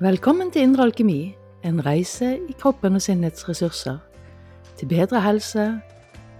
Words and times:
Velkommen 0.00 0.50
til 0.50 0.62
Indre 0.62 0.82
alkemi, 0.82 1.36
en 1.62 1.76
reise 1.86 2.32
i 2.50 2.54
kroppen 2.58 2.96
og 2.98 3.02
sinnets 3.02 3.44
ressurser. 3.48 3.98
Til 4.76 4.88
bedre 4.90 5.20
helse, 5.22 5.80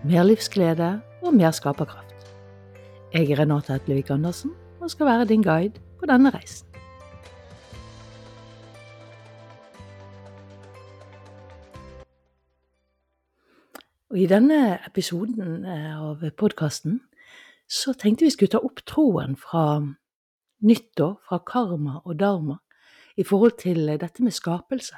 mer 0.05 0.25
livsglede 0.27 1.01
og 1.23 1.35
mer 1.35 1.51
skaperkraft. 1.55 2.35
Jeg 3.13 3.31
er 3.31 3.39
Renate 3.39 3.73
Hetlevik 3.73 4.11
Andersen 4.11 4.51
og 4.81 4.91
skal 4.91 5.07
være 5.07 5.25
din 5.25 5.43
guide 5.43 5.79
på 6.01 6.07
denne 6.11 6.31
reisen. 6.35 6.67
Og 14.11 14.19
I 14.19 14.27
denne 14.27 14.81
episoden 14.87 15.63
eh, 15.63 15.95
av 16.03 16.27
podkasten 16.37 17.01
så 17.71 17.95
tenkte 17.95 18.27
vi 18.27 18.35
skulle 18.35 18.59
ta 18.59 18.59
opp 18.59 18.83
troen 18.83 19.39
fra 19.39 19.79
nyttår, 20.59 21.21
fra 21.29 21.39
karma 21.39 22.01
og 22.03 22.19
dharma, 22.19 22.59
i 23.17 23.25
forhold 23.25 23.59
til 23.63 23.87
dette 24.01 24.23
med 24.23 24.33
skapelse. 24.35 24.97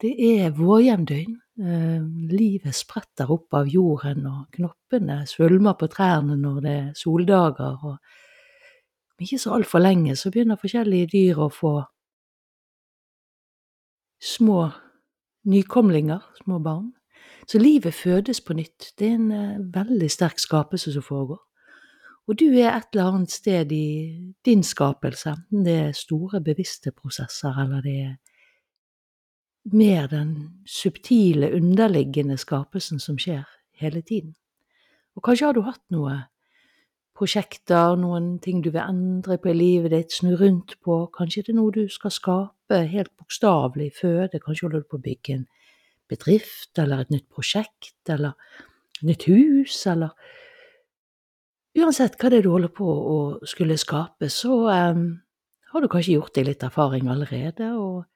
Det 0.00 0.12
er 0.20 0.50
vårjevndøgn. 0.52 1.36
Eh, 1.56 2.02
livet 2.28 2.74
spretter 2.74 3.30
opp 3.32 3.54
av 3.56 3.68
jorden, 3.68 4.26
og 4.26 4.50
knoppene 4.52 5.22
svulmer 5.26 5.76
på 5.78 5.88
trærne 5.88 6.36
når 6.36 6.60
det 6.60 6.72
er 6.72 6.94
soldager. 6.94 7.78
og 7.84 7.96
ikke 9.20 9.38
så 9.38 9.54
altfor 9.56 9.78
lenge 9.78 10.16
så 10.16 10.30
begynner 10.30 10.60
forskjellige 10.60 11.08
dyr 11.12 11.38
å 11.40 11.48
få 11.48 11.72
små 14.20 14.66
nykomlinger, 15.48 16.20
små 16.42 16.58
barn. 16.58 16.92
Så 17.48 17.58
livet 17.58 17.94
fødes 17.94 18.40
på 18.40 18.52
nytt. 18.52 18.92
Det 18.98 19.08
er 19.08 19.14
en 19.14 19.32
uh, 19.32 19.74
veldig 19.74 20.10
sterk 20.10 20.38
skapelse 20.38 20.92
som 20.92 21.02
foregår. 21.02 21.40
Og 22.26 22.38
du 22.38 22.46
er 22.58 22.72
et 22.72 22.88
eller 22.92 23.12
annet 23.12 23.30
sted 23.30 23.72
i 23.72 23.88
din 24.44 24.62
skapelse, 24.66 25.30
enten 25.30 25.66
det 25.66 25.74
er 25.78 25.92
store, 25.94 26.40
bevisste 26.42 26.90
prosesser, 26.90 27.54
eller 27.62 27.84
det 27.84 27.98
er 28.02 28.14
mer 29.72 30.08
den 30.10 30.32
subtile, 30.66 31.52
underliggende 31.54 32.36
skapelsen 32.38 32.98
som 33.02 33.18
skjer 33.18 33.44
hele 33.78 34.02
tiden. 34.02 34.34
Og 35.16 35.22
kanskje 35.22 35.46
har 35.46 35.54
du 35.54 35.62
hatt 35.66 35.82
noen 35.94 36.24
prosjekter, 37.16 37.94
noen 37.96 38.36
ting 38.44 38.60
du 38.62 38.68
vil 38.72 38.82
endre 38.82 39.38
på 39.40 39.50
i 39.52 39.56
livet 39.56 39.94
ditt, 39.94 40.12
snu 40.12 40.34
rundt 40.36 40.76
på, 40.84 40.98
kanskje 41.14 41.46
det 41.46 41.54
er 41.54 41.58
noe 41.60 41.74
du 41.74 41.86
skal 41.92 42.12
skape 42.12 42.80
helt 42.90 43.12
bokstavelig, 43.16 43.92
føde, 44.00 44.42
kanskje 44.42 44.66
holder 44.66 44.82
du 44.82 44.90
på 44.90 44.98
å 44.98 45.06
bygge 45.06 45.38
en 45.38 45.46
bedrift, 46.10 46.72
eller 46.78 47.04
et 47.04 47.14
nytt 47.14 47.28
prosjekt, 47.32 47.96
eller 48.12 48.34
et 48.98 49.06
nytt 49.08 49.28
hus, 49.30 49.78
eller 49.88 50.12
Uansett 51.76 52.16
hva 52.16 52.30
det 52.32 52.40
er 52.40 52.46
du 52.46 52.52
holder 52.54 52.72
på 52.72 52.86
å 52.88 53.16
skulle 53.44 53.76
skape, 53.76 54.30
så 54.32 54.62
um, 54.72 55.08
har 55.72 55.82
du 55.82 55.88
kanskje 55.92 56.14
gjort 56.14 56.32
deg 56.38 56.46
litt 56.48 56.62
erfaring 56.64 57.10
allerede, 57.12 57.74
og 57.76 58.06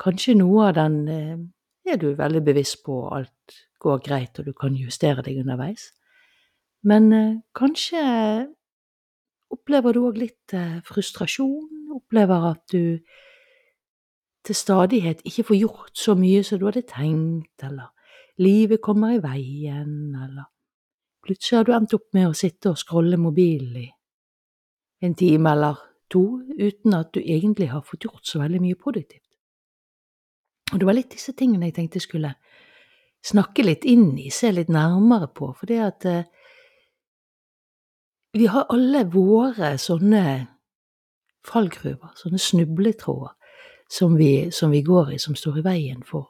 kanskje 0.00 0.38
noe 0.38 0.70
av 0.70 0.78
den 0.78 1.00
uh, 1.10 1.42
er 1.90 2.00
du 2.00 2.14
veldig 2.16 2.40
bevisst 2.46 2.80
på 2.86 3.02
alt 3.12 3.58
går 3.84 4.00
greit, 4.06 4.40
og 4.40 4.48
du 4.48 4.54
kan 4.56 4.78
justere 4.78 5.24
deg 5.26 5.42
underveis. 5.42 5.90
Men 6.88 7.10
uh, 7.12 7.34
kanskje 7.56 8.00
opplever 9.52 9.92
du 9.92 10.06
òg 10.06 10.20
litt 10.22 10.54
uh, 10.56 10.80
frustrasjon, 10.88 11.92
opplever 11.98 12.48
at 12.54 12.64
du 12.72 13.02
til 14.46 14.56
stadighet 14.56 15.20
ikke 15.28 15.50
får 15.50 15.60
gjort 15.60 16.00
så 16.00 16.16
mye 16.16 16.40
som 16.48 16.60
du 16.60 16.64
hadde 16.70 16.86
tenkt, 16.88 17.60
eller 17.60 17.92
livet 18.40 18.80
kommer 18.80 19.18
i 19.18 19.20
veien, 19.20 20.16
eller 20.16 20.48
Plutselig 21.24 21.58
har 21.58 21.64
du 21.68 21.72
endt 21.76 21.94
opp 21.94 22.08
med 22.16 22.30
å 22.30 22.36
sitte 22.36 22.72
og 22.72 22.80
scrolle 22.80 23.18
mobilen 23.20 23.76
i 23.84 23.88
en 25.04 25.14
time 25.16 25.52
eller 25.52 25.80
to 26.12 26.40
uten 26.58 26.96
at 26.96 27.12
du 27.14 27.20
egentlig 27.20 27.70
har 27.70 27.84
fått 27.86 28.04
gjort 28.04 28.26
så 28.26 28.40
veldig 28.40 28.60
mye 28.60 28.78
produktivt. 28.78 29.28
Og 30.72 30.80
det 30.80 30.86
var 30.86 30.96
litt 30.96 31.12
disse 31.12 31.34
tingene 31.36 31.68
jeg 31.68 31.76
tenkte 31.78 32.02
skulle 32.02 32.34
snakke 33.26 33.64
litt 33.64 33.84
inn 33.88 34.12
i, 34.18 34.30
se 34.32 34.52
litt 34.52 34.70
nærmere 34.72 35.28
på, 35.34 35.50
for 35.58 35.68
det 35.70 35.80
at 35.84 36.06
eh, 36.08 36.28
vi 38.32 38.46
har 38.46 38.70
alle 38.70 39.04
våre 39.10 39.74
sånne 39.82 40.24
fallgruver, 41.46 42.14
sånne 42.16 42.38
snubletråder, 42.40 43.34
som 43.90 44.14
vi, 44.16 44.50
som 44.54 44.70
vi 44.70 44.84
går 44.86 45.16
i, 45.16 45.18
som 45.18 45.34
står 45.34 45.60
i 45.60 45.66
veien 45.66 46.04
for 46.06 46.28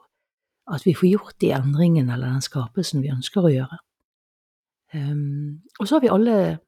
at 0.71 0.87
vi 0.87 0.95
får 0.97 1.09
gjort 1.11 1.39
de 1.43 1.51
endringene 1.53 2.15
eller 2.15 2.31
den 2.31 2.45
skapelsen 2.45 3.03
vi 3.05 3.13
ønsker 3.13 3.45
å 3.45 3.53
gjøre. 3.53 3.79
Um, 4.95 5.63
og 5.79 5.89
så 5.89 5.95
har 5.95 6.01
vi 6.01 6.11
alle 6.11 6.59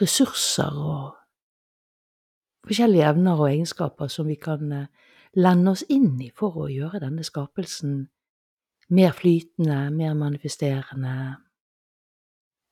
ressurser 0.00 0.72
og 0.72 1.16
forskjellige 2.66 3.08
evner 3.10 3.36
og 3.36 3.50
egenskaper 3.50 4.08
som 4.08 4.28
vi 4.28 4.38
kan 4.40 4.72
uh, 4.72 4.86
lende 5.36 5.74
oss 5.74 5.84
inn 5.92 6.14
i 6.24 6.30
for 6.34 6.56
å 6.64 6.70
gjøre 6.72 7.02
denne 7.02 7.24
skapelsen 7.26 8.06
mer 8.88 9.12
flytende, 9.12 9.90
mer 9.92 10.14
manifesterende, 10.16 11.36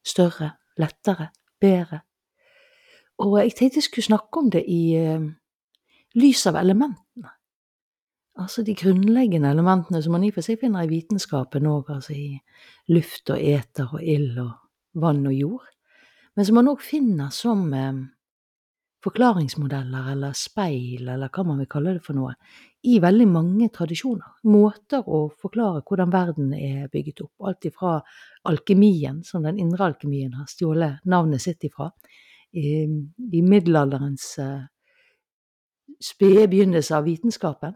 større, 0.07 0.55
lettere, 0.81 1.29
bedre. 1.61 2.01
Og 3.19 3.37
jeg 3.43 3.53
tenkte 3.57 3.83
jeg 3.83 3.91
skulle 3.91 4.09
snakke 4.09 4.41
om 4.41 4.51
det 4.53 4.65
i 4.69 4.97
uh, 4.97 5.27
lys 6.17 6.47
av 6.49 6.57
elementene. 6.63 7.06
Altså 8.37 8.63
de 8.63 8.75
grunnleggende 8.77 9.49
elementene 9.49 10.03
som 10.05 10.13
man 10.13 10.27
i 10.27 10.29
og 10.29 10.37
for 10.37 10.45
seg 10.45 10.61
finner 10.61 10.85
i 10.85 10.91
vitenskapen 10.91 11.69
òg, 11.71 11.89
altså 11.95 12.13
i 12.13 12.35
luft 12.93 13.33
og 13.33 13.41
eter 13.41 13.95
og 13.97 14.03
ild 14.05 14.37
og 14.43 14.53
vann 15.01 15.25
og 15.29 15.33
jord, 15.33 15.71
men 16.37 16.45
som 16.45 16.59
man 16.59 16.69
òg 16.69 16.83
finner 16.85 17.33
som 17.33 17.63
eh, 17.73 18.03
forklaringsmodeller 19.07 20.11
eller 20.13 20.37
speil, 20.37 21.09
eller 21.09 21.31
hva 21.33 21.45
man 21.47 21.63
vil 21.63 21.71
kalle 21.71 21.95
det 21.97 22.05
for 22.05 22.19
noe, 22.19 22.35
i 22.87 22.99
veldig 23.03 23.27
mange 23.31 23.71
tradisjoner. 23.75 24.37
Måter 24.53 25.07
å 25.09 25.27
forklare 25.33 25.83
hvordan 25.87 26.13
verden 26.13 26.53
er 26.55 26.91
bygget 26.93 27.25
opp. 27.25 27.33
Alt 27.49 27.67
ifra 27.71 27.97
alkemien, 28.47 29.23
som 29.27 29.47
den 29.47 29.59
indre 29.63 29.89
alkemien 29.91 30.37
har 30.37 30.51
stjålet 30.51 31.03
navnet 31.09 31.43
sitt 31.43 31.65
ifra, 31.67 31.89
i, 32.57 32.85
i 32.85 33.43
middelalderens 33.43 34.29
eh, 34.45 34.69
spede 36.03 36.47
begynnelse 36.53 36.95
av 36.97 37.09
vitenskapen, 37.09 37.75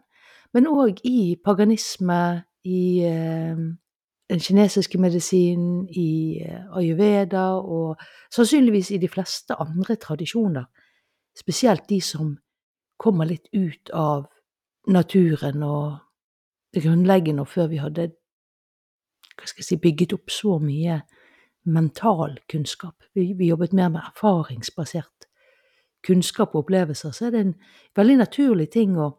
men 0.55 0.66
òg 0.66 1.00
i 1.06 1.37
paganisme, 1.44 2.43
i 2.65 2.81
eh, 3.06 3.56
den 4.31 4.41
kinesiske 4.41 4.99
medisinen, 4.99 5.88
i 5.88 6.43
eh, 6.43 6.66
ayurveda 6.77 7.44
og 7.61 8.00
sannsynligvis 8.34 8.91
i 8.94 9.00
de 9.03 9.09
fleste 9.09 9.56
andre 9.61 9.97
tradisjoner, 9.97 10.66
spesielt 11.38 11.88
de 11.88 12.00
som 12.05 12.37
kommer 13.00 13.31
litt 13.31 13.49
ut 13.55 13.91
av 13.97 14.27
naturen 14.91 15.62
og 15.62 15.99
det 16.75 16.84
grunnleggende, 16.84 17.43
og 17.43 17.49
før 17.49 17.71
vi 17.71 17.81
hadde 17.82 18.11
hva 19.41 19.49
skal 19.49 19.62
jeg 19.62 19.69
si, 19.71 19.81
bygget 19.81 20.12
opp 20.12 20.31
så 20.31 20.59
mye 20.61 21.00
mental 21.65 22.37
kunnskap. 22.50 23.06
Vi, 23.17 23.32
vi 23.38 23.49
jobbet 23.49 23.72
mer 23.72 23.88
med 23.88 24.03
erfaringsbasert 24.05 25.27
kunnskap 26.06 26.55
og 26.55 26.65
opplevelser, 26.65 27.12
så 27.12 27.27
er 27.27 27.34
det 27.34 27.41
en 27.41 27.55
veldig 27.97 28.17
naturlig 28.22 28.71
ting 28.72 28.97
å 28.97 29.11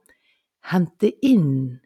hente 0.70 1.12
inn 1.26 1.80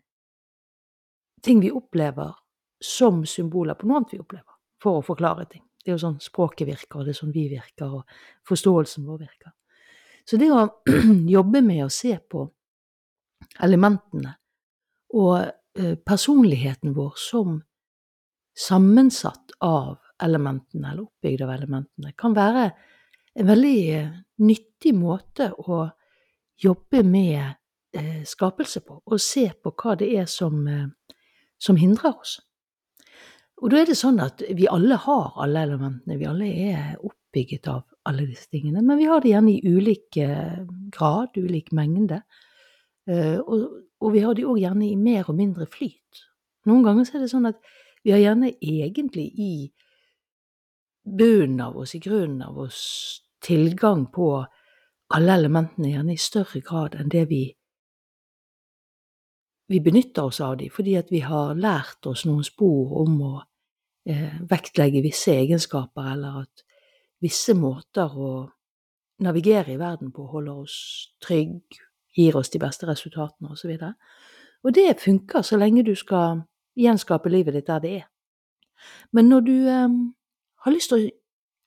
ting 1.45 1.61
vi 1.61 1.71
opplever, 1.71 2.33
som 2.81 3.23
symboler 3.25 3.77
på 3.77 3.87
noe 3.87 4.01
annet 4.01 4.15
vi 4.15 4.19
opplever, 4.19 4.55
for 4.81 4.99
å 4.99 5.05
forklare 5.05 5.45
ting. 5.49 5.63
Det 5.83 5.91
er 5.91 5.95
jo 5.95 6.01
sånn 6.01 6.17
språket 6.23 6.67
virker, 6.67 6.99
og 6.99 7.05
det 7.05 7.13
er 7.13 7.19
sånn 7.19 7.35
vi 7.35 7.45
virker, 7.51 7.99
og 7.99 8.49
forståelsen 8.49 9.05
vår 9.05 9.21
virker. 9.21 9.53
Så 10.25 10.39
det 10.41 10.49
å 10.49 10.63
jobbe 11.37 11.61
med 11.61 11.83
å 11.85 11.91
se 11.93 12.15
på 12.17 12.47
elementene 13.61 14.33
og 15.15 15.35
eh, 15.45 15.93
personligheten 16.01 16.95
vår 16.97 17.13
som 17.21 17.59
sammensatt 18.57 19.53
av 19.63 19.99
elementene, 20.23 20.89
eller 20.89 21.05
oppbygd 21.05 21.43
av 21.45 21.53
elementene, 21.53 22.15
kan 22.17 22.33
være 22.35 22.65
en 23.35 23.49
veldig 23.51 23.77
eh, 23.93 24.09
nyttig 24.41 24.95
måte 24.97 25.51
å 25.53 25.83
jobbe 26.61 27.03
med 27.05 27.59
skapelse 28.25 28.81
på, 28.85 28.99
og 29.05 29.21
se 29.21 29.47
på 29.63 29.73
hva 29.75 29.95
det 29.99 30.09
er 30.19 30.25
som, 30.29 30.67
eh, 30.67 30.87
som, 31.57 31.77
hindrer 31.79 32.15
oss. 32.15 32.39
Og 33.61 33.71
da 33.71 33.81
er 33.81 33.89
det 33.89 33.97
sånn 33.97 34.19
at 34.19 34.43
vi 34.55 34.67
alle 34.67 34.97
har 34.99 35.37
alle 35.41 35.63
elementene, 35.63 36.17
vi 36.19 36.27
alle 36.27 36.49
er 36.49 36.97
oppbygget 36.99 37.69
av 37.71 37.85
alle 38.05 38.27
disse 38.27 38.49
tingene, 38.51 38.83
men 38.83 38.99
vi 38.99 39.07
har 39.09 39.23
det 39.23 39.31
gjerne 39.31 39.53
i 39.53 39.75
ulik 39.77 40.17
eh, 40.17 40.59
grad, 40.93 41.37
ulik 41.37 41.71
mengde, 41.71 42.21
eh, 43.07 43.39
og, 43.39 43.81
og, 44.01 44.11
vi 44.13 44.25
har 44.25 44.35
det 44.35 44.45
òg 44.45 44.59
gjerne 44.59 44.89
i 44.89 44.99
mer 44.99 45.29
og 45.31 45.39
mindre 45.39 45.67
flyt. 45.71 46.25
Noen 46.65 46.83
ganger 46.85 47.09
er 47.13 47.23
det 47.23 47.31
sånn 47.31 47.49
at 47.49 47.61
vi 48.05 48.13
har 48.13 48.21
gjerne 48.21 48.51
egentlig 48.61 49.31
i 49.41 49.53
bunnen 51.05 51.61
av 51.61 51.77
oss, 51.77 51.95
i 51.95 52.01
grunnen 52.01 52.41
av 52.45 52.57
oss, 52.65 52.81
tilgang 53.45 54.07
på 54.13 54.29
alle 55.13 55.35
elementene 55.37 55.91
gjerne 55.91 56.15
i 56.15 56.21
større 56.21 56.61
grad 56.65 56.95
enn 56.97 57.11
det 57.13 57.27
vi 57.29 57.43
vi 59.67 59.81
benytter 59.81 60.29
oss 60.29 60.41
av 60.41 60.57
dem 60.57 60.69
fordi 60.73 60.95
at 60.99 61.11
vi 61.11 61.21
har 61.25 61.55
lært 61.57 62.05
oss 62.09 62.25
noen 62.27 62.45
spor 62.45 62.93
om 63.01 63.17
å 63.25 63.33
eh, 64.09 64.37
vektlegge 64.49 65.03
visse 65.05 65.33
egenskaper, 65.33 66.11
eller 66.13 66.43
at 66.43 66.65
visse 67.23 67.55
måter 67.57 68.13
å 68.13 68.33
navigere 69.25 69.73
i 69.73 69.79
verden 69.79 70.11
på 70.13 70.27
holder 70.29 70.65
oss 70.65 70.77
trygg, 71.23 71.63
gir 72.15 72.35
oss 72.37 72.51
de 72.53 72.61
beste 72.61 72.87
resultatene, 72.87 73.55
osv. 73.55 73.71
Og, 73.73 73.93
og 74.67 74.75
det 74.75 74.99
funker 75.01 75.43
så 75.43 75.57
lenge 75.59 75.85
du 75.87 75.95
skal 75.97 76.43
gjenskape 76.75 77.31
livet 77.31 77.55
ditt 77.55 77.71
der 77.71 77.83
det 77.83 77.93
er. 78.01 78.07
Men 79.15 79.31
når 79.31 79.45
du 79.47 79.55
eh, 79.71 79.99
har 80.65 80.75
lyst 80.75 80.91
til 80.91 81.07
å 81.07 81.11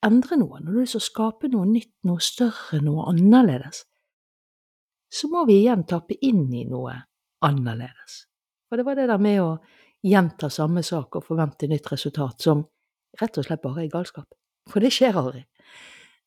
endre 0.06 0.38
noe, 0.38 0.60
når 0.60 0.70
du 0.70 0.76
har 0.76 0.86
lyst 0.86 0.98
til 0.98 1.02
å 1.02 1.08
skape 1.08 1.50
noe 1.50 1.66
nytt, 1.66 1.94
noe 2.06 2.22
større, 2.22 2.78
noe 2.84 3.08
annerledes, 3.10 3.82
så 5.08 5.28
må 5.32 5.46
vi 5.48 5.62
igjen 5.62 5.86
tappe 5.88 6.18
inn 6.22 6.46
i 6.52 6.66
noe 6.68 6.94
annerledes. 7.44 8.25
Og 8.70 8.79
det 8.79 8.85
var 8.87 8.99
det 8.99 9.08
der 9.08 9.23
med 9.23 9.40
å 9.43 9.50
gjenta 10.05 10.50
samme 10.50 10.82
sak 10.87 11.19
og 11.19 11.26
forvente 11.26 11.69
nytt 11.70 11.90
resultat 11.93 12.43
som 12.44 12.64
rett 13.20 13.38
og 13.38 13.46
slett 13.46 13.62
bare 13.62 13.85
er 13.85 13.93
galskap. 13.93 14.29
For 14.69 14.85
det 14.85 14.93
skjer 14.94 15.17
aldri. 15.17 15.44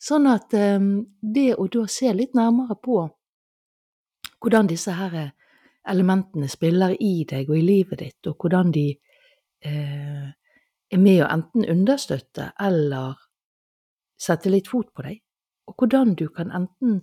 Sånn 0.01 0.25
at 0.31 0.53
um, 0.57 1.03
det 1.21 1.53
å 1.61 1.67
da 1.69 1.85
se 1.91 2.09
litt 2.13 2.33
nærmere 2.37 2.75
på 2.81 3.03
hvordan 4.41 4.69
disse 4.71 4.95
her 4.97 5.31
elementene 5.89 6.49
spiller 6.49 6.95
i 6.97 7.23
deg 7.29 7.49
og 7.49 7.57
i 7.57 7.65
livet 7.65 8.01
ditt, 8.01 8.27
og 8.29 8.41
hvordan 8.41 8.71
de 8.73 8.87
eh, 9.65 10.29
er 10.91 11.01
med 11.01 11.23
å 11.23 11.29
enten 11.29 11.65
understøtte 11.69 12.51
eller 12.61 13.17
sette 14.21 14.49
litt 14.53 14.69
fot 14.69 14.91
på 14.93 15.05
deg, 15.05 15.21
og 15.69 15.77
hvordan 15.77 16.15
du 16.17 16.27
kan 16.33 16.53
enten 16.53 16.99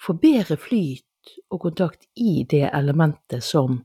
få 0.00 0.16
bedre 0.20 0.56
flyt 0.60 1.04
og 1.50 1.60
kontakt 1.60 2.06
i 2.16 2.44
det 2.48 2.66
elementet 2.72 3.44
som 3.44 3.78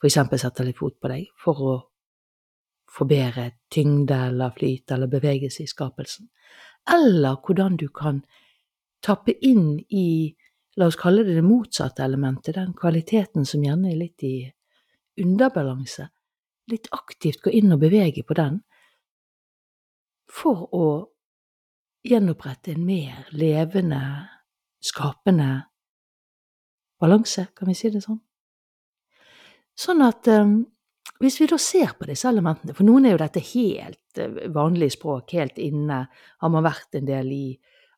for 0.00 0.08
eksempel 0.08 0.40
setter 0.40 0.64
litt 0.64 0.78
fot 0.80 0.96
på 1.00 1.10
deg, 1.12 1.26
for 1.36 1.60
å 1.60 1.74
få 2.90 3.06
bedre 3.06 3.50
tyngde 3.70 4.16
eller 4.30 4.54
flyt 4.56 4.90
eller 4.94 5.10
bevegelse 5.12 5.62
i 5.62 5.70
skapelsen, 5.70 6.30
eller 6.90 7.36
hvordan 7.44 7.76
du 7.78 7.88
kan 7.94 8.22
tappe 9.04 9.34
inn 9.46 9.76
i, 9.88 10.32
la 10.80 10.88
oss 10.88 10.98
kalle 11.00 11.24
det 11.26 11.36
det 11.36 11.44
motsatte 11.44 12.04
elementet, 12.04 12.56
den 12.56 12.72
kvaliteten 12.76 13.46
som 13.46 13.62
gjerne 13.64 13.92
er 13.92 14.00
litt 14.00 14.24
i 14.24 14.34
underbalanse, 15.20 16.08
litt 16.72 16.88
aktivt 16.96 17.44
gå 17.44 17.52
inn 17.60 17.74
og 17.74 17.84
bevege 17.84 18.24
på 18.24 18.36
den, 18.38 18.60
for 20.30 20.68
å 20.72 20.86
gjenopprette 22.06 22.72
en 22.72 22.84
mer 22.86 23.26
levende, 23.36 24.00
skapende 24.80 25.50
balanse, 27.00 27.48
kan 27.56 27.70
vi 27.70 27.76
si 27.78 27.90
det 27.92 28.02
sånn? 28.04 28.20
Sånn 29.80 30.04
at 30.04 30.28
um, 30.28 30.60
hvis 31.20 31.38
vi 31.40 31.48
da 31.48 31.56
ser 31.60 31.94
på 31.98 32.08
disse 32.08 32.28
elementene, 32.28 32.74
for 32.76 32.86
noen 32.88 33.08
er 33.08 33.14
jo 33.14 33.22
dette 33.22 33.42
helt 33.52 34.20
uh, 34.20 34.40
vanlig 34.52 34.92
språk, 34.96 35.34
helt 35.38 35.60
inne, 35.60 36.04
har 36.10 36.52
man 36.52 36.66
vært 36.66 37.00
en 37.00 37.08
del 37.08 37.32
i 37.32 37.44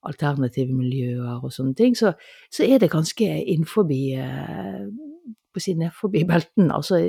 alternative 0.06 0.74
miljøer 0.74 1.42
og 1.42 1.52
sånne 1.54 1.76
ting, 1.78 1.94
så, 1.98 2.14
så 2.50 2.66
er 2.66 2.82
det 2.82 2.90
ganske 2.92 3.26
innenfor 3.26 3.86
uh, 3.86 4.86
på 5.52 5.62
si 5.62 5.74
nedforbi 5.78 6.24
belten, 6.28 6.70
altså 6.74 7.00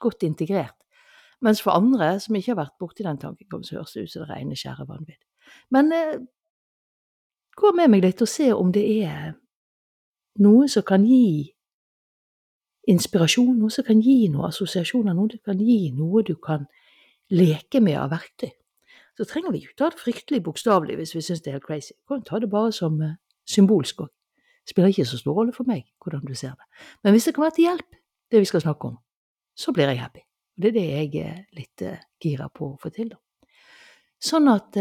godt 0.00 0.24
integrert. 0.26 0.76
Mens 1.40 1.62
for 1.64 1.72
andre 1.72 2.12
som 2.20 2.36
ikke 2.36 2.52
har 2.52 2.60
vært 2.64 2.80
borti 2.80 3.04
den 3.06 3.20
tanken, 3.20 3.64
så 3.64 3.78
høres 3.78 3.94
det 3.94 4.04
ut 4.04 4.12
som 4.12 4.24
det 4.26 4.34
rene, 4.34 4.56
skjære 4.58 4.86
vanvidd. 4.88 5.22
Men 5.72 5.92
eh, 5.96 6.18
gå 7.56 7.72
med 7.76 7.92
meg 7.92 8.04
litt 8.04 8.20
og 8.20 8.28
se 8.28 8.50
om 8.52 8.72
det 8.74 8.84
er 9.06 9.32
noe 10.40 10.68
som 10.68 10.84
kan 10.86 11.04
gi 11.06 11.50
inspirasjon, 12.90 13.58
noe 13.60 13.72
som 13.72 13.86
kan 13.86 14.00
gi 14.02 14.28
noen 14.32 14.48
assosiasjoner, 14.48 15.14
noe 15.16 15.34
som 15.34 15.42
kan 15.50 15.60
gi 15.60 15.90
noe 15.96 16.24
du 16.26 16.34
kan 16.42 16.66
leke 17.30 17.82
med 17.84 17.98
av 18.00 18.10
verktøy. 18.14 18.50
Så 19.18 19.26
trenger 19.28 19.52
vi 19.52 19.60
ikke 19.60 19.76
ta 19.76 19.90
det 19.92 20.00
fryktelig 20.00 20.40
bokstavelig 20.46 20.96
hvis 20.96 21.12
vi 21.16 21.22
syns 21.24 21.42
det 21.44 21.52
er 21.52 21.58
helt 21.58 21.66
crazy. 21.66 21.92
Vi 21.92 22.08
kan 22.08 22.24
ta 22.26 22.40
det 22.40 22.48
bare 22.50 22.72
som 22.72 22.96
uh, 23.04 23.14
symbolsk 23.44 24.06
òg. 24.06 24.10
Spiller 24.68 24.92
ikke 24.92 25.08
så 25.08 25.18
stor 25.20 25.36
rolle 25.36 25.52
for 25.56 25.68
meg 25.68 25.84
hvordan 26.00 26.24
du 26.24 26.34
ser 26.38 26.54
det. 26.54 26.66
Men 27.04 27.14
hvis 27.14 27.28
det 27.28 27.34
kan 27.36 27.44
være 27.44 27.56
til 27.56 27.68
hjelp, 27.68 27.96
det 28.30 28.40
vi 28.40 28.48
skal 28.48 28.64
snakke 28.64 28.92
om, 28.92 28.98
så 29.56 29.74
blir 29.76 29.90
jeg 29.90 30.00
happy. 30.00 30.22
Det 30.60 30.70
er 30.70 30.76
det 30.76 30.86
jeg 30.88 31.24
er 31.26 31.38
litt 31.56 31.84
uh, 31.84 32.00
gira 32.22 32.48
på 32.48 32.72
å 32.72 32.78
få 32.80 32.92
til, 32.94 33.12
da. 33.12 33.20
Sånn 34.20 34.50
at 34.52 34.76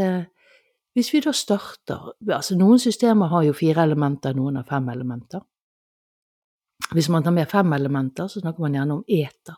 hvis 0.99 1.13
vi 1.13 1.21
da 1.23 1.31
starter 1.31 2.09
Altså, 2.35 2.57
noen 2.59 2.79
systemer 2.81 3.29
har 3.31 3.45
jo 3.47 3.53
fire 3.55 3.85
elementer, 3.87 4.35
noen 4.35 4.57
har 4.59 4.65
fem 4.67 4.89
elementer. 4.91 5.45
Hvis 6.93 7.09
man 7.09 7.23
tar 7.23 7.35
med 7.35 7.49
fem 7.49 7.73
elementer, 7.73 8.27
så 8.27 8.41
snakker 8.41 8.65
man 8.65 8.77
gjerne 8.77 8.97
om 8.97 9.03
eter. 9.07 9.57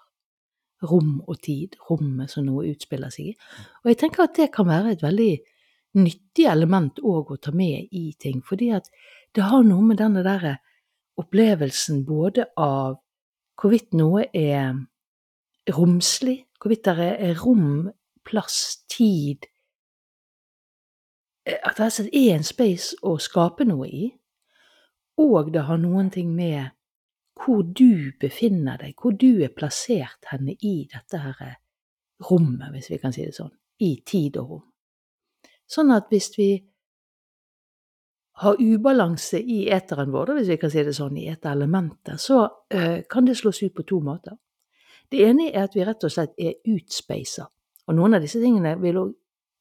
Rom 0.84 1.22
og 1.28 1.38
tid. 1.44 1.78
Rommet 1.90 2.32
som 2.32 2.46
noe 2.48 2.66
utspiller 2.72 3.14
seg 3.14 3.32
i. 3.32 3.36
Og 3.84 3.92
jeg 3.92 4.00
tenker 4.02 4.26
at 4.26 4.36
det 4.36 4.50
kan 4.56 4.68
være 4.68 4.96
et 4.96 5.06
veldig 5.06 5.32
nyttig 6.02 6.48
element 6.48 7.00
òg 7.04 7.34
å 7.34 7.40
ta 7.40 7.52
med 7.56 7.92
i 7.92 8.12
ting, 8.20 8.42
fordi 8.48 8.72
at 8.76 8.88
det 9.36 9.48
har 9.48 9.64
noe 9.68 9.84
med 9.84 10.00
denne 10.00 10.24
derre 10.24 10.58
opplevelsen 11.20 12.06
både 12.08 12.48
av 12.60 12.98
hvorvidt 13.60 13.94
noe 14.00 14.26
er 14.34 14.74
romslig, 15.76 16.46
hvorvidt 16.60 16.88
det 16.88 17.10
er 17.12 17.42
rom, 17.44 17.92
plass, 18.26 18.84
tid 18.92 19.48
At 21.46 21.78
det 21.78 22.10
er 22.14 22.36
en 22.36 22.46
space 22.46 22.96
å 23.02 23.16
skape 23.18 23.66
noe 23.66 23.88
i, 23.88 24.12
og 25.18 25.50
det 25.54 25.64
har 25.66 25.80
noen 25.82 26.12
ting 26.14 26.30
med 26.36 26.70
hvor 27.42 27.64
du 27.64 28.12
befinner 28.20 28.78
deg, 28.78 28.96
hvor 29.02 29.16
du 29.18 29.42
er 29.44 29.54
plassert 29.56 30.30
henne 30.32 30.56
i 30.60 30.88
dette 30.92 31.22
her 31.22 31.46
eh, 31.46 31.56
rommet, 32.30 32.70
hvis 32.74 32.92
vi 32.92 33.00
kan 33.02 33.14
si 33.16 33.26
det 33.26 33.36
sånn, 33.36 33.54
i 33.82 33.96
tid 34.06 34.38
og 34.38 34.50
rom. 34.50 34.68
Sånn 35.72 35.94
at 35.96 36.12
hvis 36.12 36.30
vi 36.38 36.52
har 38.42 38.60
ubalanse 38.60 39.40
i 39.40 39.64
eteren 39.74 40.12
vår, 40.14 40.36
hvis 40.38 40.52
vi 40.54 40.60
kan 40.62 40.72
si 40.74 40.84
det 40.86 40.94
sånn, 40.98 41.18
i 41.18 41.30
et 41.32 41.46
element, 41.50 42.14
så 42.22 42.44
uh, 42.46 43.00
kan 43.10 43.28
det 43.28 43.38
slås 43.38 43.62
ut 43.64 43.74
på 43.78 43.86
to 43.88 44.00
måter. 44.04 44.38
Det 45.12 45.22
ene 45.28 45.50
er 45.52 45.66
at 45.68 45.76
vi 45.76 45.86
rett 45.86 46.04
og 46.08 46.14
slett 46.14 46.38
er 46.40 46.58
utspeisa, 46.72 47.48
og 47.88 47.98
noen 47.98 48.18
av 48.18 48.24
disse 48.24 48.42
tingene 48.42 48.78
vil 48.82 49.02
òg 49.02 49.18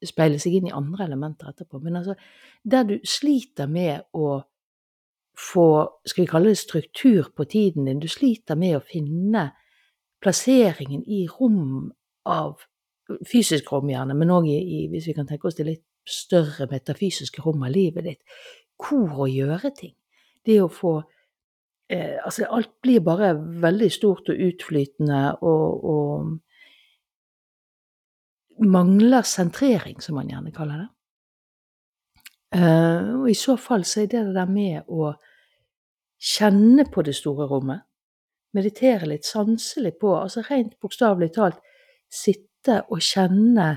speile 0.06 0.38
seg 0.40 0.56
inn 0.56 0.70
i 0.70 0.74
andre 0.74 1.04
elementer 1.04 1.50
etterpå, 1.50 1.80
men 1.84 1.98
altså 2.00 2.14
der 2.64 2.86
du 2.88 2.94
sliter 3.04 3.68
med 3.68 4.06
å 4.16 4.38
få, 5.38 5.88
skal 6.06 6.24
vi 6.24 6.30
kalle 6.30 6.52
det 6.52 6.58
struktur 6.58 7.30
på 7.36 7.44
tiden 7.44 7.86
din. 7.88 8.00
Du 8.00 8.08
sliter 8.08 8.58
med 8.58 8.76
å 8.76 8.84
finne 8.84 9.50
plasseringen 10.20 11.02
i 11.06 11.26
rom 11.28 11.90
av 12.28 12.60
fysisk 13.26 13.72
rom, 13.72 13.90
gjerne, 13.90 14.14
men 14.14 14.30
òg 14.30 14.46
hvis 14.46 15.08
vi 15.08 15.14
kan 15.16 15.26
tenke 15.28 15.48
oss 15.48 15.58
det 15.58 15.66
litt 15.66 15.86
større 16.06 16.66
metafysiske 16.70 17.42
rom 17.44 17.62
av 17.66 17.72
livet 17.74 18.04
ditt. 18.06 18.22
Hvor 18.80 19.24
å 19.24 19.28
gjøre 19.30 19.70
ting. 19.76 19.94
Det 20.46 20.60
å 20.62 20.68
få 20.72 21.02
eh, 21.90 22.16
Altså, 22.24 22.46
alt 22.48 22.72
blir 22.82 23.00
bare 23.04 23.34
veldig 23.36 23.90
stort 23.92 24.28
og 24.32 24.40
utflytende 24.48 25.36
og, 25.42 25.84
og 25.84 26.38
mangler 28.60 29.22
sentrering, 29.26 30.00
som 30.00 30.14
man 30.20 30.28
gjerne 30.30 30.52
kaller 30.56 30.84
det. 30.84 30.88
Uh, 32.50 33.22
og 33.22 33.28
i 33.30 33.36
så 33.38 33.54
fall 33.60 33.84
så 33.86 34.02
er 34.02 34.08
det 34.10 34.24
det 34.26 34.34
der 34.34 34.50
med 34.50 34.88
å 34.90 35.12
kjenne 36.20 36.84
på 36.90 37.04
det 37.06 37.14
store 37.14 37.46
rommet, 37.50 37.84
meditere 38.56 39.06
litt, 39.06 39.28
sanse 39.28 39.80
litt 39.80 40.00
på, 40.00 40.10
altså 40.18 40.42
rent 40.48 40.74
bokstavelig 40.82 41.30
talt 41.36 41.60
sitte 42.10 42.80
og 42.90 42.98
kjenne 43.06 43.68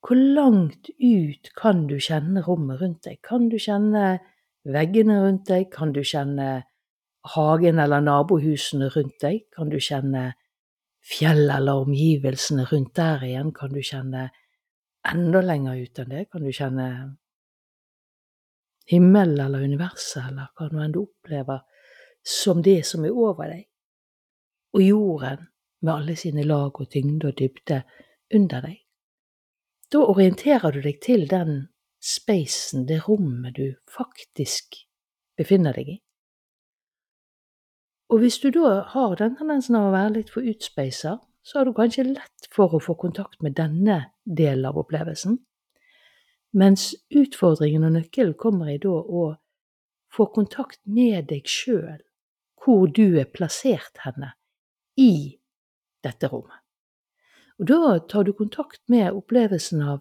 hvor 0.00 0.16
langt 0.16 0.88
ut 0.96 1.50
kan 1.60 1.84
du 1.86 1.98
kjenne 2.00 2.42
rommet 2.46 2.80
rundt 2.80 3.04
deg? 3.04 3.18
Kan 3.26 3.50
du 3.52 3.58
kjenne 3.60 4.18
veggene 4.64 5.18
rundt 5.20 5.48
deg? 5.50 5.68
Kan 5.74 5.92
du 5.92 6.00
kjenne 6.00 6.62
hagen 7.34 7.78
eller 7.78 8.00
nabohusene 8.00 8.88
rundt 8.94 9.18
deg? 9.20 9.44
Kan 9.52 9.68
du 9.68 9.76
kjenne 9.76 10.30
fjellet 11.04 11.52
eller 11.58 11.84
omgivelsene 11.84 12.64
rundt 12.72 12.94
der 12.96 13.26
igjen? 13.28 13.52
Kan 13.52 13.76
du 13.76 13.82
kjenne 13.84 14.30
enda 15.04 15.44
lenger 15.44 15.84
ut 15.84 16.00
enn 16.00 16.16
det? 16.16 16.24
Kan 16.32 16.48
du 16.48 16.52
kjenne 16.56 16.88
himmelen 18.90 19.40
eller 19.46 19.64
universet 19.64 20.24
eller 20.26 20.50
hva 20.56 20.68
nå 20.70 20.82
enn 20.84 20.94
du 20.94 21.02
opplever 21.04 21.62
som 22.26 22.62
det 22.62 22.82
som 22.86 23.06
er 23.06 23.16
over 23.16 23.48
deg, 23.48 23.64
og 24.76 24.84
jorden 24.84 25.46
med 25.80 25.94
alle 25.94 26.16
sine 26.18 26.44
lag 26.44 26.76
og 26.76 26.90
tyngde 26.92 27.30
og 27.30 27.38
dybde 27.38 27.80
under 28.36 28.66
deg. 28.66 28.76
Da 29.90 30.04
orienterer 30.04 30.74
du 30.74 30.82
deg 30.84 31.00
til 31.02 31.26
den 31.30 31.64
spacen, 32.00 32.86
det 32.86 33.00
rommet 33.08 33.56
du 33.56 33.74
faktisk 33.90 34.76
befinner 35.40 35.74
deg 35.76 35.96
i. 35.96 35.98
Og 38.10 38.22
hvis 38.22 38.40
du 38.42 38.50
da 38.54 38.80
har 38.90 39.16
den 39.18 39.36
tendensen 39.38 39.78
av 39.78 39.88
å 39.88 39.94
være 39.94 40.16
litt 40.18 40.30
for 40.34 40.46
utspeisa, 40.46 41.16
så 41.46 41.58
har 41.58 41.66
du 41.66 41.74
kanskje 41.74 42.08
lett 42.10 42.48
for 42.52 42.74
å 42.74 42.82
få 42.82 42.96
kontakt 42.98 43.40
med 43.42 43.56
denne 43.58 44.02
delen 44.24 44.66
av 44.68 44.78
opplevelsen, 44.82 45.38
mens 46.56 46.92
utfordringen 47.14 47.86
og 47.86 47.94
nøkkelen 47.96 48.34
kommer 48.38 48.72
i 48.72 48.78
da 48.82 48.92
å 48.92 49.24
få 50.10 50.26
kontakt 50.34 50.80
med 50.84 51.28
deg 51.30 51.46
sjøl, 51.46 52.00
hvor 52.60 52.88
du 52.90 53.18
er 53.20 53.30
plassert 53.30 54.02
henne 54.04 54.34
i 54.98 55.38
dette 56.04 56.28
rommet. 56.32 56.58
Og 57.60 57.68
da 57.68 57.98
tar 58.08 58.24
du 58.24 58.32
kontakt 58.32 58.80
med 58.88 59.12
opplevelsen 59.12 59.82
av 59.84 60.00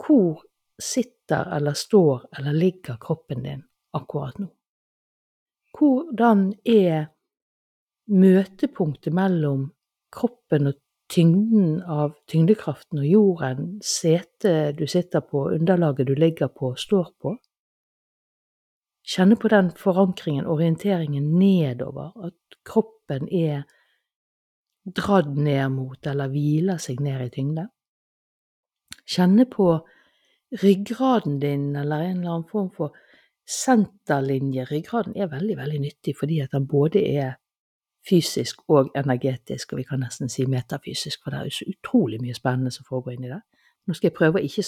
hvor 0.00 0.46
sitter 0.80 1.50
eller 1.56 1.76
står 1.76 2.24
eller 2.38 2.56
ligger 2.56 2.96
kroppen 3.00 3.44
din 3.44 3.62
akkurat 3.96 4.38
nå? 4.40 4.48
hvordan 5.80 6.52
er 6.66 7.08
møtepunktet 8.10 9.14
mellom 9.14 9.68
kroppen 10.12 10.70
og 10.70 10.78
tyngden 11.10 11.82
av 11.82 12.14
tyngdekraften 12.30 13.02
og 13.02 13.06
jorden, 13.06 13.70
setet 13.82 14.78
du 14.78 14.86
sitter 14.86 15.24
på, 15.26 15.48
underlaget 15.56 16.06
du 16.06 16.14
ligger 16.14 16.48
på, 16.54 16.74
står 16.78 17.10
på? 17.20 17.34
Kjenne 19.10 19.36
på 19.40 19.50
den 19.50 19.72
forankringen, 19.74 20.46
orienteringen 20.46 21.32
nedover, 21.40 22.12
at 22.26 22.58
kroppen 22.66 23.26
er 23.34 23.64
dratt 24.86 25.34
ned 25.36 25.72
mot 25.74 26.06
eller 26.06 26.30
hviler 26.30 26.78
seg 26.78 27.00
ned 27.02 27.26
i 27.26 27.30
tyngde. 27.34 27.66
Kjenne 29.10 29.46
på 29.50 29.72
ryggraden 30.62 31.40
din 31.42 31.74
eller 31.76 32.04
en 32.06 32.20
eller 32.20 32.36
annen 32.36 32.50
form 32.50 32.70
for 32.74 32.94
senterlinje. 33.50 34.68
Ryggraden 34.70 35.16
er 35.16 35.30
veldig, 35.32 35.56
veldig 35.58 35.80
nyttig 35.88 36.14
fordi 36.18 36.40
at 36.44 36.54
den 36.54 36.68
både 36.70 37.02
er 37.02 37.39
fysisk 38.08 38.62
og 38.68 38.90
energetisk, 38.96 39.72
og 39.72 39.78
vi 39.78 39.86
kan 39.88 40.00
nesten 40.00 40.28
si 40.28 40.46
metafysisk, 40.46 41.22
for 41.22 41.30
det 41.30 41.40
er 41.40 41.48
jo 41.50 41.56
så 41.58 41.66
utrolig 41.68 42.20
mye 42.22 42.34
spennende 42.34 42.70
som 42.70 42.86
foregår 42.88 43.16
inni 43.16 43.32
det. 43.32 43.40
Nå 43.86 43.94
skal 43.96 44.10
jeg 44.10 44.16
prøve 44.16 44.40
å 44.40 44.44
ikke 44.44 44.64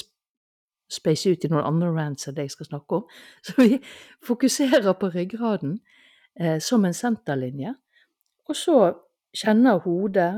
space 0.93 1.31
ut 1.31 1.45
i 1.45 1.51
noen 1.53 1.65
andre 1.65 1.89
rants 1.97 2.29
enn 2.29 2.37
det 2.37 2.49
jeg 2.49 2.57
skal 2.57 2.69
snakke 2.69 3.01
om, 3.01 3.07
så 3.47 3.57
vi 3.59 3.81
fokuserer 4.27 4.93
på 4.93 5.12
ryggraden 5.15 5.79
eh, 6.41 6.59
som 6.61 6.85
en 6.85 6.97
senterlinje, 6.97 7.75
og 8.49 8.59
så 8.59 8.79
kjenner 9.37 9.81
hodet 9.85 10.33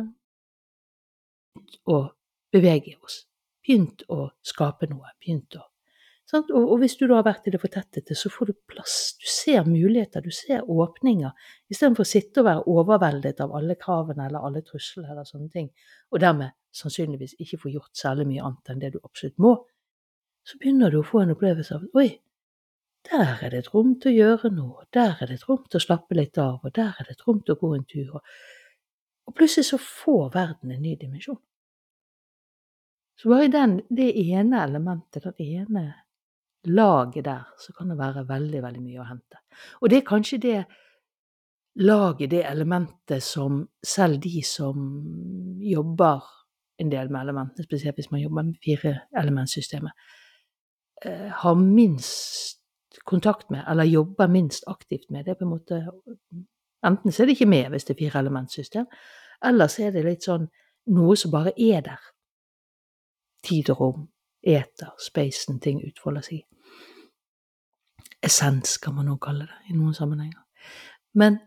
og 1.90 2.12
beveger 2.54 2.98
oss 3.02 3.24
begynt 3.64 4.04
å 4.12 4.28
skape 4.44 4.86
noe. 4.90 5.14
begynt 5.18 5.56
å 5.56 5.64
og, 6.34 6.50
og, 6.58 6.78
hvis 6.82 6.96
du 6.98 7.04
da 7.06 7.18
har 7.18 7.26
vært 7.26 7.46
i 7.48 7.52
det 7.54 7.60
fortettede, 7.62 8.16
så 8.18 8.30
får 8.32 8.50
du 8.50 8.54
plass. 8.70 8.96
Du 9.20 9.26
ser 9.30 9.68
muligheter, 9.68 10.24
du 10.24 10.34
ser 10.34 10.66
åpninger, 10.70 11.30
istedenfor 11.70 12.06
å 12.06 12.10
sitte 12.10 12.42
og 12.42 12.48
være 12.48 12.64
overveldet 12.74 13.42
av 13.44 13.54
alle 13.56 13.76
kravene 13.80 14.26
eller 14.28 14.46
alle 14.46 14.64
truslene 14.66 15.12
eller 15.12 15.28
sånne 15.28 15.50
ting, 15.54 15.70
og 16.10 16.22
dermed 16.24 16.56
sannsynligvis 16.74 17.36
ikke 17.42 17.60
få 17.62 17.72
gjort 17.76 17.94
særlig 17.98 18.26
mye 18.32 18.44
annet 18.48 18.72
enn 18.72 18.82
det 18.82 18.92
du 18.96 19.00
absolutt 19.02 19.38
må. 19.42 19.54
Så 20.44 20.58
begynner 20.60 20.92
du 20.92 21.00
å 21.00 21.06
få 21.06 21.22
en 21.22 21.32
opplevelse 21.36 21.78
av 21.78 21.86
oi, 21.96 22.08
der 23.10 23.38
er 23.44 23.50
det 23.52 23.64
et 23.64 23.72
rom 23.74 23.94
til 24.00 24.12
å 24.12 24.18
gjøre 24.18 24.50
noe, 24.56 24.86
der 24.96 25.18
er 25.20 25.28
det 25.28 25.38
et 25.38 25.48
rom 25.48 25.64
til 25.68 25.80
å 25.80 25.84
slappe 25.86 26.16
litt 26.16 26.38
av, 26.40 26.60
og 26.64 26.72
der 26.74 26.96
er 26.98 27.08
det 27.08 27.18
et 27.18 27.26
rom 27.26 27.42
til 27.44 27.54
å 27.54 27.60
gå 27.60 27.74
en 27.76 27.88
tur. 27.88 28.14
Og, 28.16 28.36
og 29.28 29.36
plutselig 29.36 29.68
så 29.68 29.80
får 29.80 30.30
verden 30.34 30.72
en 30.72 30.82
ny 30.82 30.94
dimensjon. 31.00 31.40
Så 33.20 33.30
bare 33.30 33.50
den, 33.52 33.76
det 33.94 34.08
ene 34.18 34.62
elementet, 34.64 35.22
den 35.22 35.36
ene 35.38 35.84
laget 36.66 37.24
der, 37.24 37.44
så 37.58 37.72
kan 37.72 37.90
det 37.90 37.98
være 37.98 38.28
veldig, 38.28 38.62
veldig 38.62 38.82
mye 38.82 39.02
å 39.02 39.08
hente. 39.08 39.40
Og 39.80 39.90
det 39.90 40.00
er 40.00 40.08
kanskje 40.08 40.38
det 40.42 40.64
laget, 41.74 42.30
det 42.30 42.44
elementet, 42.46 43.22
som 43.22 43.64
selv 43.82 44.20
de 44.22 44.42
som 44.46 44.88
jobber 45.60 46.22
en 46.78 46.90
del 46.90 47.10
med 47.10 47.20
elementene, 47.20 47.64
spesielt 47.64 47.98
hvis 47.98 48.10
man 48.10 48.20
jobber 48.20 48.42
med 48.42 48.58
fireelementsystemet, 48.64 49.92
eh, 51.04 51.30
har 51.30 51.54
minst 51.54 52.60
kontakt 53.04 53.50
med, 53.50 53.64
eller 53.68 53.84
jobber 53.84 54.26
minst 54.26 54.64
aktivt 54.66 55.10
med. 55.10 55.24
Det 55.24 55.30
er 55.30 55.38
på 55.38 55.44
en 55.44 55.54
måte 55.56 55.84
Enten 56.84 57.12
så 57.12 57.22
er 57.22 57.26
det 57.26 57.32
ikke 57.38 57.48
med 57.48 57.70
hvis 57.72 57.84
det 57.88 57.94
er 57.94 57.98
fireelementsystem, 58.10 58.86
eller 59.44 59.66
så 59.72 59.86
er 59.86 59.94
det 59.94 60.02
litt 60.04 60.26
sånn 60.26 60.50
noe 60.92 61.16
som 61.16 61.30
bare 61.32 61.54
er 61.56 61.80
der 61.80 62.02
tid 63.44 63.70
og 63.72 63.80
rom, 63.80 64.02
eter, 64.44 64.92
spacen 65.00 65.60
ting 65.64 65.80
utfolder 65.80 66.26
seg 66.26 66.42
i. 66.42 66.42
Essens, 68.24 68.78
kan 68.80 68.94
man 68.96 69.08
nå 69.10 69.18
kalle 69.22 69.46
det 69.50 69.72
i 69.72 69.76
noen 69.76 69.94
sammenhenger. 69.94 70.40
Men 71.14 71.38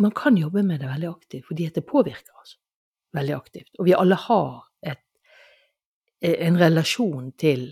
man 0.00 0.14
kan 0.16 0.36
jobbe 0.36 0.62
med 0.62 0.80
det 0.80 0.88
veldig 0.88 1.08
aktivt, 1.10 1.46
fordi 1.46 1.68
det 1.74 1.86
påvirker 1.86 2.40
oss 2.40 2.56
veldig 3.12 3.34
aktivt. 3.36 3.70
Og 3.78 3.86
vi 3.86 3.94
alle 3.94 4.16
har 4.16 4.64
et, 4.86 5.02
en 6.22 6.58
relasjon 6.58 7.32
til 7.38 7.70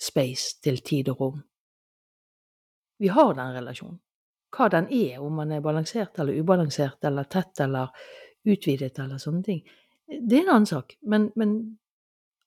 space, 0.00 0.60
til 0.62 0.78
tid 0.84 1.08
og 1.12 1.20
rom. 1.20 1.40
Vi 2.98 3.08
har 3.12 3.34
den 3.34 3.56
relasjonen. 3.56 3.98
Hva 4.56 4.68
den 4.72 4.86
er, 4.94 5.18
om 5.20 5.34
man 5.36 5.50
er 5.52 5.64
balansert 5.64 6.20
eller 6.22 6.38
ubalansert 6.38 7.04
eller 7.04 7.26
tett 7.28 7.60
eller 7.60 7.90
utvidet 8.46 8.94
eller 9.02 9.18
sånne 9.20 9.42
ting, 9.44 9.64
det 10.06 10.38
er 10.38 10.44
en 10.44 10.52
annen 10.54 10.70
sak. 10.70 10.94
Men, 11.02 11.28
men 11.36 11.56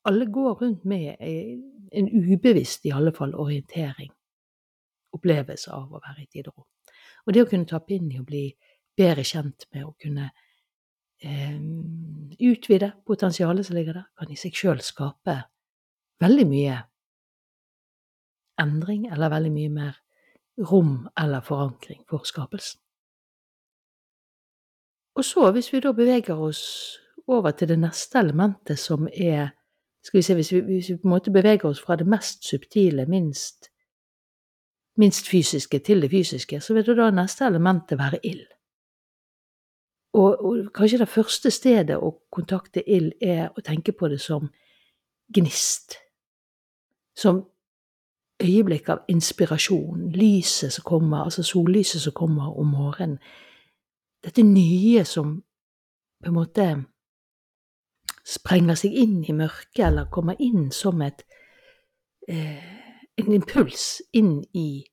alle 0.07 0.29
går 0.31 0.55
rundt 0.61 0.85
med 0.87 1.19
en 1.19 2.09
ubevisst, 2.09 2.85
i 2.87 2.93
alle 2.95 3.11
fall, 3.13 3.35
orientering, 3.35 4.09
opplevelse 5.15 5.71
av 5.73 5.89
å 5.89 6.01
være 6.01 6.23
i 6.23 6.27
tid 6.27 6.49
og 6.51 6.59
rom. 6.59 6.67
Og 7.25 7.35
det 7.35 7.43
å 7.43 7.49
kunne 7.49 7.69
tappe 7.69 7.95
inn 7.95 8.11
i 8.11 8.19
å 8.19 8.27
bli 8.27 8.45
bedre 8.97 9.23
kjent 9.25 9.67
med 9.73 9.85
å 9.85 9.93
kunne 9.99 10.29
eh, 11.23 11.59
utvide 12.49 12.91
potensialet 13.07 13.67
som 13.67 13.77
ligger 13.77 13.99
der, 14.01 14.09
kan 14.17 14.31
i 14.31 14.39
seg 14.39 14.55
sjøl 14.55 14.83
skape 14.83 15.37
veldig 16.19 16.47
mye 16.49 16.77
endring, 18.59 19.07
eller 19.07 19.31
veldig 19.31 19.51
mye 19.55 19.73
mer 19.73 19.99
rom 20.69 21.07
eller 21.19 21.43
forankring 21.45 22.03
for 22.09 22.27
skapelsen. 22.27 22.81
Og 25.15 25.25
så, 25.25 25.51
hvis 25.51 25.71
vi 25.73 25.79
da 25.83 25.91
beveger 25.95 26.39
oss 26.39 26.63
over 27.27 27.51
til 27.51 27.71
det 27.71 27.79
neste 27.79 28.19
elementet, 28.19 28.79
som 28.79 29.07
er 29.11 29.49
skal 30.03 30.17
vi 30.17 30.23
se, 30.23 30.35
hvis 30.35 30.51
vi, 30.53 30.59
hvis 30.59 30.89
vi, 30.89 30.95
på 30.97 31.07
en 31.07 31.15
måte 31.15 31.31
beveger 31.31 31.65
oss 31.67 31.81
fra 31.83 31.97
det 31.99 32.07
mest 32.07 32.45
subtile, 32.47 33.05
minst, 33.05 33.67
minst 34.99 35.27
fysiske, 35.27 35.79
til 35.79 36.01
det 36.01 36.11
fysiske, 36.11 36.61
så 36.61 36.73
vil 36.75 36.85
det 36.85 36.97
da 36.97 37.09
neste 37.11 37.47
elementet 37.47 37.99
være 37.99 38.19
ild. 38.23 38.47
Og, 40.13 40.45
og, 40.45 40.71
kanskje 40.73 40.99
det 41.03 41.09
første 41.09 41.51
stedet 41.51 41.97
å 41.97 42.11
kontakte 42.33 42.81
ild 42.81 43.13
er 43.21 43.49
å 43.53 43.61
tenke 43.61 43.93
på 43.93 44.09
det 44.09 44.19
som 44.21 44.49
gnist. 45.33 45.99
Som 47.17 47.43
øyeblikk 48.41 48.89
av 48.89 49.03
inspirasjon, 49.11 50.09
lyset 50.15 50.73
som 50.73 50.87
kommer, 50.87 51.23
altså 51.23 51.43
sollyset 51.43 52.01
som 52.01 52.15
kommer 52.15 52.57
om 52.59 52.73
morgenen. 52.73 53.19
Dette 54.23 54.43
nye 54.43 55.05
som 55.05 55.37
på 56.19 56.27
en 56.31 56.35
måte 56.35 56.65
sprenger 58.27 58.75
seg 58.79 58.97
inn 58.97 59.21
i 59.23 59.35
mørket, 59.35 59.85
eller 59.87 60.09
kommer 60.11 60.39
inn 60.39 60.71
som 60.71 61.01
et, 61.01 61.23
eh, 62.27 62.78
en 63.19 63.35
impuls 63.35 64.01
inn 64.13 64.39
i 64.53 64.85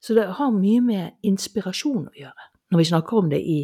Så 0.00 0.14
det 0.14 0.28
har 0.38 0.54
mye 0.54 0.80
med 0.80 1.26
inspirasjon 1.26 2.04
å 2.06 2.14
gjøre, 2.14 2.44
når 2.70 2.78
vi 2.78 2.84
snakker 2.86 3.18
om 3.18 3.30
det 3.32 3.40
i, 3.42 3.58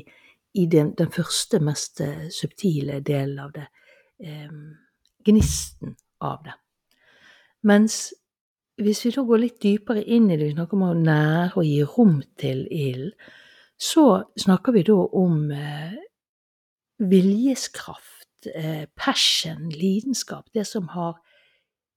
i 0.59 0.65
den, 0.67 0.91
den, 0.99 1.13
første, 1.15 1.61
mest 1.63 2.01
eh, 2.03 2.27
subtile 2.35 2.99
delen 3.07 3.39
av 3.39 3.53
det. 3.55 3.69
Eh, 4.19 4.51
gnisten 5.25 5.95
av 6.27 6.43
det. 6.43 6.57
Mens 7.63 8.13
hvis 8.83 9.05
vi 9.07 9.13
da 9.15 9.23
går 9.23 9.45
litt 9.45 9.61
dypere 9.63 10.03
inn 10.03 10.27
i 10.27 10.37
det, 10.37 10.49
vi 10.49 10.57
snakker 10.57 10.75
om 10.75 10.89
å 10.89 10.95
nære 10.99 11.61
og 11.61 11.69
gi 11.69 11.79
rom 11.87 12.19
til 12.41 12.67
ilden, 12.67 13.15
så 13.79 14.25
snakker 14.39 14.75
vi 14.75 14.85
da 14.87 14.97
om 15.19 15.51
eh, 15.55 15.95
viljeskraft 17.03 18.49
eh, 18.51 18.87
passion, 18.97 19.69
lidenskap, 19.71 20.47
det 20.55 20.67
som 20.67 20.89
har 20.95 21.19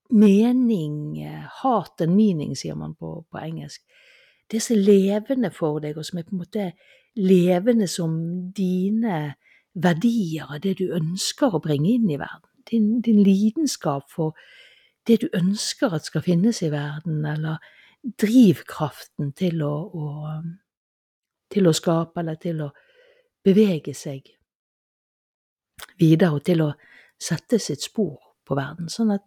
mening, 0.10 1.18
eh, 1.24 1.48
heart 1.62 2.02
and 2.02 2.16
meaning, 2.16 2.56
sier 2.56 2.76
man 2.76 2.96
på, 2.96 3.26
på 3.32 3.42
engelsk. 3.42 3.82
Det 4.52 4.62
som 4.64 4.78
er 4.78 4.86
levende 4.86 5.52
for 5.52 5.82
deg, 5.84 5.98
og 5.98 6.06
som 6.06 6.20
er 6.20 6.28
på 6.28 6.36
en 6.36 6.44
måte 6.44 6.72
levende 7.18 7.88
som 7.88 8.14
dine 8.56 9.36
verdier, 9.74 10.58
det 10.64 10.78
du 10.80 10.94
ønsker 10.96 11.54
å 11.54 11.64
bringe 11.64 11.92
inn 11.98 12.10
i 12.10 12.20
verden. 12.20 12.50
Din, 12.68 13.02
din 13.02 13.20
lidenskap 13.24 14.10
for 14.12 14.36
det 15.08 15.22
du 15.22 15.28
ønsker 15.36 15.94
at 15.96 16.08
skal 16.08 16.24
finnes 16.26 16.62
i 16.64 16.72
verden, 16.72 17.26
eller 17.26 17.62
drivkraften 18.04 19.32
til 19.36 19.62
å, 19.64 19.76
å, 19.88 20.08
til 21.52 21.68
å 21.68 21.76
skape, 21.76 22.20
eller 22.22 22.40
til 22.42 22.64
å 22.66 22.72
bevege 23.44 23.94
seg 23.96 24.34
videre 26.00 26.36
og 26.36 26.44
til 26.46 26.64
å 26.66 26.72
sette 27.20 27.60
sitt 27.62 27.86
spor 27.86 28.18
på 28.48 28.56
verden. 28.58 28.90
Sånn 28.92 29.16
at 29.16 29.26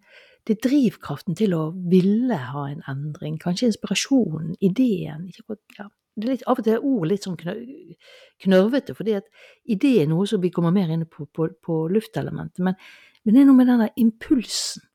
det 0.51 0.57
er 0.57 0.65
drivkraften 0.67 1.37
til 1.39 1.53
å 1.55 1.69
ville 1.93 2.35
ha 2.35 2.65
en 2.67 2.81
endring, 2.91 3.37
kanskje 3.39 3.69
inspirasjonen, 3.69 4.57
ideen 4.59 5.29
ja, 5.31 5.87
Det 6.17 6.25
er 6.25 6.33
litt, 6.33 6.43
av 6.51 6.59
og 6.59 6.67
til 6.67 6.75
er 6.75 6.87
ord 6.89 7.07
litt 7.07 7.23
sånn 7.23 7.37
knørvete, 7.39 8.97
fordi 8.99 9.15
at 9.21 9.29
idé 9.63 9.93
er 10.03 10.09
noe 10.11 10.27
som 10.27 10.43
vi 10.43 10.51
kommer 10.51 10.75
mer 10.75 10.91
inn 10.91 11.07
på, 11.07 11.29
på, 11.31 11.47
på 11.63 11.77
luftelementet, 11.95 12.65
men, 12.67 12.75
men, 13.23 13.37
det 13.37 13.45
er 13.45 13.47
noe 13.47 13.61
med 13.61 13.71
denne 13.71 13.89
impulsen 13.95 14.89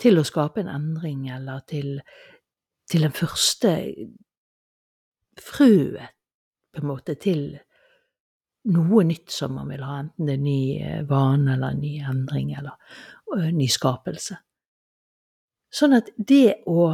til 0.00 0.16
å 0.16 0.24
skape 0.24 0.64
en 0.64 0.72
endring, 0.72 1.28
eller 1.36 1.60
til, 1.68 2.00
til 2.88 3.04
den 3.04 3.12
første 3.12 3.76
frøet, 5.36 6.16
på 6.72 6.80
en 6.80 6.90
måte, 6.94 7.18
til 7.20 7.58
noe 8.72 9.04
nytt 9.04 9.28
som 9.30 9.52
man 9.60 9.68
vil 9.68 9.84
ha, 9.84 10.00
enten 10.00 10.32
det 10.32 10.40
er 10.40 10.42
ny 10.48 10.58
eh, 10.80 11.04
vane 11.08 11.54
eller 11.54 11.76
ny 11.76 11.92
endring 12.08 12.56
eller 12.56 12.80
uh, 13.36 13.48
ny 13.52 13.68
skapelse. 13.70 14.40
Sånn 15.76 15.96
at 15.96 16.08
det 16.16 16.62
å 16.66 16.88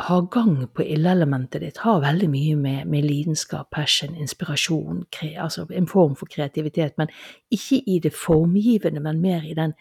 ha 0.00 0.20
gang 0.32 0.64
på 0.74 0.84
ildelementet 0.86 1.62
ditt, 1.62 1.80
har 1.84 2.02
veldig 2.02 2.28
mye 2.30 2.56
med, 2.58 2.88
med 2.90 3.04
lidenskap, 3.04 3.70
passion, 3.74 4.14
inspirasjon, 4.18 5.04
kre, 5.12 5.34
altså 5.44 5.66
en 5.76 5.88
form 5.90 6.16
for 6.18 6.30
kreativitet, 6.30 6.96
men 6.98 7.10
ikke 7.52 7.82
i 7.86 7.98
det 8.02 8.14
formgivende, 8.16 9.02
men 9.04 9.20
mer 9.22 9.46
i 9.46 9.54
den 9.58 9.74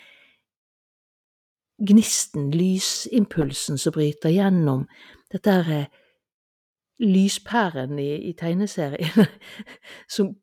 gnisten, 1.79 2.49
lysimpulsen 2.51 3.79
som 3.79 3.95
bryter 3.95 4.33
gjennom 4.33 4.85
dette 5.31 5.55
her 5.55 5.71
eh, 5.77 5.97
lyspæren 6.99 7.99
i, 8.01 8.11
i 8.29 8.33
tegneserien, 8.35 9.29
som 10.15 10.33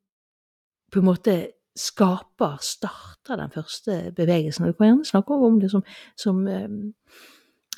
på 0.93 1.03
en 1.03 1.11
måte 1.11 1.37
skaper, 1.77 2.57
starter 2.65 3.37
den 3.37 3.53
første 3.53 3.99
bevegelsen. 4.17 4.71
Du 4.71 4.73
kan 4.79 4.89
gjerne 4.89 5.05
snakke 5.05 5.37
om 5.37 5.59
det 5.61 5.69
som, 5.75 5.83
som 6.17 6.39
um, 6.47 6.95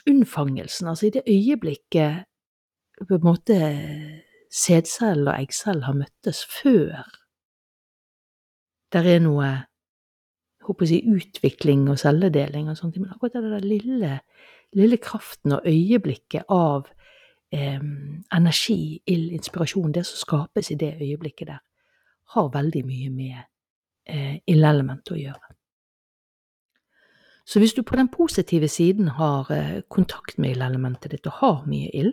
unnfangelsen, 0.09 0.89
altså 0.89 1.07
i 1.07 1.15
det 1.15 1.23
øyeblikket 1.29 2.25
på 3.09 3.15
en 3.15 3.25
måte 3.25 3.57
sædcelle 4.51 5.31
og 5.31 5.43
eggcelle 5.43 5.85
har 5.85 5.97
møttes 5.97 6.43
før 6.63 7.05
der 8.93 9.05
er 9.05 9.21
noe 9.21 9.49
håper 10.69 10.89
jeg, 10.91 11.05
utvikling 11.09 11.89
og 11.89 11.99
celledeling 12.01 12.69
og 12.69 12.77
sånt, 12.77 12.97
men 13.01 13.11
akkurat 13.13 13.39
det 13.39 13.53
der 13.55 13.65
lille, 13.65 14.21
lille 14.77 14.99
kraften 15.01 15.57
og 15.57 15.67
øyeblikket 15.67 16.49
av 16.53 16.89
eh, 17.53 17.81
energi, 18.37 19.01
ild, 19.07 19.31
inspirasjon, 19.39 19.93
det 19.93 20.05
som 20.07 20.21
skapes 20.25 20.71
i 20.73 20.79
det 20.81 20.95
øyeblikket 21.01 21.49
der, 21.49 21.63
har 22.35 22.51
veldig 22.53 22.85
mye 22.85 23.13
med 23.13 23.39
eh, 24.09 24.37
ildelementet 24.47 25.15
å 25.17 25.21
gjøre. 25.23 25.55
Så 27.49 27.63
hvis 27.63 27.73
du 27.73 27.81
på 27.83 27.97
den 27.97 28.11
positive 28.13 28.69
siden 28.69 29.09
har 29.17 29.49
eh, 29.53 29.81
kontakt 29.89 30.37
med 30.39 30.53
ildelementet 30.53 31.15
ditt 31.15 31.27
og 31.31 31.39
har 31.41 31.63
mye 31.69 31.89
ild, 31.97 32.13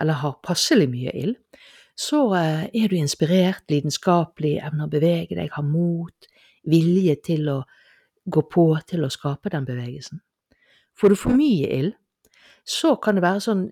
eller 0.00 0.20
har 0.20 0.40
passelig 0.44 0.90
mye 0.92 1.14
ild, 1.16 1.38
så 1.96 2.20
eh, 2.36 2.66
er 2.68 2.90
du 2.90 2.98
inspirert, 2.98 3.64
lidenskapelig, 3.72 4.58
evner 4.60 4.86
å 4.86 4.92
bevege 4.92 5.38
deg, 5.38 5.54
har 5.54 5.64
mot, 5.64 6.28
vilje 6.68 7.16
til 7.24 7.48
å 7.48 7.62
gå 8.28 8.42
på, 8.52 8.66
til 8.86 9.06
å 9.06 9.10
skape 9.10 9.50
den 9.54 9.64
bevegelsen. 9.64 10.20
Får 10.98 11.14
du 11.14 11.16
for 11.16 11.38
mye 11.38 11.70
ild, 11.78 11.96
så 12.68 12.96
kan 13.00 13.16
det 13.16 13.24
være 13.24 13.40
sånn 13.40 13.64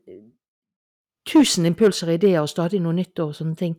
tusen 1.26 1.66
impulser, 1.68 2.14
ideer 2.14 2.40
og 2.40 2.48
stadig 2.48 2.80
noe 2.80 2.96
nytt 2.96 3.20
og 3.20 3.34
sånne 3.36 3.58
ting, 3.58 3.76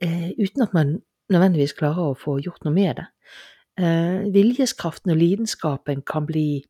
eh, 0.00 0.30
uten 0.38 0.64
at 0.64 0.72
man 0.72 0.96
nødvendigvis 1.32 1.76
klarer 1.76 2.14
å 2.14 2.18
få 2.18 2.38
gjort 2.40 2.64
noe 2.64 2.72
med 2.72 2.96
det. 3.02 3.06
Eh, 3.76 4.26
viljeskraften 4.32 5.12
og 5.12 5.20
lidenskapen 5.20 6.02
kan 6.08 6.26
bli, 6.28 6.64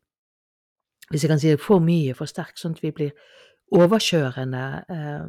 hvis 1.09 1.23
jeg 1.23 1.31
kan 1.31 1.39
si 1.39 1.53
det, 1.53 1.63
for 1.63 1.83
mye, 1.83 2.15
for 2.17 2.27
sterk, 2.27 2.57
sånn 2.59 2.75
at 2.75 2.83
vi 2.83 2.91
blir 2.95 3.13
overkjørende 3.77 4.63
eh, 4.91 5.27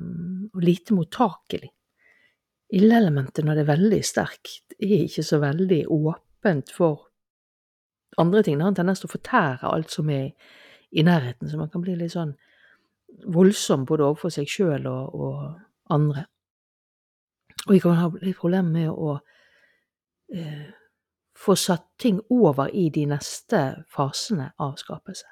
og 0.55 0.65
lite 0.65 0.97
mottakelig. 0.97 1.71
Ildelementet, 2.75 3.45
når 3.47 3.57
det 3.57 3.65
er 3.65 3.71
veldig 3.71 4.01
sterkt, 4.05 4.75
er 4.79 5.05
ikke 5.07 5.25
så 5.25 5.39
veldig 5.41 5.85
åpent 5.95 6.73
for 6.75 7.07
andre 8.19 8.43
ting. 8.43 8.59
Det 8.59 8.67
har 8.67 8.75
en 8.85 8.99
til 8.99 9.09
å 9.09 9.15
fortære 9.15 9.71
alt 9.71 9.95
som 9.95 10.11
er 10.11 10.33
i 10.91 11.05
nærheten, 11.05 11.49
så 11.49 11.61
man 11.61 11.71
kan 11.73 11.85
bli 11.85 11.95
litt 11.97 12.15
sånn 12.15 12.35
voldsom 13.33 13.87
både 13.89 14.05
overfor 14.05 14.33
seg 14.33 14.51
sjøl 14.51 14.87
og, 14.91 15.15
og, 15.15 15.39
andre. 15.95 16.27
Og 17.67 17.73
vi 17.73 17.81
kan 17.81 17.97
ha 17.97 18.11
litt 18.21 18.37
problemer 18.37 18.71
med 18.73 18.91
å 18.93 19.15
eh, 20.35 20.69
få 21.39 21.55
satt 21.55 21.87
ting 22.01 22.21
over 22.31 22.71
i 22.75 22.89
de 22.95 23.07
neste 23.07 23.85
fasene 23.95 24.51
av 24.59 24.77
skapelse. 24.81 25.27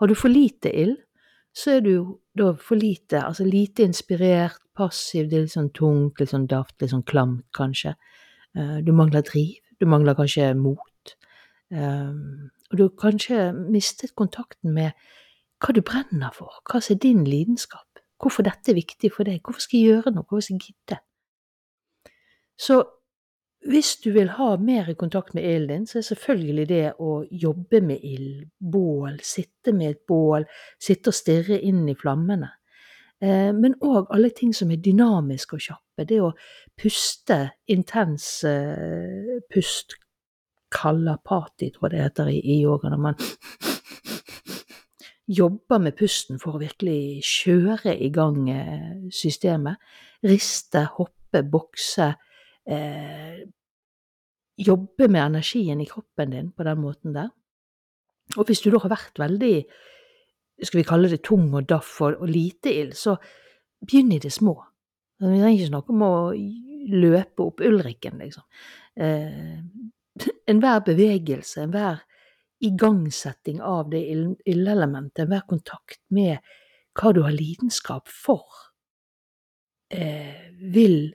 Har 0.00 0.10
du 0.10 0.14
for 0.18 0.32
lite 0.32 0.72
ild, 0.74 0.96
så 1.54 1.76
er 1.76 1.84
du 1.84 2.18
da 2.38 2.52
for 2.56 2.80
lite, 2.80 3.20
altså 3.20 3.44
lite 3.44 3.84
inspirert, 3.84 4.58
passiv, 4.74 5.28
det 5.28 5.36
er 5.36 5.44
litt 5.44 5.54
sånn 5.54 5.72
tungt, 5.76 6.20
litt 6.20 6.32
sånn 6.32 6.48
daft, 6.48 6.78
litt 6.80 6.94
sånn 6.94 7.04
klamt, 7.06 7.44
kanskje. 7.54 7.92
Eh, 8.56 8.78
du 8.84 8.92
mangler 8.96 9.24
driv, 9.28 9.60
du 9.78 9.86
mangler 9.86 10.16
kanskje 10.16 10.48
mot. 10.56 11.14
Eh, 11.70 12.14
og 12.72 12.78
du 12.78 12.82
har 12.86 12.94
kanskje 13.04 13.50
mistet 13.52 14.16
kontakten 14.16 14.72
med 14.72 14.96
hva 15.62 15.76
du 15.76 15.82
brenner 15.84 16.32
for, 16.34 16.56
hva 16.66 16.80
som 16.80 16.96
er 16.96 17.02
din 17.04 17.22
lidenskap, 17.28 18.00
hvorfor 18.22 18.48
dette 18.48 18.72
er 18.72 18.80
viktig 18.80 19.12
for 19.12 19.28
deg, 19.28 19.42
hvorfor 19.44 19.66
skal 19.66 19.78
jeg 19.78 19.92
gjøre 19.92 20.14
noe, 20.16 20.24
hvorfor 20.24 20.48
skal 20.48 20.58
jeg 20.58 20.72
gidde? 20.72 20.98
Så 22.58 22.80
hvis 23.68 23.96
du 24.02 24.10
vil 24.14 24.32
ha 24.38 24.56
mer 24.58 24.88
i 24.90 24.96
kontakt 24.98 25.34
med 25.34 25.44
ilden 25.46 25.82
din, 25.82 25.86
så 25.86 26.00
er 26.00 26.08
selvfølgelig 26.08 26.64
det 26.68 26.86
å 26.98 27.12
jobbe 27.30 27.80
med 27.84 28.02
ild, 28.02 28.48
bål, 28.58 29.20
sitte 29.22 29.74
med 29.76 29.90
et 29.90 30.02
bål, 30.08 30.46
sitte 30.82 31.12
og 31.12 31.16
stirre 31.16 31.60
inn 31.62 31.84
i 31.88 31.94
flammene. 31.98 32.50
Eh, 33.22 33.52
men 33.54 33.76
òg 33.78 34.10
alle 34.10 34.32
ting 34.34 34.50
som 34.54 34.72
er 34.74 34.82
dynamiske 34.82 35.58
og 35.58 35.62
kjappe. 35.62 36.06
Det 36.08 36.18
å 36.18 36.32
puste 36.78 37.38
intens 37.70 38.42
eh, 38.48 39.38
pust, 39.52 39.94
kalapati, 40.72 41.68
tror 41.70 41.90
jeg 41.90 41.94
det 41.94 42.02
heter 42.06 42.32
i 42.32 42.58
yoga, 42.62 42.90
når 42.90 43.00
man 43.04 43.18
jobber 45.42 45.82
med 45.84 45.94
pusten 45.98 46.40
for 46.42 46.56
å 46.56 46.62
virkelig 46.62 47.22
kjøre 47.28 47.94
i 47.94 48.10
gang 48.10 48.48
eh, 48.50 48.92
systemet. 49.14 49.78
Riste, 50.26 50.86
hoppe, 50.96 51.44
bokse. 51.46 52.14
Eh, 52.68 53.42
jobbe 54.62 55.08
med 55.08 55.24
energien 55.24 55.80
i 55.80 55.88
kroppen 55.88 56.30
din 56.30 56.50
på 56.52 56.66
den 56.66 56.80
måten 56.80 57.14
der. 57.16 57.30
Og 58.36 58.46
hvis 58.46 58.62
du 58.62 58.70
da 58.70 58.80
har 58.82 58.92
vært 58.92 59.18
veldig, 59.18 59.54
skal 60.62 60.78
vi 60.78 60.86
kalle 60.86 61.10
det 61.10 61.22
tung 61.26 61.48
og 61.54 61.66
daff 61.68 62.00
og, 62.00 62.20
og 62.22 62.30
lite 62.30 62.72
ild, 62.72 62.94
så 62.96 63.16
begynn 63.82 64.12
i 64.14 64.20
det 64.22 64.32
små. 64.32 64.54
Vi 65.18 65.26
trenger 65.26 65.56
ikke 65.56 65.72
snakke 65.72 65.94
om 65.94 66.06
å 66.06 66.14
løpe 66.92 67.46
opp 67.46 67.62
Ulrikken, 67.62 68.18
liksom. 68.22 68.46
Eh, 68.96 69.58
enhver 70.50 70.82
bevegelse, 70.86 71.62
enhver 71.62 72.02
igangsetting 72.62 73.60
av 73.64 73.90
det 73.90 74.02
ildelementet, 74.46 75.24
enhver 75.24 75.46
kontakt 75.50 76.00
med 76.14 76.38
hva 76.98 77.12
du 77.14 77.22
har 77.24 77.34
lidenskap 77.34 78.10
for, 78.10 78.44
eh, 79.90 80.50
vil 80.52 81.14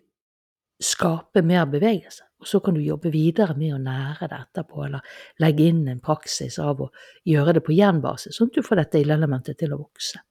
skape 0.80 1.42
mer 1.42 1.66
bevegelse. 1.70 2.24
Og 2.38 2.48
så 2.48 2.60
kan 2.62 2.76
du 2.78 2.84
jobbe 2.86 3.10
videre 3.10 3.56
med 3.58 3.74
å 3.74 3.82
nære 3.82 4.30
det 4.30 4.38
etterpå, 4.38 4.84
eller 4.86 5.18
legge 5.42 5.66
inn 5.72 5.88
en 5.90 6.02
praksis 6.04 6.60
av 6.62 6.84
å 6.86 6.92
gjøre 7.26 7.58
det 7.58 7.63
på 7.66 7.74
jernbasis, 7.74 8.38
sånn 8.38 8.52
at 8.52 8.60
du 8.60 8.66
får 8.66 8.84
dette 8.84 9.02
ildelementet 9.02 9.58
til 9.58 9.74
å 9.74 9.82
vokse. 9.82 10.22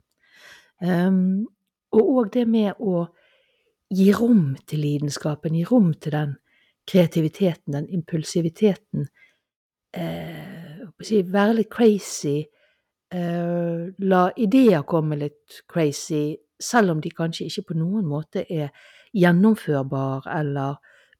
Um, 0.78 1.46
og 1.96 2.10
òg 2.20 2.32
det 2.36 2.44
med 2.46 2.78
å 2.78 3.08
gi 3.90 4.10
rom 4.14 4.54
til 4.68 4.84
lidenskapen, 4.84 5.56
gi 5.56 5.64
rom 5.66 5.92
til 5.94 6.14
den 6.14 6.34
kreativiteten, 6.86 7.74
den 7.74 7.88
impulsiviteten. 7.90 9.06
Eh, 9.96 11.22
være 11.32 11.54
litt 11.60 11.70
crazy. 11.70 12.44
Eh, 13.10 13.86
la 13.98 14.22
ideer 14.36 14.82
komme 14.86 15.18
litt 15.18 15.62
crazy, 15.68 16.36
selv 16.58 16.90
om 16.90 17.00
de 17.00 17.10
kanskje 17.10 17.46
ikke 17.46 17.72
på 17.72 17.78
noen 17.78 18.06
måte 18.06 18.44
er 18.50 18.70
gjennomførbar 19.16 20.28
eller 20.32 20.76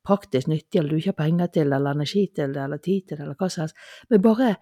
praktisk 0.07 0.51
nyttig, 0.51 0.79
eller 0.79 0.95
du 0.95 1.01
ikke 1.01 1.15
har 1.15 1.23
penger 1.25 1.53
til, 1.55 1.73
eller 1.73 1.97
energi 1.97 2.27
til 2.35 2.53
det, 2.55 2.63
eller 2.63 2.83
tid 2.83 3.09
til 3.09 3.17
det, 3.17 3.25
eller 3.25 3.39
hva 3.41 3.49
som 3.51 3.65
helst. 3.65 3.81
Men 4.11 4.23
bare 4.23 4.53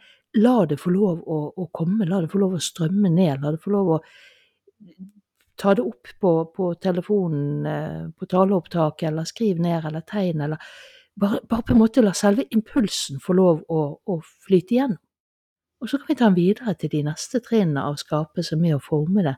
la 0.40 0.54
det 0.70 0.80
få 0.80 0.92
lov 0.94 1.20
å, 1.20 1.40
å, 1.60 1.68
komme, 1.74 2.08
la 2.08 2.22
det 2.24 2.30
få 2.32 2.40
lov 2.42 2.56
å 2.56 2.62
strømme 2.64 3.12
ned, 3.12 3.42
la 3.42 3.52
det 3.54 3.62
få 3.62 3.74
lov 3.74 3.92
å 3.96 4.00
ta 5.60 5.74
det 5.76 5.84
opp 5.84 6.10
på, 6.20 6.32
på 6.56 6.72
telefonen, 6.82 7.66
eh, 7.70 8.02
på 8.18 8.28
taleopptaket, 8.30 9.08
eller 9.10 9.28
skriv 9.28 9.60
ned, 9.62 9.84
eller 9.84 10.02
tegn, 10.08 10.46
eller 10.48 10.74
bare, 11.14 11.42
bare, 11.50 11.62
på 11.62 11.74
en 11.74 11.82
måte 11.84 12.02
la 12.02 12.14
selve 12.16 12.48
impulsen 12.56 13.20
få 13.22 13.36
lov 13.38 13.62
å, 13.70 13.82
å 14.10 14.20
flyte 14.46 14.78
igjennom. 14.78 15.00
Og 15.84 15.90
så 15.90 15.98
kan 16.00 16.08
vi 16.08 16.16
ta 16.16 16.24
den 16.30 16.38
videre 16.38 16.72
til 16.80 16.90
de 16.94 17.02
neste 17.04 17.42
trinnene 17.44 17.82
av 17.84 17.98
skapelse 18.00 18.56
med 18.56 18.78
å 18.78 18.82
forme 18.82 19.24
det 19.26 19.34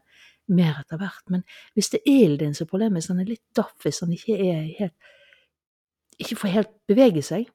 mer 0.52 0.80
etter 0.80 1.00
hvert. 1.00 1.24
Men 1.32 1.44
hvis 1.74 1.90
det 1.92 2.00
er 2.02 2.24
ilden 2.24 2.54
som 2.54 2.66
er 2.66 2.70
problemet, 2.70 3.00
hvis 3.00 3.11
han 3.12 3.20
er 3.22 3.30
litt 3.30 3.44
daff, 3.56 3.76
hvis 3.82 4.02
han 4.04 4.14
ikke 4.14 4.38
er 4.38 4.64
helt 4.78 5.14
ikke 6.16 6.38
får 6.40 6.52
helt 6.54 6.74
bevege 6.88 7.22
seg, 7.24 7.48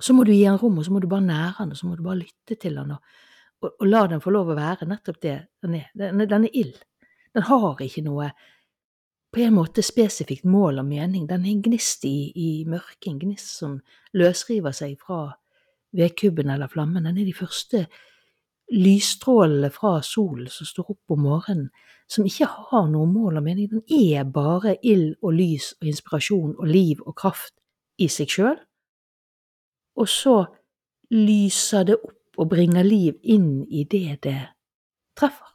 så 0.00 0.14
må 0.14 0.24
du 0.26 0.32
gi 0.34 0.44
han 0.46 0.58
rom, 0.58 0.78
og 0.78 0.86
så 0.86 0.94
må 0.94 1.00
du 1.02 1.08
bare 1.10 1.26
nære 1.26 1.54
han, 1.58 1.70
og 1.74 1.78
så 1.78 1.86
må 1.86 1.96
du 1.98 2.02
bare 2.06 2.20
lytte 2.22 2.56
til 2.60 2.78
han, 2.78 2.96
og, 2.96 3.20
og, 3.62 3.70
og 3.72 3.86
la 3.88 4.02
den 4.10 4.22
få 4.22 4.32
lov 4.34 4.50
å 4.50 4.58
være 4.58 4.88
nettopp 4.90 5.20
det 5.22 5.36
den 5.62 5.78
er. 5.78 5.88
Den, 5.98 6.24
den 6.30 6.48
er 6.48 6.58
ild. 6.62 6.76
Den 7.34 7.46
har 7.48 7.82
ikke 7.82 8.04
noe 8.06 8.30
på 9.34 9.42
en 9.42 9.56
måte 9.56 9.82
spesifikt 9.82 10.46
mål 10.46 10.78
og 10.82 10.86
mening. 10.86 11.26
Den 11.26 11.42
er 11.42 11.50
en 11.50 11.62
gnist 11.62 12.04
i, 12.06 12.30
i 12.38 12.50
mørket, 12.70 13.08
en 13.10 13.22
gnist 13.22 13.56
som 13.58 13.80
løsriver 14.14 14.74
seg 14.74 14.94
fra 15.02 15.32
vedkubben 15.94 16.52
eller 16.54 16.70
flammen. 16.70 17.06
Den 17.06 17.18
er 17.18 17.26
de 17.26 17.34
første 17.34 17.86
lysstrålene 18.74 19.70
fra 19.70 19.98
solen 20.02 20.50
som 20.50 20.66
står 20.66 20.90
opp 20.94 21.14
om 21.14 21.24
morgenen, 21.26 21.70
som 22.10 22.26
ikke 22.26 22.48
har 22.50 22.88
noe 22.90 23.06
mål 23.08 23.38
og 23.40 23.46
mening. 23.46 23.70
Den 23.70 23.84
er 23.88 24.26
bare 24.28 24.76
ild 24.82 25.14
og 25.22 25.36
lys 25.38 25.72
og 25.80 25.88
inspirasjon 25.88 26.56
og 26.58 26.66
liv 26.68 27.00
og 27.06 27.14
kraft 27.16 27.54
i 27.98 28.08
seg 28.10 28.30
sjøl. 28.34 28.58
Og 29.94 30.10
så 30.10 30.36
lyser 31.14 31.86
det 31.88 31.98
opp 32.02 32.40
og 32.40 32.50
bringer 32.50 32.82
liv 32.82 33.18
inn 33.22 33.64
i 33.70 33.84
det 33.86 34.18
det 34.26 34.40
treffer. 35.18 35.50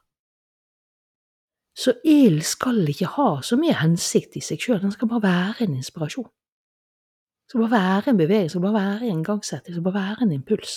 Så 1.79 1.93
ild 2.03 2.41
skal 2.43 2.87
ikke 2.91 3.07
ha 3.15 3.29
så 3.43 3.55
mye 3.59 3.75
hensikt 3.79 4.35
i 4.35 4.43
seg 4.43 4.59
sjøl, 4.63 4.81
den 4.83 4.91
skal 4.95 5.07
bare 5.11 5.23
være 5.23 5.67
en 5.67 5.77
inspirasjon. 5.79 6.27
Det 6.27 7.53
skal 7.53 7.63
bare 7.65 7.75
være 7.75 8.11
en 8.11 8.19
bevegelse, 8.19 8.43
det 8.43 8.51
skal 8.51 8.65
bare 8.65 8.79
være 8.79 9.11
en 9.11 9.21
igangsetting, 9.23 9.67
det 9.73 9.77
skal 9.77 9.85
bare 9.87 10.01
være 10.01 10.25
en 10.27 10.33
impuls. 10.35 10.73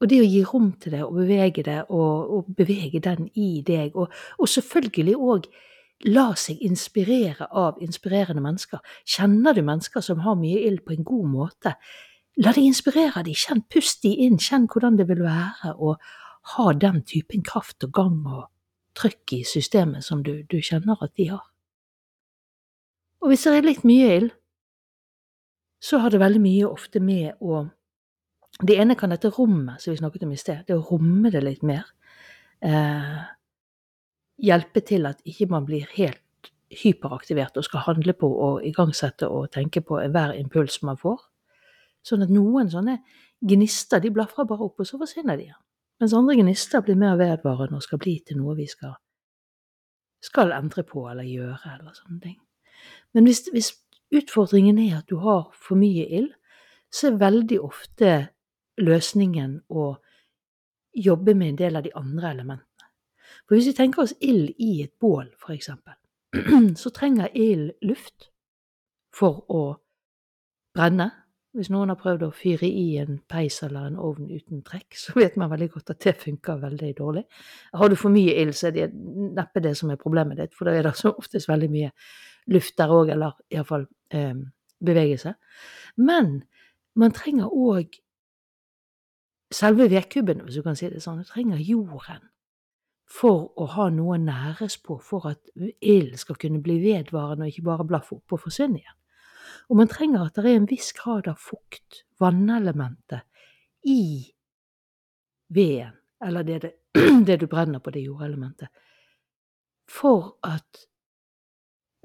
Og 0.00 0.10
det 0.10 0.18
å 0.20 0.28
gi 0.28 0.42
rom 0.44 0.72
til 0.80 0.92
det, 0.92 1.04
og 1.06 1.16
bevege 1.16 1.62
det, 1.64 1.78
og, 1.88 2.34
og 2.36 2.50
bevege 2.58 3.00
den 3.00 3.30
i 3.34 3.62
deg, 3.64 3.96
og, 3.96 4.12
og 4.38 4.50
selvfølgelig 4.52 5.16
òg 5.16 5.48
la 6.12 6.26
seg 6.36 6.60
inspirere 6.64 7.48
av 7.56 7.80
inspirerende 7.80 8.42
mennesker. 8.44 8.82
Kjenner 9.08 9.56
du 9.56 9.62
mennesker 9.64 10.04
som 10.04 10.20
har 10.26 10.36
mye 10.36 10.60
ild 10.68 10.84
på 10.84 10.92
en 10.92 11.06
god 11.08 11.30
måte, 11.32 11.72
la 12.36 12.52
deg 12.52 12.68
inspirere 12.68 13.24
dem, 13.24 13.36
kjenn 13.36 13.64
pust 13.72 14.04
de 14.04 14.12
inn, 14.26 14.36
kjenn 14.36 14.68
hvordan 14.68 14.98
det 15.00 15.08
vil 15.08 15.24
være 15.24 15.72
å 15.80 15.96
ha 16.56 16.66
den 16.76 17.00
typen 17.08 17.42
kraft 17.46 17.86
og 17.88 17.94
gang 17.96 18.20
og 18.28 18.44
trøkk 18.96 19.38
i 19.38 19.44
systemet 19.48 20.04
som 20.04 20.22
du, 20.24 20.42
du 20.44 20.60
kjenner 20.60 21.00
at 21.04 21.16
de 21.16 21.30
har. 21.32 21.44
Og 23.24 23.32
hvis 23.32 23.46
det 23.48 23.56
er 23.56 23.66
litt 23.66 23.86
mye 23.88 24.10
ild, 24.18 24.34
så 25.82 26.00
har 26.00 26.12
det 26.12 26.20
veldig 26.20 26.40
mye 26.40 26.68
ofte 26.68 27.00
med 27.04 27.40
å 27.40 27.66
Det 28.56 28.76
ene 28.80 28.96
kan 28.96 29.12
dette 29.12 29.28
rommet 29.36 29.82
som 29.82 29.92
vi 29.92 29.98
snakket 30.00 30.24
om 30.24 30.32
i 30.32 30.40
sted, 30.40 30.62
det 30.66 30.76
å 30.76 30.84
romme 30.88 31.30
det 31.32 31.42
litt 31.44 31.64
mer, 31.66 31.84
eh, 32.64 33.18
hjelpe 34.40 34.80
til 34.80 35.06
at 35.06 35.20
ikke 35.24 35.50
man 35.50 35.66
blir 35.66 35.84
helt 35.96 36.50
hyperaktivert 36.72 37.56
og 37.56 37.64
skal 37.64 37.84
handle 37.84 38.12
på 38.16 38.26
og 38.26 38.64
igangsette 38.64 39.28
og 39.28 39.50
tenke 39.52 39.80
på 39.80 40.00
hver 40.00 40.34
impuls 40.34 40.80
man 40.82 40.96
får. 40.96 41.20
Sånn 42.02 42.22
at 42.22 42.32
noen 42.32 42.70
sånne 42.70 43.00
gnister 43.44 44.00
de 44.00 44.10
blafrer 44.10 44.46
bare 44.48 44.64
opp, 44.64 44.80
og 44.80 44.86
så 44.86 44.98
forsvinner 44.98 45.36
de 45.36 45.48
igjen. 45.48 45.62
Mens 46.00 46.14
andre 46.14 46.36
gnister 46.36 46.82
blir 46.84 46.96
mer 46.96 47.16
vedvarende 47.16 47.78
og 47.78 47.84
skal 47.84 47.98
bli 47.98 48.18
til 48.26 48.40
noe 48.40 48.56
vi 48.56 48.66
skal, 48.68 48.96
skal 50.20 50.52
endre 50.52 50.84
på 50.84 51.06
eller 51.10 51.24
gjøre, 51.24 51.76
eller 51.78 51.96
sånne 51.96 52.20
ting. 52.22 52.38
Men 53.14 53.24
hvis, 53.24 53.46
hvis 53.52 53.72
utfordringen 54.12 54.78
er 54.78 54.98
at 54.98 55.08
du 55.08 55.16
har 55.22 55.48
for 55.52 55.78
mye 55.80 56.04
ild, 56.18 56.32
så 56.92 57.10
er 57.10 57.20
veldig 57.20 57.60
ofte 57.64 58.10
løsningen 58.76 59.60
å 59.68 59.96
jobbe 60.96 61.34
med 61.34 61.48
en 61.48 61.60
del 61.60 61.76
av 61.76 61.84
de 61.84 61.92
andre 61.96 62.30
elementene. 62.30 62.90
For 63.46 63.56
hvis 63.56 63.70
vi 63.70 63.76
tenker 63.76 64.02
oss 64.02 64.14
ild 64.20 64.54
i 64.62 64.80
et 64.84 64.94
bål, 65.00 65.28
for 65.38 65.54
eksempel, 65.54 65.96
så 66.82 66.92
trenger 66.94 67.34
ild 67.34 67.72
luft 67.86 68.30
for 69.14 69.44
å 69.52 69.62
brenne, 70.76 71.10
hvis 71.56 71.70
noen 71.72 71.88
har 71.88 71.96
prøvd 71.96 72.26
å 72.26 72.34
fyre 72.36 72.68
i 72.68 72.98
en 73.00 73.16
peis 73.30 73.62
eller 73.64 73.88
en 73.88 74.00
ovn 74.02 74.28
uten 74.28 74.60
trekk, 74.64 74.96
så 75.00 75.14
vet 75.16 75.38
man 75.40 75.48
veldig 75.48 75.70
godt 75.72 75.94
at 75.94 76.02
det 76.04 76.12
funker 76.20 76.58
veldig 76.60 76.90
dårlig. 76.98 77.22
Har 77.72 77.88
du 77.88 77.96
for 77.96 78.12
mye 78.12 78.34
ild, 78.42 78.52
så 78.56 78.68
er 78.68 78.74
det 78.74 78.88
neppe 78.92 79.62
det 79.64 79.72
som 79.78 79.92
er 79.92 80.00
problemet 80.00 80.36
ditt, 80.40 80.52
for 80.56 80.68
da 80.68 80.74
er 80.76 80.84
det 80.84 80.92
som 80.98 81.16
oftest 81.16 81.48
veldig 81.48 81.70
mye 81.72 81.94
luft 82.52 82.76
der 82.76 82.92
òg, 82.92 83.14
eller 83.14 83.38
iallfall 83.52 83.86
eh, 84.12 84.34
bevegelse. 84.84 85.32
Men 86.04 86.42
man 87.00 87.16
trenger 87.16 87.48
òg 87.48 87.96
selve 89.52 89.90
vedkubben, 89.90 90.42
hvis 90.44 90.58
du 90.58 90.64
kan 90.66 90.78
si 90.78 90.88
det 90.90 91.02
sånn. 91.04 91.24
Trenger 91.28 91.60
jorden 91.62 92.24
for 93.06 93.52
å 93.54 93.68
ha 93.76 93.88
noe 93.94 94.16
å 94.16 94.22
næres 94.22 94.78
på, 94.82 94.98
for 94.98 95.28
at 95.30 95.52
ilden 95.54 96.18
skal 96.18 96.38
kunne 96.42 96.62
bli 96.62 96.80
vedvarende 96.82 97.46
og 97.46 97.52
ikke 97.52 97.68
bare 97.68 97.86
blaffe 97.86 98.16
opp 98.18 98.34
og 98.34 98.42
forsvinne 98.42 98.80
igjen. 98.80 98.98
Og 99.70 99.78
man 99.78 99.90
trenger 99.90 100.26
at 100.26 100.38
det 100.38 100.50
er 100.50 100.58
en 100.60 100.68
viss 100.70 100.92
grad 100.94 101.28
av 101.30 101.38
fukt, 101.42 102.02
vannelementet, 102.22 103.26
i 103.86 104.26
veden, 105.54 105.94
eller 106.26 106.42
det, 106.46 106.58
det, 106.64 106.72
det 107.28 107.38
du 107.40 107.46
brenner 107.46 107.78
på, 107.78 107.92
det 107.94 108.02
jordelementet, 108.02 108.68
for 109.86 110.34
at 110.42 110.86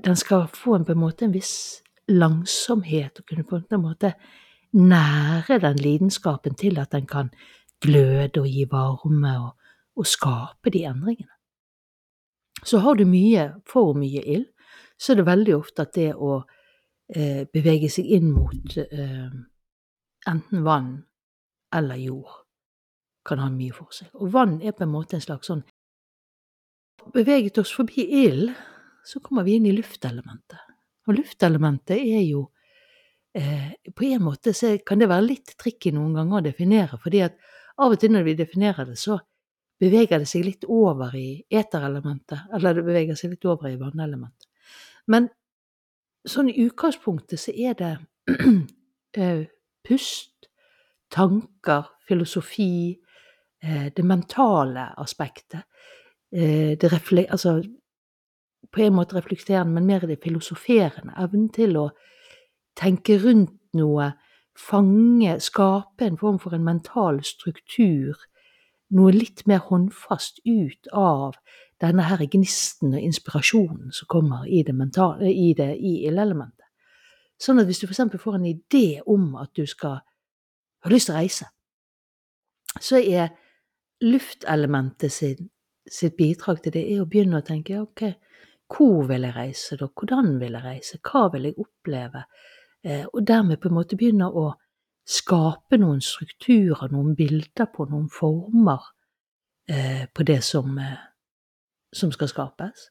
den 0.06 0.18
skal 0.18 0.46
få 0.54 0.76
en, 0.78 0.86
på 0.86 0.94
en 0.94 1.02
måte 1.02 1.26
en 1.26 1.34
viss 1.34 1.82
langsomhet 2.10 3.22
og 3.22 3.26
kunne 3.30 3.46
på 3.48 3.62
en 3.62 3.82
måte 3.82 4.14
nære 4.74 5.60
den 5.60 5.80
lidenskapen 5.80 6.56
til 6.56 6.80
at 6.80 6.92
den 6.92 7.08
kan 7.08 7.32
gløde 7.82 8.42
og 8.42 8.48
gi 8.48 8.66
varme 8.72 9.34
og, 9.40 9.52
og 9.96 10.08
skape 10.08 10.70
de 10.74 10.86
endringene. 10.86 11.34
Så 12.64 12.80
har 12.80 12.94
du 12.94 13.06
mye, 13.06 13.54
for 13.66 13.94
mye 13.98 14.22
ild, 14.22 14.46
så 15.00 15.14
er 15.14 15.22
det 15.22 15.26
veldig 15.26 15.56
ofte 15.56 15.82
at 15.82 15.96
det 15.96 16.12
å 16.14 16.44
eh, 17.16 17.48
bevege 17.50 17.90
seg 17.90 18.06
inn 18.06 18.30
mot 18.36 18.78
eh, 18.78 19.32
enten 20.30 20.64
vann 20.64 20.92
eller 21.74 21.98
jord 21.98 22.42
kan 23.26 23.42
ha 23.42 23.50
mye 23.50 23.74
for 23.74 23.90
seg. 23.96 24.12
Og 24.14 24.34
vann 24.34 24.60
er 24.62 24.76
på 24.78 24.86
en 24.86 24.94
måte 24.94 25.18
en 25.18 25.24
slags 25.26 25.52
sånn 25.52 25.64
Beveget 27.16 27.58
oss 27.58 27.72
forbi 27.74 28.04
ild, 28.28 28.52
så 29.02 29.18
kommer 29.26 29.42
vi 29.42 29.56
inn 29.58 29.66
i 29.66 29.72
luftelementet. 29.74 30.60
Og 31.10 31.16
luftelementet 31.18 31.98
er 31.98 32.22
jo 32.28 32.44
På 33.32 34.04
en 34.04 34.24
måte 34.26 34.52
så 34.52 34.74
kan 34.84 35.00
det 35.00 35.08
være 35.08 35.24
litt 35.24 35.54
tricky 35.56 35.94
noen 35.96 36.18
ganger 36.18 36.42
å 36.42 36.46
definere, 36.50 36.98
fordi 37.00 37.22
at 37.24 37.38
av 37.80 37.94
og 37.94 38.02
til 38.02 38.12
når 38.12 38.26
vi 38.28 38.34
definerer 38.42 38.90
det, 38.90 38.98
så 39.00 39.16
beveger 39.82 40.22
det 40.22 40.30
seg 40.30 40.46
litt 40.46 40.66
over 40.70 41.16
i 41.18 41.42
eterelementet, 41.50 42.50
eller 42.54 42.78
det 42.78 42.86
beveger 42.86 43.18
seg 43.18 43.34
litt 43.34 43.48
over 43.50 43.72
i 43.72 43.80
vannelementet. 43.80 44.50
Men 45.10 45.30
sånn 46.28 46.52
i 46.52 46.60
utgangspunktet 46.68 47.42
så 47.42 47.54
er 47.56 47.78
det 47.80 47.94
eh, 49.18 49.48
pust, 49.88 50.50
tanker, 51.12 51.90
filosofi, 52.08 52.94
eh, 53.64 53.88
det 53.96 54.06
mentale 54.06 54.92
aspektet. 55.02 55.66
Eh, 56.32 56.78
det 56.78 56.92
altså 57.28 57.58
på 58.72 58.86
en 58.86 58.94
måte 58.94 59.18
reflekterende, 59.18 59.74
men 59.74 59.90
mer 59.90 60.06
det 60.08 60.22
filosoferende. 60.24 61.18
Evnen 61.20 61.50
til 61.52 61.76
å 61.80 61.90
tenke 62.78 63.18
rundt 63.24 63.58
noe, 63.78 64.12
fange, 64.58 65.38
skape 65.40 66.06
en 66.06 66.20
form 66.20 66.40
for 66.40 66.56
en 66.56 66.66
mental 66.66 67.22
struktur. 67.26 68.20
Noe 68.92 69.14
litt 69.16 69.46
mer 69.48 69.64
håndfast 69.70 70.42
ut 70.46 70.92
av 70.92 71.38
denne 71.82 72.06
her 72.06 72.22
gnisten 72.30 72.94
og 72.94 73.02
inspirasjonen 73.02 73.94
som 73.96 74.10
kommer 74.12 74.46
i 74.46 74.62
det, 74.68 74.76
mentale, 74.78 75.32
i 75.32 75.54
det 75.58 75.74
ildelementet. 75.78 76.68
Sånn 77.42 77.62
at 77.62 77.70
hvis 77.70 77.82
du 77.82 77.88
f.eks. 77.88 78.20
får 78.22 78.38
en 78.38 78.50
idé 78.52 79.02
om 79.10 79.32
at 79.42 79.50
du 79.58 79.66
skal 79.66 80.02
ha 80.02 80.92
lyst 80.92 81.10
til 81.10 81.16
å 81.16 81.22
reise, 81.22 81.48
så 82.78 83.00
er 83.02 83.32
luftelementet 84.06 85.14
sin, 85.14 85.50
sitt 85.90 86.16
bidrag 86.18 86.62
til 86.62 86.76
det 86.76 86.84
er 86.94 87.02
å 87.02 87.10
begynne 87.10 87.42
å 87.42 87.46
tenke 87.46 87.82
ok, 87.82 88.06
hvor 88.72 89.08
vil 89.10 89.26
jeg 89.28 89.36
reise 89.36 89.78
da, 89.80 89.90
hvordan 89.90 90.38
vil 90.42 90.56
jeg 90.58 90.66
reise, 90.66 91.00
hva 91.04 91.26
vil 91.34 91.50
jeg 91.50 91.58
oppleve, 91.60 92.24
og 92.84 93.28
dermed 93.28 93.60
på 93.62 93.70
en 93.70 93.76
måte 93.78 93.98
begynne 93.98 94.26
å 94.26 94.48
skape 95.06 95.78
noen 95.78 96.02
strukturer, 96.02 96.90
noen 96.90 97.16
bilder 97.16 97.68
på, 97.74 97.86
noen 97.90 98.08
former 98.10 98.88
eh, 99.70 100.08
på 100.14 100.26
det 100.26 100.40
som 100.46 100.78
eh, 100.82 100.98
som 101.92 102.12
skal 102.12 102.30
skapes. 102.32 102.90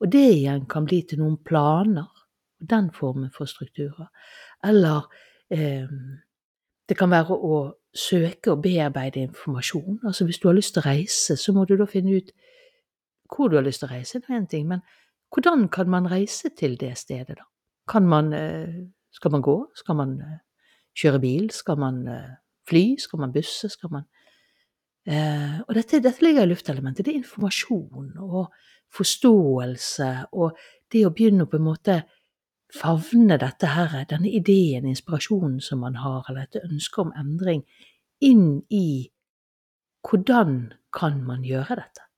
Og 0.00 0.10
det 0.12 0.26
igjen 0.34 0.66
kan 0.70 0.86
bli 0.88 1.02
til 1.08 1.22
noen 1.22 1.38
planer, 1.46 2.10
den 2.58 2.90
formen 2.94 3.30
for 3.34 3.48
strukturer. 3.50 4.08
Eller 4.64 5.06
eh, 5.50 5.88
det 6.88 6.96
kan 6.98 7.12
være 7.12 7.36
å 7.36 7.60
søke 7.94 8.52
og 8.52 8.64
bearbeide 8.64 9.22
informasjon. 9.28 10.00
Altså 10.04 10.26
hvis 10.26 10.40
du 10.42 10.48
har 10.48 10.58
lyst 10.58 10.74
til 10.74 10.82
å 10.82 10.88
reise, 10.88 11.36
så 11.38 11.54
må 11.54 11.64
du 11.64 11.76
da 11.78 11.86
finne 11.86 12.18
ut 12.18 12.34
hvor 13.34 13.48
du 13.48 13.56
har 13.56 13.64
lyst 13.66 13.82
til 13.82 13.88
å 13.88 13.94
reise, 13.94 14.20
det 14.20 14.30
er 14.30 14.40
én 14.40 14.50
ting, 14.50 14.66
men 14.68 14.82
hvordan 15.34 15.68
kan 15.72 15.88
man 15.90 16.06
reise 16.10 16.50
til 16.54 16.76
det 16.78 16.92
stedet, 16.98 17.38
da? 17.38 17.46
Kan 17.88 18.06
man 18.08 18.32
eh, 18.32 18.76
Skal 19.14 19.32
man 19.34 19.44
gå? 19.44 19.56
Skal 19.78 19.98
man 19.98 20.18
eh, 20.20 20.40
kjøre 20.98 21.22
bil? 21.22 21.48
Skal 21.54 21.78
man 21.80 22.02
eh, 22.10 22.34
fly? 22.68 22.84
Skal 22.98 23.22
man 23.22 23.34
busse? 23.34 23.70
Skal 23.72 23.92
man 23.94 24.08
Eh, 25.04 25.60
og 25.68 25.74
dette, 25.76 26.00
dette, 26.00 26.24
ligger 26.24 26.46
i 26.46 26.48
luftelementet. 26.48 27.04
Det 27.04 27.12
er 27.12 27.20
informasjon 27.20 28.14
og 28.24 28.54
forståelse 28.94 30.10
og 30.32 30.56
det 30.92 31.02
å 31.04 31.12
begynne 31.12 31.44
å 31.44 31.50
på 31.50 31.58
en 31.58 31.66
måte 31.66 31.96
favne 32.74 33.36
dette 33.38 33.68
her, 33.74 33.98
denne 34.08 34.30
ideen, 34.32 34.88
inspirasjonen 34.88 35.60
som 35.62 35.82
man 35.84 35.98
har, 36.00 36.24
eller 36.28 36.46
dette 36.46 36.64
ønsket 36.64 37.04
om 37.04 37.12
endring, 37.20 37.62
inn 38.24 38.62
i 38.72 39.10
hvordan 40.08 40.72
kan 40.94 41.20
man 41.26 41.44
gjøre 41.44 41.76
dette? 41.82 42.08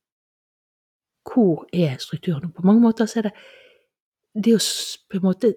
Hvor 1.26 1.66
er 1.74 1.98
strukturen? 1.98 2.52
På 2.54 2.62
mange 2.62 2.84
måter 2.84 3.10
så 3.10 3.18
er 3.20 3.30
det 3.30 3.34
det 4.46 4.54
å 4.54 4.62
på 5.10 5.18
en 5.18 5.26
måte 5.26 5.54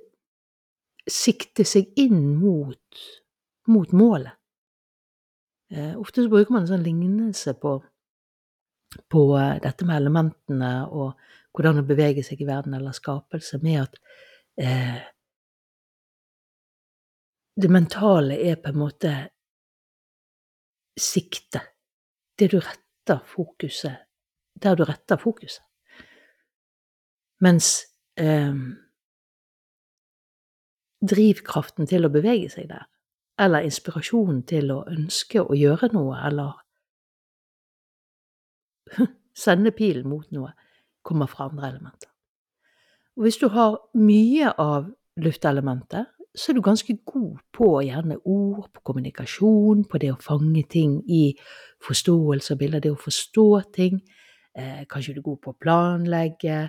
sikte 1.08 1.66
seg 1.66 1.94
inn 2.00 2.36
mot, 2.40 3.04
mot 3.68 3.92
målet. 3.96 4.36
Eh, 5.72 5.94
ofte 6.00 6.24
så 6.24 6.30
bruker 6.32 6.54
man 6.54 6.66
en 6.66 6.72
sånn 6.72 6.86
lignelse 6.86 7.54
på, 7.62 7.76
på 9.12 9.24
eh, 9.38 9.60
dette 9.62 9.86
med 9.86 10.02
elementene 10.02 10.74
og 10.90 11.14
hvordan 11.54 11.82
å 11.82 11.86
bevege 11.86 12.24
seg 12.26 12.42
i 12.42 12.48
verden 12.50 12.76
eller 12.78 12.96
skapelse, 12.96 13.60
med 13.62 13.84
at 13.84 14.00
eh, 14.62 15.00
det 17.60 17.70
mentale 17.70 18.38
er 18.50 18.58
på 18.62 18.72
en 18.72 18.80
måte 18.80 19.14
sikte. 21.00 21.62
Det 22.40 22.48
du 22.54 22.60
retter 22.60 23.20
fokuset 23.26 24.06
Der 24.60 24.76
du 24.76 24.84
retter 24.84 25.18
fokuset. 25.18 25.64
Mens 27.40 27.86
eh, 28.20 28.54
drivkraften 31.02 31.88
til 31.88 32.06
å 32.06 32.12
bevege 32.14 32.50
seg 32.52 32.70
der, 32.72 32.86
eller 33.40 33.66
inspirasjonen 33.68 34.44
til 34.48 34.72
å 34.76 34.84
ønske 34.92 35.42
å 35.42 35.56
gjøre 35.56 35.92
noe, 35.94 36.20
eller 36.28 36.58
sende 39.46 39.72
pilen 39.76 40.10
mot 40.10 40.28
noe, 40.36 40.54
kommer 41.06 41.30
fra 41.32 41.48
andre 41.50 41.70
elementer. 41.72 42.10
Og 43.18 43.26
hvis 43.26 43.40
du 43.40 43.48
har 43.52 43.78
mye 44.00 44.52
av 44.60 44.90
luftelementet, 45.20 46.08
så 46.36 46.52
er 46.52 46.56
du 46.56 46.62
ganske 46.64 46.94
god 47.10 47.40
på 47.56 47.68
gjerne 47.84 48.20
ord, 48.24 48.70
på 48.74 48.84
kommunikasjon, 48.86 49.84
på 49.90 50.00
det 50.00 50.12
å 50.14 50.22
fange 50.22 50.64
ting 50.70 51.00
i 51.10 51.34
forståelse 51.84 52.54
av 52.54 52.60
bilder, 52.62 52.84
det 52.84 52.94
å 52.94 53.00
forstå 53.00 53.48
ting. 53.76 54.00
Eh, 54.56 54.86
kanskje 54.90 55.16
du 55.16 55.20
er 55.20 55.26
god 55.26 55.42
på 55.44 55.54
å 55.54 55.60
planlegge, 55.60 56.62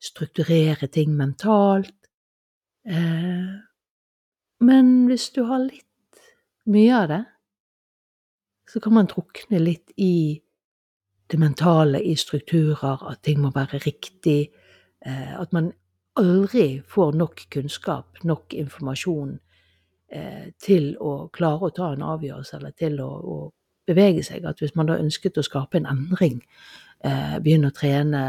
strukturere 0.00 0.88
ting 0.94 1.16
mentalt. 1.18 1.96
Eh, 2.86 3.58
men 4.60 5.06
hvis 5.06 5.30
du 5.34 5.44
har 5.46 5.62
litt 5.62 6.22
mye 6.68 6.94
av 6.96 7.08
det, 7.08 7.24
så 8.68 8.80
kan 8.80 8.94
man 8.98 9.08
drukne 9.08 9.60
litt 9.62 9.92
i 9.96 10.40
det 11.28 11.38
mentale, 11.40 12.00
i 12.02 12.14
strukturer, 12.16 13.04
at 13.10 13.22
ting 13.24 13.40
må 13.40 13.52
være 13.54 13.80
riktig, 13.84 14.50
eh, 15.06 15.40
at 15.40 15.52
man 15.52 15.70
aldri 16.18 16.80
får 16.88 17.14
nok 17.16 17.44
kunnskap, 17.52 18.22
nok 18.24 18.54
informasjon 18.56 19.38
eh, 20.12 20.48
til 20.60 20.94
å 21.00 21.28
klare 21.32 21.68
å 21.68 21.74
ta 21.76 21.92
en 21.92 22.04
avgjørelse, 22.04 22.56
eller 22.58 22.74
til 22.76 23.00
å, 23.04 23.08
å 23.08 23.38
bevege 23.88 24.24
seg. 24.24 24.44
At 24.48 24.60
hvis 24.60 24.74
man 24.76 24.88
da 24.88 24.98
ønsket 25.00 25.38
å 25.38 25.44
skape 25.46 25.80
en 25.80 25.88
endring, 25.88 26.40
eh, 27.04 27.36
begynne 27.44 27.70
å 27.70 27.76
trene, 27.76 28.24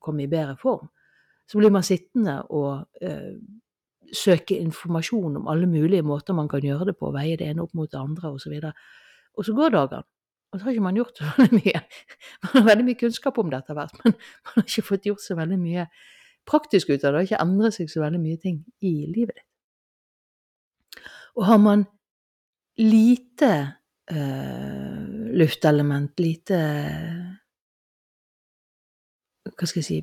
komme 0.00 0.24
i 0.24 0.30
bedre 0.30 0.56
form, 0.58 0.88
så 1.50 1.60
blir 1.60 1.74
man 1.74 1.84
sittende 1.84 2.40
og 2.48 2.86
søke 4.14 4.56
informasjon 4.58 5.38
om 5.40 5.48
alle 5.50 5.68
mulige 5.70 6.04
måter 6.06 6.36
man 6.36 6.48
kan 6.50 6.64
gjøre 6.64 6.90
det 6.90 6.96
på, 6.98 7.12
veie 7.14 7.38
det 7.40 7.48
ene 7.50 7.64
opp 7.64 7.74
mot 7.74 7.90
det 7.90 8.00
andre 8.00 8.34
osv. 8.34 8.54
Og, 8.60 8.84
og 9.34 9.46
så 9.46 9.54
går 9.56 9.74
dagene. 9.74 10.06
Og 10.54 10.60
så 10.60 10.68
har 10.68 10.76
ikke 10.76 10.86
man 10.86 10.98
gjort 10.98 11.16
så 11.18 11.30
veldig 11.38 11.60
mye. 11.60 11.80
Man 12.44 12.52
har 12.54 12.68
veldig 12.68 12.86
mye 12.90 13.00
kunnskap 13.00 13.40
om 13.42 13.50
det 13.50 13.62
etter 13.62 13.78
hvert, 13.78 13.96
men 14.04 14.14
man 14.14 14.54
har 14.58 14.68
ikke 14.68 14.88
fått 14.90 15.08
gjort 15.10 15.24
så 15.24 15.38
veldig 15.38 15.58
mye 15.58 15.88
praktisk 16.46 16.92
ut 16.92 17.00
av 17.00 17.10
det. 17.10 17.16
Har 17.16 17.28
ikke 17.28 17.42
endret 17.42 17.76
seg 17.76 17.90
så 17.90 18.04
veldig 18.04 18.22
mye 18.22 18.40
ting 18.42 18.62
i 18.84 18.94
livet 19.10 19.40
ditt. 19.40 19.50
Og 21.34 21.48
har 21.48 21.58
man 21.58 21.82
lite 22.78 23.50
uh, 24.12 24.98
luftelement, 25.34 26.20
lite 26.22 26.58
Hva 29.54 29.66
skal 29.68 29.82
jeg 29.82 29.86
si 29.86 29.98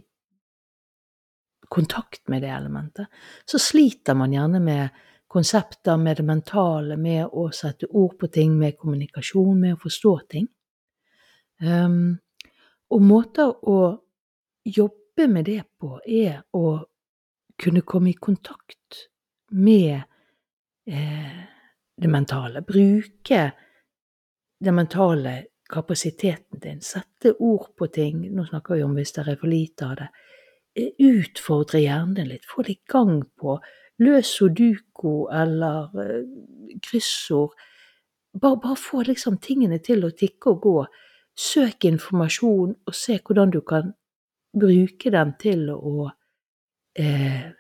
kontakt 1.72 2.28
med 2.28 2.44
det 2.44 2.52
elementet, 2.52 3.08
så 3.46 3.60
sliter 3.60 4.18
man 4.18 4.34
gjerne 4.34 4.60
med 4.60 5.02
konsepter, 5.32 5.98
med 5.98 6.18
det 6.20 6.26
mentale, 6.28 6.98
med 7.00 7.30
å 7.32 7.46
sette 7.56 7.88
ord 7.88 8.18
på 8.20 8.28
ting, 8.28 8.58
med 8.60 8.76
kommunikasjon, 8.78 9.60
med 9.60 9.78
å 9.78 9.80
forstå 9.80 10.12
ting. 10.34 10.50
Um, 11.64 12.18
og 12.92 13.06
måter 13.06 13.54
å 13.70 13.78
jobbe 14.68 15.28
med 15.32 15.48
det 15.48 15.62
på 15.80 16.00
er 16.04 16.42
å 16.58 16.82
kunne 17.62 17.86
komme 17.88 18.12
i 18.12 18.20
kontakt 18.20 19.06
med 19.52 20.02
eh, 20.88 21.40
det 21.96 22.12
mentale. 22.12 22.64
Bruke 22.66 23.42
den 24.60 24.76
mentale 24.76 25.36
kapasiteten 25.72 26.60
din. 26.60 26.82
Sette 26.82 27.36
ord 27.40 27.72
på 27.78 27.88
ting. 27.88 28.26
Nå 28.36 28.46
snakker 28.46 28.76
vi 28.76 28.84
om 28.84 28.96
hvis 28.98 29.14
det 29.16 29.28
er 29.28 29.40
for 29.40 29.52
lite 29.52 29.88
av 29.88 29.96
det. 30.02 30.10
Eh, 30.74 30.94
utfordre 31.04 31.82
hjernen 31.84 32.30
litt, 32.30 32.46
få 32.48 32.64
litt 32.64 32.86
gang 32.88 33.22
på 33.40 33.58
løs 34.02 34.30
sudoku 34.38 35.28
eller 35.36 35.92
uh, 35.98 36.22
kryssord. 36.82 37.58
Bare, 38.32 38.58
bare, 38.64 38.78
få 38.80 39.04
liksom 39.04 39.42
tingene 39.44 39.82
til 39.84 40.06
å 40.08 40.14
tikke 40.16 40.54
og 40.54 40.62
gå. 40.64 40.78
Søk 41.36 41.86
informasjon 41.90 42.78
og 42.88 42.96
se 42.96 43.18
hvordan 43.20 43.52
du 43.52 43.60
kan 43.68 43.92
bruke 44.56 45.12
den 45.12 45.34
til 45.40 45.70
å 45.72 46.10
eh, 47.00 47.52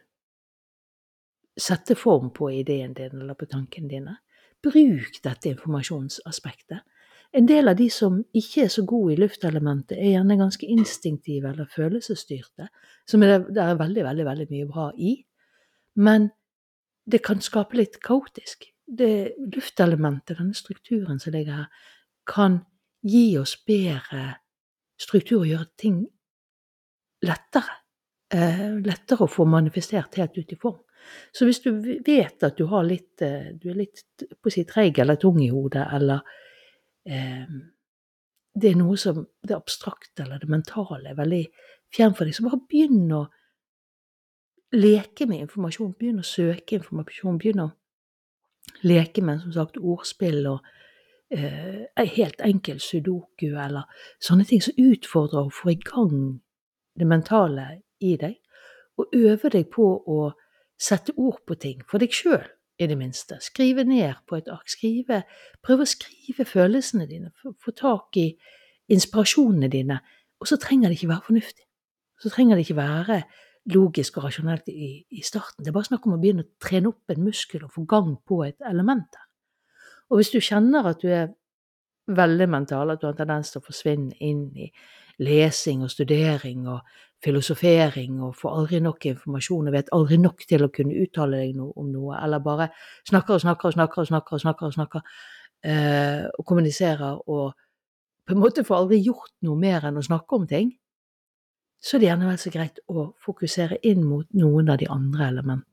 sette 1.56 1.95
form 1.95 2.32
på 2.36 2.50
ideen 2.52 2.93
din 2.95 3.21
eller 3.21 3.36
på 3.39 3.47
tankene 3.52 3.91
dine. 3.91 4.15
Bruk 4.63 5.19
dette 5.24 5.52
informasjonsaspektet. 5.52 6.84
En 7.31 7.47
del 7.47 7.71
av 7.71 7.77
de 7.79 7.87
som 7.93 8.17
ikke 8.35 8.65
er 8.65 8.71
så 8.73 8.83
gode 8.87 9.13
i 9.13 9.19
luftelementet, 9.21 9.95
er 9.95 10.17
gjerne 10.17 10.39
ganske 10.39 10.67
instinktive 10.67 11.53
eller 11.53 11.69
følelsesstyrte, 11.71 12.67
som 13.07 13.23
det, 13.23 13.55
er 13.55 13.79
veldig, 13.79 14.03
veldig, 14.03 14.25
veldig 14.27 14.47
mye 14.49 14.67
bra 14.67 14.89
i. 14.99 15.13
Men 15.95 16.27
det 17.07 17.21
kan 17.23 17.39
skape 17.43 17.79
litt 17.79 18.01
kaotisk. 18.03 18.67
Det 18.83 19.37
luftelementet, 19.55 20.41
denne 20.41 20.57
strukturen 20.57 21.21
som 21.23 21.31
ligger 21.31 21.63
her, 21.63 21.87
kan 22.27 22.59
gi 23.01 23.37
oss 23.39 23.55
bedre 23.65 24.35
struktur 24.99 25.41
og 25.41 25.49
gjøre 25.49 25.69
ting 25.79 26.03
lettere. 27.25 27.79
Eh, 28.31 28.67
lettere 28.83 29.25
å 29.25 29.31
få 29.31 29.47
manifestert 29.47 30.19
helt 30.19 30.37
ut 30.37 30.51
i 30.51 30.59
form. 30.59 30.79
Så 31.33 31.47
hvis 31.47 31.63
du 31.63 31.71
vet 32.05 32.43
at 32.45 32.59
du, 32.59 32.67
litt, 32.85 33.21
eh, 33.25 33.51
du 33.55 33.71
er 33.71 33.81
litt 33.81 34.03
på 34.19 34.51
å 34.51 34.53
si, 34.53 34.63
treig 34.67 34.99
eller 34.99 35.19
tung 35.19 35.39
i 35.41 35.49
hodet, 35.51 35.87
eller 35.95 36.21
det 37.05 38.69
er 38.69 38.77
noe 38.77 38.97
som 38.99 39.23
det 39.47 39.55
abstrakte 39.55 40.25
eller 40.25 40.41
det 40.41 40.49
mentale 40.51 41.11
er 41.11 41.17
veldig 41.17 41.45
fjern 41.93 42.15
for 42.15 42.27
deg, 42.27 42.35
så 42.35 42.45
bare 42.45 42.61
begynn 42.69 43.13
å 43.15 43.23
leke 44.75 45.27
med 45.27 45.45
informasjon. 45.45 45.95
Begynn 45.99 46.21
å 46.21 46.27
søke 46.27 46.77
informasjon. 46.77 47.39
Begynn 47.41 47.65
å 47.65 47.71
leke 48.87 49.23
med 49.25 49.41
som 49.43 49.55
sagt 49.55 49.79
ordspill 49.79 50.45
og 50.51 50.67
eh, 51.33 52.05
helt 52.15 52.43
enkel 52.45 52.79
sudoku 52.83 53.49
eller 53.49 53.89
sånne 54.23 54.47
ting 54.47 54.63
som 54.63 54.77
utfordrer 54.79 55.47
og 55.49 55.55
får 55.55 55.73
i 55.73 55.81
gang 55.83 56.21
det 56.99 57.07
mentale 57.07 57.67
i 57.99 58.15
deg. 58.19 58.37
Og 58.99 59.15
øve 59.15 59.51
deg 59.51 59.69
på 59.73 59.87
å 60.07 60.31
sette 60.81 61.13
ord 61.17 61.43
på 61.47 61.57
ting 61.59 61.83
for 61.87 62.01
deg 62.01 62.13
sjøl 62.15 62.47
i 62.81 62.87
det 62.89 62.97
minste. 62.97 63.37
Skrive 63.41 63.83
ned 63.87 64.23
på 64.29 64.37
et 64.39 64.49
ark. 64.51 64.69
Skrive, 64.69 65.23
prøv 65.63 65.83
å 65.83 65.89
skrive 65.89 66.45
følelsene 66.47 67.07
dine. 67.09 67.31
Få 67.41 67.73
tak 67.77 68.17
i 68.19 68.27
inspirasjonene 68.91 69.69
dine. 69.71 69.99
Og 70.41 70.49
så 70.49 70.57
trenger 70.61 70.89
det 70.89 70.99
ikke 70.99 71.11
være 71.13 71.27
fornuftig. 71.27 71.65
Så 72.21 72.29
trenger 72.29 72.57
det 72.57 72.65
ikke 72.65 72.81
være 72.81 73.21
logisk 73.71 74.17
og 74.17 74.25
rasjonelt 74.25 74.69
i, 74.73 74.93
i 75.09 75.21
starten. 75.25 75.63
Det 75.63 75.69
er 75.69 75.75
bare 75.77 75.89
snakk 75.91 76.07
om 76.07 76.15
å 76.15 76.21
begynne 76.21 76.45
å 76.45 76.53
trene 76.61 76.89
opp 76.89 77.13
en 77.13 77.21
muskel 77.25 77.65
og 77.65 77.75
få 77.75 77.85
gang 77.89 78.15
på 78.27 78.41
et 78.47 78.65
element 78.69 79.05
der. 79.13 79.27
Og 80.09 80.19
hvis 80.19 80.33
du 80.33 80.41
kjenner 80.43 80.89
at 80.89 81.03
du 81.03 81.11
er 81.13 81.29
veldig 82.11 82.47
mental, 82.49 82.91
at 82.91 83.01
du 83.01 83.07
har 83.07 83.13
en 83.13 83.21
tendens 83.21 83.53
til 83.53 83.61
å 83.61 83.67
forsvinne 83.67 84.17
inn 84.19 84.47
i 84.57 84.71
lesing 85.21 85.85
og 85.85 85.93
studering 85.93 86.65
og 86.71 86.81
filosofering 87.21 88.19
og 88.25 88.36
får 88.39 88.57
aldri 88.57 88.79
nok 88.81 89.05
informasjon 89.12 89.69
og 89.69 89.75
vet 89.75 89.91
aldri 89.95 90.17
nok 90.21 90.45
til 90.49 90.65
å 90.65 90.71
kunne 90.73 90.97
uttale 91.03 91.43
deg 91.43 91.57
noe 91.57 91.73
om 91.77 91.89
noe, 91.93 92.17
eller 92.17 92.41
bare 92.43 92.71
snakker 93.10 93.38
og 93.38 93.43
snakker 93.45 93.69
og 93.69 93.75
snakker 93.77 94.03
og 94.03 94.10
snakker 94.10 94.38
og 94.38 94.43
snakker 94.43 94.69
og, 94.69 94.75
snakker, 94.77 95.17
eh, 95.63 96.25
og 96.34 96.47
kommuniserer 96.49 97.21
og 97.27 97.51
på 98.25 98.36
en 98.36 98.41
måte 98.41 98.65
får 98.65 98.84
aldri 98.84 99.01
gjort 99.05 99.34
noe 99.45 99.57
mer 99.60 99.89
enn 99.89 99.99
å 99.99 100.05
snakke 100.05 100.38
om 100.38 100.47
ting, 100.49 100.71
så 101.81 101.97
er 101.97 102.01
det 102.01 102.10
gjerne 102.12 102.29
vel 102.29 102.39
så 102.41 102.53
greit 102.53 102.79
å 102.93 103.07
fokusere 103.21 103.81
inn 103.89 104.03
mot 104.05 104.27
noen 104.38 104.69
av 104.69 104.77
de 104.81 104.88
andre 104.93 105.27
elementene. 105.31 105.67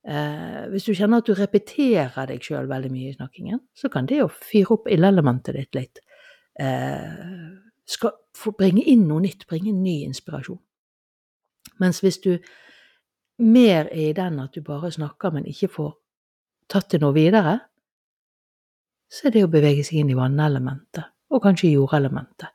Eh, 0.00 0.62
hvis 0.72 0.86
du 0.88 0.94
kjenner 0.96 1.20
at 1.20 1.28
du 1.28 1.34
repeterer 1.36 2.28
deg 2.28 2.44
sjøl 2.44 2.68
veldig 2.68 2.90
mye 2.92 3.10
i 3.10 3.16
snakkingen, 3.16 3.60
så 3.76 3.90
kan 3.92 4.06
det 4.08 4.22
jo 4.22 4.30
fyre 4.32 4.78
opp 4.78 4.88
ildelementet 4.88 5.58
ditt 5.58 5.76
litt 5.76 6.00
eh, 6.60 7.50
skal 7.88 8.14
bringe 8.56 8.82
inn 8.86 9.06
noe 9.08 9.22
nytt, 9.24 9.46
bringe 9.48 9.72
ny 9.74 10.00
inspirasjon. 10.06 10.60
Mens 11.80 12.00
hvis 12.04 12.20
du 12.22 12.36
mer 13.40 13.88
er 13.88 14.10
i 14.10 14.16
den 14.16 14.38
at 14.42 14.54
du 14.54 14.62
bare 14.64 14.92
snakker, 14.92 15.32
men 15.34 15.48
ikke 15.48 15.70
får 15.72 15.90
tatt 16.70 16.92
det 16.92 17.00
noe 17.02 17.16
videre, 17.16 17.56
så 19.10 19.26
er 19.26 19.34
det 19.34 19.44
å 19.46 19.50
bevege 19.50 19.82
seg 19.86 20.02
inn 20.02 20.12
i 20.12 20.18
vannelementet, 20.18 21.10
og 21.34 21.42
kanskje 21.42 21.72
jordelementet, 21.72 22.52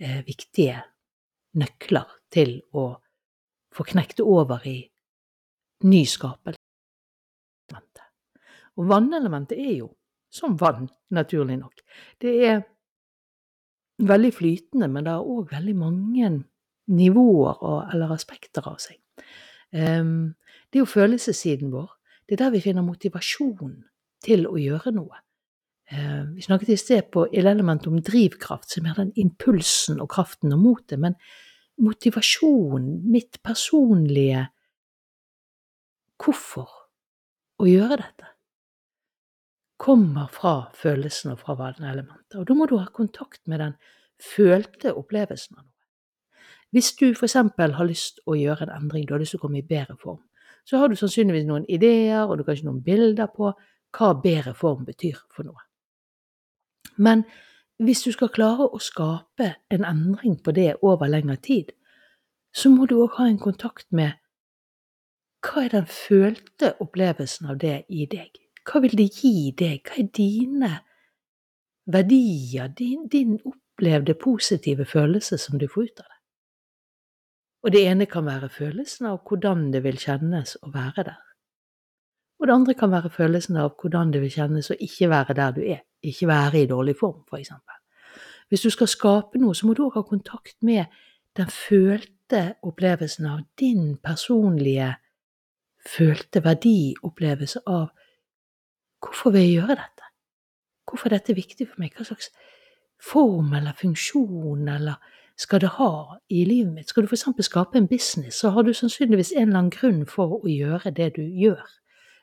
eh, 0.00 0.22
viktige 0.26 0.82
nøkler 1.54 2.08
til 2.30 2.60
å 2.74 2.88
få 3.74 3.86
knekt 3.86 4.20
over 4.20 4.66
i 4.66 4.80
nyskapelse. 5.84 6.58
Og 8.74 8.88
vannelementet 8.90 9.58
er 9.58 9.74
jo 9.78 9.90
som 10.34 10.56
vann, 10.58 10.88
naturlig 11.14 11.60
nok. 11.60 11.82
Det 12.18 12.32
er 12.46 12.62
veldig 13.98 14.32
flytende, 14.34 14.88
men 14.90 15.06
det 15.06 15.14
har 15.14 15.26
òg 15.26 15.52
veldig 15.54 15.74
mange 15.78 16.30
nivåer 16.94 17.60
og, 17.62 17.78
eller 17.94 18.14
aspekter 18.14 18.66
av 18.68 18.80
seg. 18.82 18.98
Um, 19.74 20.34
det 20.70 20.78
er 20.78 20.84
jo 20.84 20.90
følelsessiden 20.90 21.72
vår. 21.72 21.92
Det 22.24 22.36
er 22.36 22.44
der 22.44 22.54
vi 22.54 22.64
finner 22.64 22.84
motivasjon 22.86 23.76
til 24.24 24.48
å 24.48 24.56
gjøre 24.60 24.94
noe. 24.96 25.22
Uh, 25.92 26.34
vi 26.34 26.44
snakket 26.44 26.74
i 26.74 26.80
sted 26.80 27.10
på 27.14 27.26
element 27.32 27.86
om 27.88 28.00
drivkraft, 28.02 28.70
som 28.72 28.88
er 28.88 28.98
den 29.00 29.12
impulsen 29.20 30.00
og 30.02 30.10
kraften 30.14 30.54
og 30.56 30.62
motet. 30.64 31.00
Men 31.00 31.18
motivasjonen, 31.82 33.02
mitt 33.10 33.40
personlige 33.44 34.48
hvorfor 36.24 36.70
å 37.60 37.66
gjøre 37.68 37.98
dette, 38.00 38.30
kommer 39.84 40.30
fra 40.32 40.70
følelsen 40.78 41.34
og 41.34 41.42
fra 41.42 41.56
vanelementet. 42.34 42.40
Og 42.40 42.46
da 42.46 42.54
må 42.54 42.66
du 42.66 42.78
ha 42.78 42.86
kontakt 42.92 43.46
med 43.46 43.60
den 43.60 43.74
følte 44.20 44.94
opplevelsen 44.94 45.58
av 45.58 45.64
noe. 45.64 45.70
Hvis 46.74 46.94
du 46.98 47.12
eksempel 47.12 47.76
har 47.76 47.86
lyst 47.86 48.20
å 48.26 48.34
gjøre 48.34 48.66
en 48.66 48.74
endring, 48.74 49.06
du 49.06 49.14
har 49.14 49.20
lyst 49.20 49.30
til 49.36 49.38
å 49.38 49.44
komme 49.46 49.60
i 49.60 49.66
bedre 49.66 49.96
form, 49.96 50.20
så 50.66 50.78
har 50.78 50.88
du 50.88 50.96
sannsynligvis 50.96 51.46
noen 51.46 51.66
ideer 51.68 52.26
og 52.26 52.38
du 52.38 52.44
kanskje 52.44 52.66
noen 52.66 52.82
bilder 52.82 53.28
på 53.30 53.52
hva 53.94 54.08
bedre 54.18 54.54
form 54.54 54.84
betyr 54.84 55.20
for 55.30 55.46
noe. 55.46 55.62
Men 56.96 57.24
hvis 57.78 58.02
du 58.02 58.10
skal 58.14 58.32
klare 58.34 58.66
å 58.66 58.80
skape 58.82 59.52
en 59.70 59.84
endring 59.86 60.38
på 60.42 60.54
det 60.54 60.76
over 60.82 61.10
lengre 61.10 61.36
tid, 61.36 61.70
så 62.54 62.70
må 62.70 62.86
du 62.86 62.96
òg 63.02 63.18
ha 63.18 63.28
en 63.28 63.38
kontakt 63.38 63.86
med 63.90 64.18
hva 65.44 65.66
er 65.66 65.74
den 65.74 65.86
følte 65.90 66.72
opplevelsen 66.80 67.50
av 67.52 67.58
det 67.60 67.84
i 67.92 68.06
deg? 68.10 68.38
Hva 68.64 68.80
vil 68.80 68.94
det 68.96 69.10
gi 69.18 69.52
deg? 69.52 69.82
Hva 69.84 70.00
er 70.00 70.10
dine 70.16 70.70
verdier, 71.86 72.68
din, 72.68 73.08
din 73.08 73.38
opplevde 73.44 74.14
positive 74.14 74.84
følelse 74.84 75.38
som 75.38 75.58
du 75.58 75.68
får 75.68 75.82
ut 75.82 76.00
av 76.00 76.08
det? 76.08 76.20
Og 77.64 77.72
det 77.72 77.86
ene 77.88 78.06
kan 78.06 78.26
være 78.26 78.48
følelsen 78.52 79.06
av 79.08 79.22
hvordan 79.28 79.70
det 79.72 79.80
vil 79.84 79.96
kjennes 79.96 80.56
å 80.62 80.72
være 80.72 81.06
der. 81.06 81.22
Og 82.40 82.48
det 82.48 82.54
andre 82.54 82.74
kan 82.74 82.90
være 82.92 83.10
følelsen 83.10 83.56
av 83.56 83.72
hvordan 83.80 84.12
det 84.12 84.20
vil 84.20 84.32
kjennes 84.34 84.68
å 84.70 84.76
ikke 84.76 85.08
være 85.08 85.36
der 85.38 85.54
du 85.56 85.62
er, 85.64 85.80
ikke 86.04 86.28
være 86.28 86.60
i 86.60 86.68
dårlig 86.68 86.96
form, 86.98 87.22
for 87.28 87.40
eksempel. 87.40 87.78
Hvis 88.48 88.66
du 88.66 88.70
skal 88.70 88.90
skape 88.90 89.40
noe, 89.40 89.54
så 89.56 89.66
må 89.66 89.72
du 89.72 89.86
også 89.86 90.02
ha 90.02 90.08
kontakt 90.08 90.56
med 90.62 90.84
den 91.36 91.48
følte 91.50 92.42
opplevelsen 92.62 93.26
av 93.26 93.40
din 93.60 93.96
personlige 94.02 94.92
følte 95.84 96.40
verdiopplevelse 96.44 97.64
av 97.66 97.88
hvorfor 99.04 99.34
vil 99.34 99.46
jeg 99.46 99.56
gjøre 99.58 99.76
dette? 99.80 99.93
Hvorfor 100.94 101.08
er 101.10 101.16
dette 101.16 101.34
viktig 101.34 101.64
for 101.66 101.82
meg? 101.82 101.90
Hva 101.96 102.04
slags 102.06 102.28
form 103.02 103.48
eller 103.58 103.74
funksjon 103.74 104.68
eller 104.70 105.00
skal 105.34 105.64
det 105.64 105.72
ha 105.74 106.20
i 106.30 106.44
livet 106.46 106.70
mitt? 106.70 106.92
Skal 106.92 107.02
du 107.02 107.10
eksempel 107.10 107.42
skape 107.42 107.80
en 107.80 107.88
business, 107.90 108.36
så 108.38 108.52
har 108.54 108.62
du 108.62 108.70
sannsynligvis 108.70 109.32
en 109.32 109.48
eller 109.48 109.58
annen 109.58 109.72
grunn 109.74 110.04
for 110.06 110.36
å 110.36 110.46
gjøre 110.46 110.92
det 110.94 111.08
du 111.16 111.24
gjør. 111.24 111.64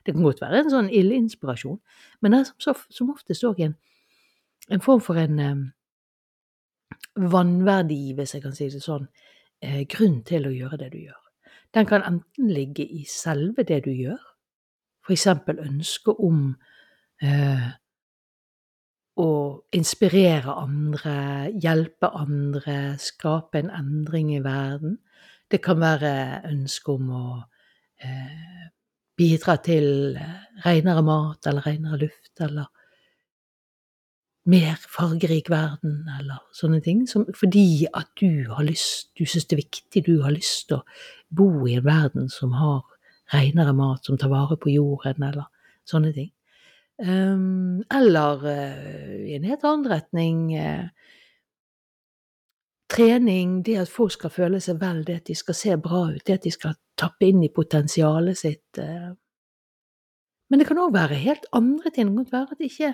Det 0.06 0.16
kan 0.16 0.24
godt 0.24 0.40
være 0.40 0.62
en 0.62 0.72
sånn 0.72 0.88
ildinspirasjon, 0.88 1.82
men 2.24 2.32
det 2.32 2.40
er 2.40 2.78
som, 2.88 3.12
oftest 3.12 3.44
òg 3.44 3.60
en, 3.68 3.76
en, 4.72 4.86
form 4.88 5.04
for 5.04 5.20
en 5.20 5.44
um, 5.44 5.68
vannverdi, 7.36 8.16
hvis 8.16 8.38
jeg 8.38 8.46
kan 8.48 8.56
si 8.56 8.70
det 8.72 8.80
sånn, 8.88 9.12
eh, 9.60 9.84
grunn 9.84 10.22
til 10.24 10.48
å 10.48 10.56
gjøre 10.56 10.80
det 10.86 10.94
du 10.96 11.02
gjør. 11.04 11.20
Den 11.76 11.92
kan 11.92 12.08
enten 12.08 12.56
ligge 12.56 12.88
i 12.88 13.04
selve 13.04 13.68
det 13.68 13.84
du 13.84 13.92
gjør, 13.92 14.24
for 15.04 15.20
eksempel 15.20 15.60
ønsket 15.60 16.24
om 16.24 16.54
eh, 17.20 17.70
å 19.22 19.30
inspirere 19.76 20.54
andre, 20.64 21.16
hjelpe 21.62 22.10
andre, 22.18 22.98
skape 23.02 23.62
en 23.62 23.72
endring 23.78 24.34
i 24.36 24.42
verden. 24.44 24.98
Det 25.52 25.62
kan 25.64 25.82
være 25.82 26.12
ønske 26.50 26.96
om 26.96 27.10
å 27.16 27.26
eh, 28.02 28.70
bidra 29.20 29.58
til 29.64 30.18
eh, 30.18 30.38
renere 30.66 31.04
mat 31.06 31.50
eller 31.50 31.68
renere 31.68 32.00
luft 32.06 32.44
eller 32.44 32.70
mer 34.50 34.78
fargerik 34.90 35.52
verden 35.54 36.08
eller 36.18 36.42
sånne 36.58 36.82
ting, 36.82 37.04
som, 37.08 37.28
fordi 37.38 37.86
at 37.94 38.10
du 38.20 38.50
har 38.50 38.66
lyst, 38.66 39.12
du 39.18 39.26
syns 39.26 39.46
det 39.46 39.58
er 39.58 39.64
viktig, 39.64 40.06
du 40.08 40.24
har 40.24 40.34
lyst 40.34 40.68
til 40.72 40.80
å 40.80 40.86
bo 41.30 41.68
i 41.70 41.78
en 41.78 41.86
verden 41.86 42.30
som 42.34 42.56
har 42.58 42.82
renere 43.32 43.74
mat, 43.78 44.06
som 44.06 44.18
tar 44.18 44.32
vare 44.34 44.58
på 44.60 44.74
jorden, 44.74 45.24
eller 45.30 45.46
sånne 45.88 46.14
ting. 46.16 46.32
Um, 47.02 47.82
eller 47.90 48.44
uh, 48.46 49.16
i 49.26 49.34
en 49.34 49.48
helt 49.50 49.64
annen 49.66 49.88
retning 49.90 50.52
uh, 50.54 50.90
trening, 52.92 53.62
det 53.66 53.78
at 53.82 53.92
folk 53.92 54.14
skal 54.14 54.34
føle 54.34 54.60
seg 54.62 54.80
vel, 54.82 55.02
det 55.08 55.22
at 55.22 55.30
de 55.30 55.36
skal 55.38 55.58
se 55.58 55.78
bra 55.82 56.04
ut, 56.12 56.22
det 56.28 56.40
at 56.40 56.46
de 56.46 56.54
skal 56.54 56.76
tappe 57.00 57.30
inn 57.30 57.44
i 57.46 57.52
potensialet 57.54 58.38
sitt. 58.38 58.78
Eh. 58.78 59.12
Men 60.52 60.62
det 60.62 60.68
kan 60.68 60.82
òg 60.82 60.94
være 60.94 61.20
helt 61.22 61.48
andre 61.56 61.94
ting. 61.96 62.12
Det 62.12 62.28
kan 62.28 62.40
være 62.40 62.58
at 62.58 62.60
det 62.60 62.72
ikke 62.72 62.94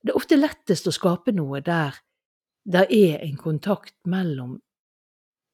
Det 0.00 0.14
er 0.14 0.16
ofte 0.16 0.36
lettest 0.36 0.86
å 0.88 0.96
skape 0.96 1.32
noe 1.36 1.58
der 1.60 1.98
det 2.64 2.86
er 2.88 3.20
en 3.20 3.36
kontakt 3.36 3.94
mellom 4.08 4.54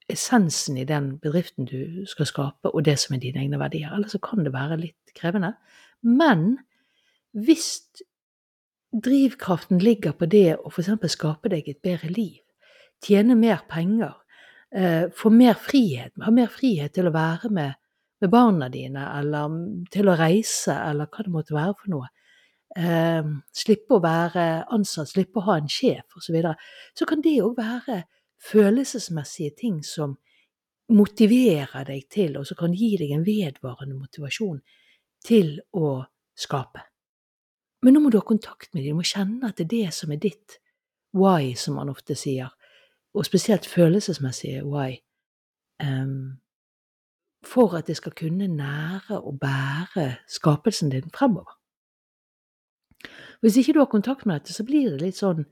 essensen 0.07 0.77
i 0.79 0.85
den 0.87 1.17
bedriften 1.19 1.67
du 1.67 2.05
skal 2.07 2.29
skape, 2.31 2.71
og 2.71 2.85
det 2.87 2.95
som 3.03 3.17
er 3.17 3.25
dine 3.25 3.43
egne 3.43 3.59
verdier. 3.59 3.91
Ellers 3.95 4.15
så 4.15 4.21
kan 4.23 4.45
det 4.45 4.53
være 4.55 4.79
litt 4.79 5.15
krevende. 5.19 5.57
Men 6.03 6.59
hvis 7.37 7.68
drivkraften 9.05 9.79
ligger 9.79 10.14
på 10.16 10.29
det 10.31 10.57
å 10.57 10.70
f.eks. 10.70 10.92
skape 11.12 11.51
deg 11.53 11.68
et 11.68 11.83
bedre 11.85 12.09
liv, 12.12 12.40
tjene 13.05 13.37
mer 13.37 13.66
penger, 13.68 14.14
eh, 14.72 15.09
få 15.12 15.31
mer 15.31 15.59
frihet, 15.61 16.14
ha 16.22 16.33
mer 16.33 16.49
frihet 16.53 16.94
til 16.96 17.11
å 17.11 17.14
være 17.14 17.51
med, 17.53 17.77
med, 18.22 18.31
barna 18.33 18.70
dine, 18.72 19.05
eller 19.18 19.59
til 19.92 20.09
å 20.09 20.16
reise, 20.16 20.72
eller 20.72 21.11
hva 21.12 21.27
det 21.27 21.35
måtte 21.35 21.57
være 21.57 21.77
for 21.77 21.92
noe. 21.92 22.09
Eh, 22.77 23.29
slippe 23.53 23.99
å 23.99 24.05
være 24.05 24.46
ansatt, 24.72 25.12
slippe 25.12 25.40
å 25.40 25.49
ha 25.51 25.59
en 25.61 25.68
sjef, 25.68 26.09
osv. 26.16 26.40
Så, 26.40 26.55
så 26.96 27.09
kan 27.09 27.25
det 27.25 27.37
òg 27.44 27.57
være 27.61 28.05
følelsesmessige 28.46 29.57
ting 29.61 29.83
som 29.85 30.16
motiverer 30.88 31.85
deg 31.85 32.09
til, 32.09 32.37
og 32.38 32.49
som 32.49 32.64
kan 32.64 32.75
gi 32.77 32.94
deg 33.01 33.12
en 33.12 33.27
vedvarende 33.27 33.99
motivasjon 33.99 34.61
til 35.27 35.57
å 35.77 35.99
skape. 36.37 36.85
Men 37.87 37.94
nå 37.94 38.01
må 38.03 38.11
du 38.11 38.18
ha 38.18 38.27
kontakt 38.27 38.72
med 38.75 38.83
dem, 38.83 38.96
du 38.96 38.99
må 38.99 39.07
kjenne 39.07 39.46
at 39.46 39.61
det 39.61 39.68
er 39.68 39.75
det 39.77 39.94
som 39.94 40.11
er 40.11 40.18
ditt 40.18 40.57
why, 41.14 41.53
som 41.55 41.77
man 41.79 41.92
ofte 41.92 42.16
sier 42.18 42.51
og 43.16 43.25
spesielt 43.25 43.64
følelsesmessige 43.70 44.64
why, 44.66 44.96
um, 45.81 46.40
for 47.46 47.77
at 47.79 47.87
det 47.87 47.96
skal 47.96 48.12
kunne 48.18 48.49
nære 48.51 49.20
og 49.20 49.38
bære 49.40 50.09
skapelsen 50.29 50.90
din 50.92 51.07
fremover. 51.14 51.55
Hvis 53.40 53.57
ikke 53.57 53.72
du 53.72 53.79
har 53.79 53.92
kontakt 53.92 54.27
med 54.27 54.40
dette, 54.40 54.53
så 54.53 54.66
blir 54.66 54.90
det 54.90 55.01
litt 55.05 55.22
sånn 55.22 55.46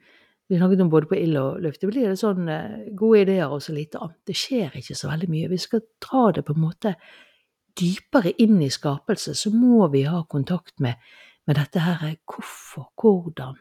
Vi 0.45 0.59
snakket 0.59 0.83
om 0.85 0.91
både 0.93 1.09
på 1.09 1.17
ild 1.17 1.39
og 1.41 1.63
luft. 1.65 1.81
Det 1.81 1.89
blir 1.89 2.11
det 2.11 2.19
sånn 2.21 2.51
uh, 2.53 2.83
gode 2.93 3.23
ideer 3.23 3.49
og 3.49 3.63
så 3.65 3.73
lite 3.73 3.97
annet. 3.97 4.19
Det 4.29 4.35
skjer 4.37 4.75
ikke 4.77 4.97
så 4.99 5.09
veldig 5.09 5.29
mye. 5.33 5.49
Vi 5.49 5.59
skal 5.63 5.81
dra 6.05 6.25
det 6.37 6.43
på 6.45 6.53
en 6.53 6.61
måte 6.67 6.93
dypere 7.81 8.35
inn 8.45 8.59
i 8.61 8.69
skapelse, 8.69 9.33
så 9.33 9.49
må 9.55 9.89
vi 9.95 10.03
ha 10.05 10.21
kontakt 10.29 10.77
med, 10.85 11.01
med 11.47 11.59
dette 11.59 11.83
her 11.85 12.03
er 12.09 12.19
hvorfor, 12.29 12.91
hvordan, 13.01 13.57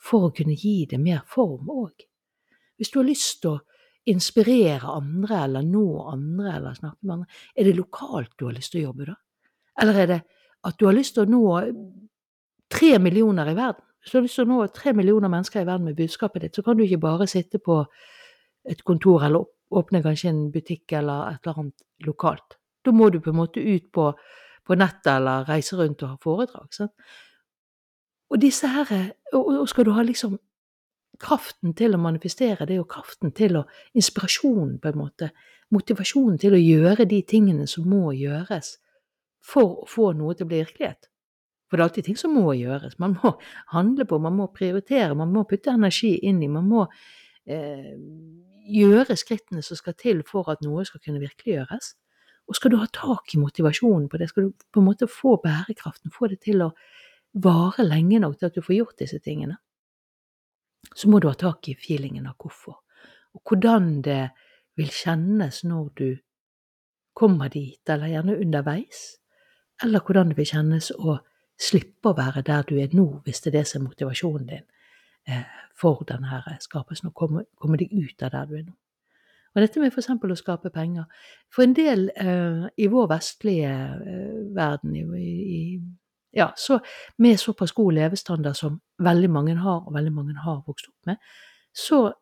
for 0.00 0.28
å 0.28 0.34
kunne 0.34 0.56
gi 0.56 0.86
det 0.90 1.00
mer 1.02 1.24
form 1.28 1.70
òg. 1.72 2.06
Hvis 2.76 2.92
du 2.92 3.00
har 3.00 3.08
lyst 3.08 3.42
til 3.42 3.56
å 3.56 3.62
inspirere 4.06 4.92
andre 4.92 5.42
eller 5.44 5.66
nå 5.66 5.86
andre 6.12 6.52
eller 6.58 6.76
snakke 6.78 7.02
med 7.02 7.14
andre, 7.16 7.40
er 7.56 7.68
det 7.68 7.76
lokalt 7.76 8.36
du 8.38 8.46
har 8.46 8.56
lyst 8.56 8.72
til 8.72 8.84
å 8.84 8.88
jobbe 8.90 9.08
da? 9.10 9.16
Eller 9.82 10.02
er 10.02 10.12
det 10.12 10.20
at 10.66 10.78
du 10.78 10.86
har 10.86 10.96
lyst 10.96 11.16
til 11.16 11.26
å 11.26 11.30
nå 11.30 11.42
tre 12.72 12.92
millioner 13.02 13.50
i 13.50 13.56
verden? 13.56 13.82
Hvis 14.00 14.12
du 14.12 14.18
har 14.20 14.26
lyst 14.28 14.38
til 14.38 14.46
å 14.46 14.52
nå 14.52 14.60
tre 14.70 14.92
millioner 14.94 15.32
mennesker 15.32 15.64
i 15.64 15.66
verden 15.66 15.88
med 15.88 15.98
budskapet 15.98 16.44
ditt, 16.44 16.54
så 16.54 16.62
kan 16.62 16.78
du 16.78 16.84
ikke 16.84 17.02
bare 17.02 17.26
sitte 17.26 17.58
på 17.58 17.80
et 18.66 18.82
kontor 18.86 19.24
eller 19.26 19.48
åpne 19.74 20.02
kanskje 20.04 20.30
en 20.30 20.44
butikk 20.54 20.94
eller 20.94 21.32
et 21.32 21.42
eller 21.42 21.64
annet 21.64 22.06
lokalt. 22.06 22.58
Da 22.86 22.94
må 22.94 23.08
du 23.10 23.18
på 23.18 23.32
en 23.32 23.40
måte 23.40 23.62
ut 23.62 23.88
på, 23.90 24.12
på 24.66 24.78
nettet 24.78 25.10
eller 25.16 25.46
reise 25.48 25.78
rundt 25.78 26.04
og 26.06 26.12
ha 26.12 26.20
foredrag. 26.22 26.68
Sant? 26.74 26.94
Og 28.30 28.40
disse 28.42 28.68
her, 28.68 29.12
og 29.32 29.68
skal 29.70 29.86
du 29.86 29.92
ha 29.94 30.02
liksom 30.02 30.38
kraften 31.20 31.74
til 31.76 31.94
å 31.96 32.00
manifestere, 32.00 32.66
det 32.66 32.78
jo 32.78 32.86
kraften 32.88 33.32
til 33.36 33.60
å 33.60 33.66
Inspirasjonen, 33.96 34.78
på 34.82 34.90
en 34.90 34.98
måte. 35.00 35.30
Motivasjonen 35.74 36.38
til 36.38 36.54
å 36.54 36.60
gjøre 36.60 37.06
de 37.08 37.22
tingene 37.26 37.66
som 37.70 37.88
må 37.90 38.12
gjøres 38.14 38.76
for 39.42 39.82
å 39.82 39.90
få 39.90 40.12
noe 40.18 40.34
til 40.34 40.46
å 40.46 40.50
bli 40.50 40.62
virkelighet. 40.62 41.08
For 41.66 41.76
det 41.76 41.82
er 41.82 41.88
alltid 41.88 42.06
ting 42.06 42.18
som 42.18 42.34
må 42.36 42.52
gjøres. 42.54 42.98
Man 43.02 43.16
må 43.18 43.36
handle 43.74 44.06
på, 44.06 44.18
man 44.22 44.36
må 44.38 44.50
prioritere, 44.54 45.18
man 45.18 45.32
må 45.34 45.46
putte 45.48 45.74
energi 45.74 46.14
inn 46.28 46.42
i, 46.42 46.50
man 46.50 46.68
må 46.70 46.86
eh, 47.46 47.94
gjøre 48.66 49.16
skrittene 49.18 49.64
som 49.66 49.78
skal 49.78 49.96
til 49.98 50.22
for 50.26 50.50
at 50.52 50.62
noe 50.66 50.84
skal 50.86 51.02
kunne 51.02 51.22
virkeliggjøres. 51.22 51.94
Og 52.46 52.54
skal 52.54 52.70
du 52.70 52.78
ha 52.78 52.86
tak 52.94 53.34
i 53.34 53.40
motivasjonen 53.42 54.06
på 54.10 54.20
det, 54.20 54.30
skal 54.30 54.46
du 54.46 54.66
på 54.70 54.82
en 54.82 54.86
måte 54.86 55.08
få 55.10 55.34
bærekraften, 55.42 56.14
få 56.14 56.30
det 56.30 56.44
til 56.46 56.62
å 56.62 56.70
vare 57.42 57.84
lenge 57.84 58.20
nok 58.22 58.38
til 58.38 58.48
at 58.48 58.56
du 58.56 58.64
får 58.64 58.78
gjort 58.78 59.00
disse 59.02 59.20
tingene, 59.24 59.58
så 60.96 61.10
må 61.10 61.20
du 61.20 61.28
ha 61.28 61.34
tak 61.36 61.68
i 61.68 61.76
feelingen 61.76 62.28
av 62.30 62.36
hvorfor, 62.40 62.78
og 63.36 63.42
hvordan 63.44 64.00
det 64.06 64.22
vil 64.76 64.92
kjennes 64.92 65.62
når 65.64 65.88
du 65.98 66.08
kommer 67.16 67.48
dit, 67.52 67.80
eller 67.88 68.12
gjerne 68.12 68.38
underveis, 68.40 69.04
eller 69.82 70.04
hvordan 70.04 70.32
det 70.32 70.38
vil 70.38 70.50
kjennes 70.52 70.90
å 70.96 71.18
slippe 71.56 72.12
å 72.12 72.16
være 72.16 72.42
der 72.44 72.66
du 72.68 72.76
er 72.80 72.92
nå, 72.96 73.06
hvis 73.24 73.40
det 73.44 73.52
er 73.52 73.60
det 73.60 73.68
som 73.68 73.82
er 73.82 73.88
motivasjonen 73.90 74.48
din 74.50 74.64
eh, 75.28 75.46
for 75.76 76.04
denne 76.08 76.42
skapelsen, 76.60 77.10
å 77.10 77.16
komme, 77.16 77.46
komme 77.56 77.80
deg 77.80 77.92
ut 77.92 78.24
av 78.24 78.34
der 78.34 78.50
du 78.50 78.58
er 78.58 78.66
nå. 78.66 78.74
Og 79.56 79.62
dette 79.64 79.80
med 79.80 79.88
f.eks. 79.88 80.10
å 80.12 80.36
skape 80.36 80.68
penger. 80.68 81.06
For 81.48 81.64
en 81.64 81.72
del 81.76 82.10
eh, 82.12 82.66
i 82.76 82.88
vår 82.92 83.06
vestlige 83.08 83.72
eh, 83.72 84.40
verden, 84.56 84.96
i, 85.16 85.30
i, 85.56 85.60
ja, 86.36 86.50
så 86.56 86.78
med 87.18 87.40
såpass 87.40 87.72
god 87.72 87.96
levestandard 87.96 88.56
som 88.58 88.80
veldig 89.02 89.30
mange 89.32 89.56
har, 89.56 89.82
og 89.86 89.94
veldig 89.94 90.12
mange 90.12 90.36
har 90.44 90.62
vokst 90.66 90.90
opp 90.90 91.10
med, 91.10 91.16
så 91.72 92.12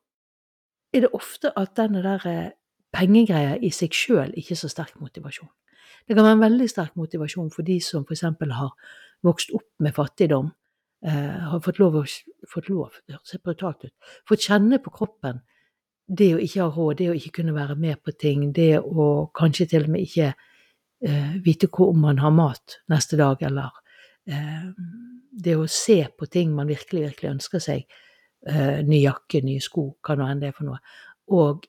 er 0.95 1.05
det 1.05 1.15
ofte 1.17 1.51
at 1.59 1.75
denne 1.77 2.03
der 2.05 2.27
eh, 2.31 2.51
pengegreia 2.95 3.57
i 3.59 3.71
seg 3.75 3.95
sjøl 3.95 4.35
ikke 4.39 4.55
er 4.55 4.61
så 4.61 4.71
sterk 4.71 5.01
motivasjon. 5.03 5.51
Det 6.07 6.15
kan 6.15 6.27
være 6.27 6.39
en 6.39 6.45
veldig 6.45 6.69
sterk 6.71 6.95
motivasjon 7.01 7.51
for 7.51 7.67
de 7.67 7.81
som 7.83 8.05
f.eks. 8.05 8.23
har 8.59 8.71
vokst 9.25 9.55
opp 9.57 9.67
med 9.83 9.97
fattigdom, 9.97 10.53
eh, 11.07 11.41
har 11.51 11.65
fått 11.65 11.81
lov, 11.83 11.99
fått 12.51 12.71
lov, 12.71 13.01
det 13.07 13.17
høres 13.17 13.43
brutalt 13.43 13.89
ut, 13.89 13.95
fått 14.29 14.47
kjenne 14.47 14.79
på 14.79 14.95
kroppen 14.95 15.43
det 16.07 16.35
å 16.37 16.41
ikke 16.43 16.61
ha 16.61 16.71
råd, 16.71 16.99
det 16.99 17.11
å 17.11 17.17
ikke 17.17 17.39
kunne 17.41 17.55
være 17.57 17.77
med 17.81 18.03
på 18.05 18.13
ting, 18.13 18.51
det 18.53 18.77
å 18.79 19.31
kanskje 19.37 19.71
til 19.73 19.87
og 19.87 19.95
med 19.95 20.05
ikke 20.05 20.35
eh, 21.07 21.37
vite 21.45 21.71
hvor 21.73 21.95
om 21.95 22.05
man 22.05 22.21
har 22.21 22.35
mat 22.35 22.79
neste 22.93 23.17
dag, 23.17 23.41
eller 23.43 23.73
det 24.25 25.57
å 25.59 25.67
se 25.71 25.99
på 26.19 26.29
ting 26.33 26.55
man 26.55 26.71
virkelig, 26.71 27.09
virkelig 27.11 27.31
ønsker 27.35 27.63
seg, 27.63 27.85
eh, 28.47 28.81
ny 28.87 29.03
jakke, 29.03 29.43
nye 29.45 29.61
sko, 29.61 29.91
hva 30.05 30.17
nå 30.17 30.29
enn 30.29 30.41
det 30.41 30.49
er 30.49 30.57
for 30.57 30.69
noe, 30.69 30.79
og 31.35 31.67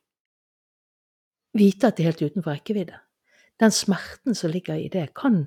vite 1.56 1.88
at 1.88 1.98
det 1.98 2.06
er 2.06 2.12
helt 2.12 2.26
utenfor 2.32 2.56
rekkevidde. 2.56 3.00
Den 3.60 3.72
smerten 3.72 4.36
som 4.36 4.52
ligger 4.52 4.80
i 4.80 4.90
det, 4.92 5.14
kan 5.16 5.46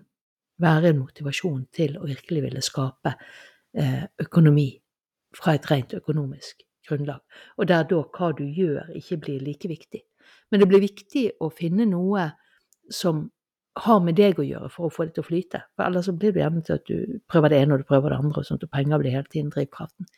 være 0.59 0.91
en 0.91 1.03
motivasjon 1.05 1.67
til 1.73 1.99
å 2.01 2.09
virkelig 2.09 2.43
ville 2.49 2.63
skape 2.65 3.15
eh, 3.77 4.05
økonomi 4.25 4.71
fra 5.37 5.55
et 5.55 5.69
rent 5.71 5.93
økonomisk 5.95 6.65
grunnlag, 6.89 7.21
og 7.57 7.69
der 7.69 7.85
da 7.85 8.03
hva 8.03 8.33
du 8.33 8.45
gjør, 8.45 8.89
ikke 8.97 9.21
blir 9.25 9.45
like 9.45 9.69
viktig. 9.69 10.03
Men 10.51 10.61
det 10.61 10.69
blir 10.71 10.83
viktig 10.83 11.25
å 11.45 11.51
finne 11.53 11.85
noe 11.89 12.31
som 12.91 13.29
har 13.85 14.01
med 14.03 14.17
deg 14.19 14.39
å 14.41 14.47
gjøre 14.47 14.69
for 14.73 14.89
å 14.89 14.93
få 14.93 15.07
det 15.07 15.17
til 15.17 15.25
å 15.25 15.29
flyte. 15.29 15.61
For 15.77 15.87
ellers 15.87 16.09
så 16.09 16.15
blir 16.17 16.35
det 16.35 16.43
gjerne 16.43 16.63
til 16.67 16.79
at 16.79 16.87
du 16.89 17.19
prøver 17.31 17.53
det 17.53 17.61
ene 17.63 17.77
og 17.77 17.83
du 17.83 17.89
prøver 17.89 18.13
det 18.13 18.19
andre, 18.19 18.43
og 18.43 18.49
sånn 18.49 18.61
at 18.61 18.71
penger 18.75 19.03
blir 19.03 19.15
hele 19.15 19.31
tiden 19.31 19.53
drivkraften. 19.55 20.09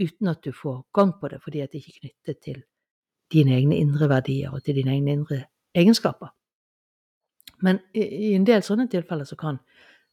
Uten 0.00 0.30
at 0.32 0.40
du 0.44 0.52
får 0.56 0.78
gang 0.96 1.12
på 1.20 1.28
det, 1.28 1.42
fordi 1.44 1.60
at 1.64 1.72
det 1.72 1.82
ikke 1.82 1.92
er 1.92 2.00
knyttet 2.00 2.40
til 2.46 2.62
dine 3.32 3.56
egne 3.56 3.76
indre 3.80 4.08
verdier 4.12 4.52
og 4.52 4.64
til 4.64 4.78
dine 4.80 4.94
egne 4.96 5.16
indre 5.18 5.42
egenskaper. 5.76 6.32
Men 7.62 7.78
i 7.94 8.32
en 8.34 8.46
del 8.48 8.64
sånne 8.66 8.88
tilfeller 8.90 9.28
så 9.28 9.38
kan 9.38 9.60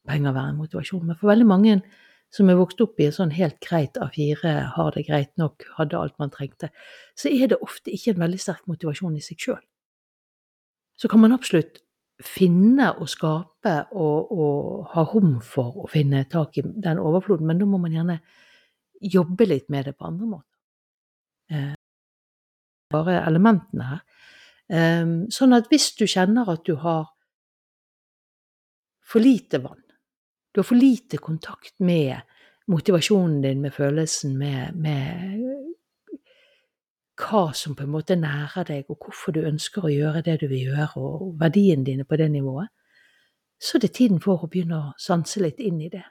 penger 0.07 0.35
være 0.35 0.53
en 0.53 0.61
motivasjon. 0.61 1.05
Men 1.07 1.17
for 1.17 1.31
veldig 1.31 1.47
mange 1.49 1.79
som 2.33 2.49
er 2.49 2.59
vokst 2.59 2.81
opp 2.83 2.99
i 3.01 3.07
en 3.09 3.15
sånn 3.15 3.33
helt 3.33 3.57
greit 3.63 3.97
A4, 3.97 4.51
har 4.75 4.91
det 4.93 5.07
greit 5.07 5.31
nok, 5.41 5.65
hadde 5.79 5.97
alt 5.97 6.17
man 6.21 6.29
trengte, 6.33 6.69
så 7.17 7.31
er 7.31 7.49
det 7.49 7.57
ofte 7.65 7.93
ikke 7.95 8.13
en 8.13 8.23
veldig 8.25 8.41
sterk 8.41 8.67
motivasjon 8.69 9.17
i 9.17 9.23
seg 9.25 9.41
sjøl. 9.41 9.63
Så 10.99 11.09
kan 11.09 11.23
man 11.23 11.33
absolutt 11.33 11.81
finne 12.19 12.89
og 12.99 13.07
skape 13.09 13.75
og, 13.95 14.31
og, 14.35 14.87
ha 14.93 15.03
rom 15.07 15.37
for 15.45 15.85
å 15.85 15.89
finne 15.91 16.25
tak 16.31 16.57
i 16.59 16.63
den 16.65 16.99
overfloden, 16.99 17.47
men 17.47 17.61
da 17.61 17.67
må 17.69 17.79
man 17.79 17.95
gjerne 17.95 18.19
jobbe 18.99 19.47
litt 19.47 19.69
med 19.71 19.87
det 19.87 19.95
på 19.95 20.09
andre 20.09 20.27
måter. 20.27 20.57
Eh, 21.51 21.75
bare 22.91 23.21
elementene 23.21 23.87
her. 23.93 24.01
Eh, 24.69 25.13
sånn 25.31 25.55
at 25.55 25.71
hvis 25.71 25.93
du 25.99 26.05
kjenner 26.09 26.51
at 26.51 26.65
du 26.67 26.75
har 26.83 27.07
for 29.09 29.19
lite 29.19 29.57
vann. 29.63 29.81
Du 30.51 30.59
har 30.59 30.67
for 30.67 30.77
lite 30.77 31.17
kontakt 31.17 31.79
med 31.79 32.19
motivasjonen 32.69 33.41
din, 33.41 33.61
med 33.61 33.73
følelsen, 33.73 34.37
med, 34.37 34.75
med, 34.75 35.39
hva 37.19 37.49
som 37.55 37.75
på 37.75 37.83
en 37.83 37.91
måte 37.93 38.15
nærer 38.15 38.67
deg, 38.67 38.85
og 38.89 39.05
hvorfor 39.05 39.35
du 39.35 39.41
ønsker 39.43 39.85
å 39.85 39.91
gjøre 39.91 40.23
det 40.25 40.39
du 40.41 40.47
vil 40.47 40.69
gjøre, 40.69 40.89
og 40.97 41.33
verdiene 41.41 41.85
dine 41.87 42.05
på 42.07 42.19
det 42.19 42.29
nivået. 42.31 42.71
Så 43.59 43.77
er 43.77 43.83
det 43.83 43.91
tiden 43.97 44.21
for 44.23 44.45
å 44.45 44.49
begynne 44.51 44.79
å 44.79 44.93
sanse 44.97 45.41
litt 45.43 45.59
inn 45.59 45.81
i 45.83 45.91
det. 45.91 46.05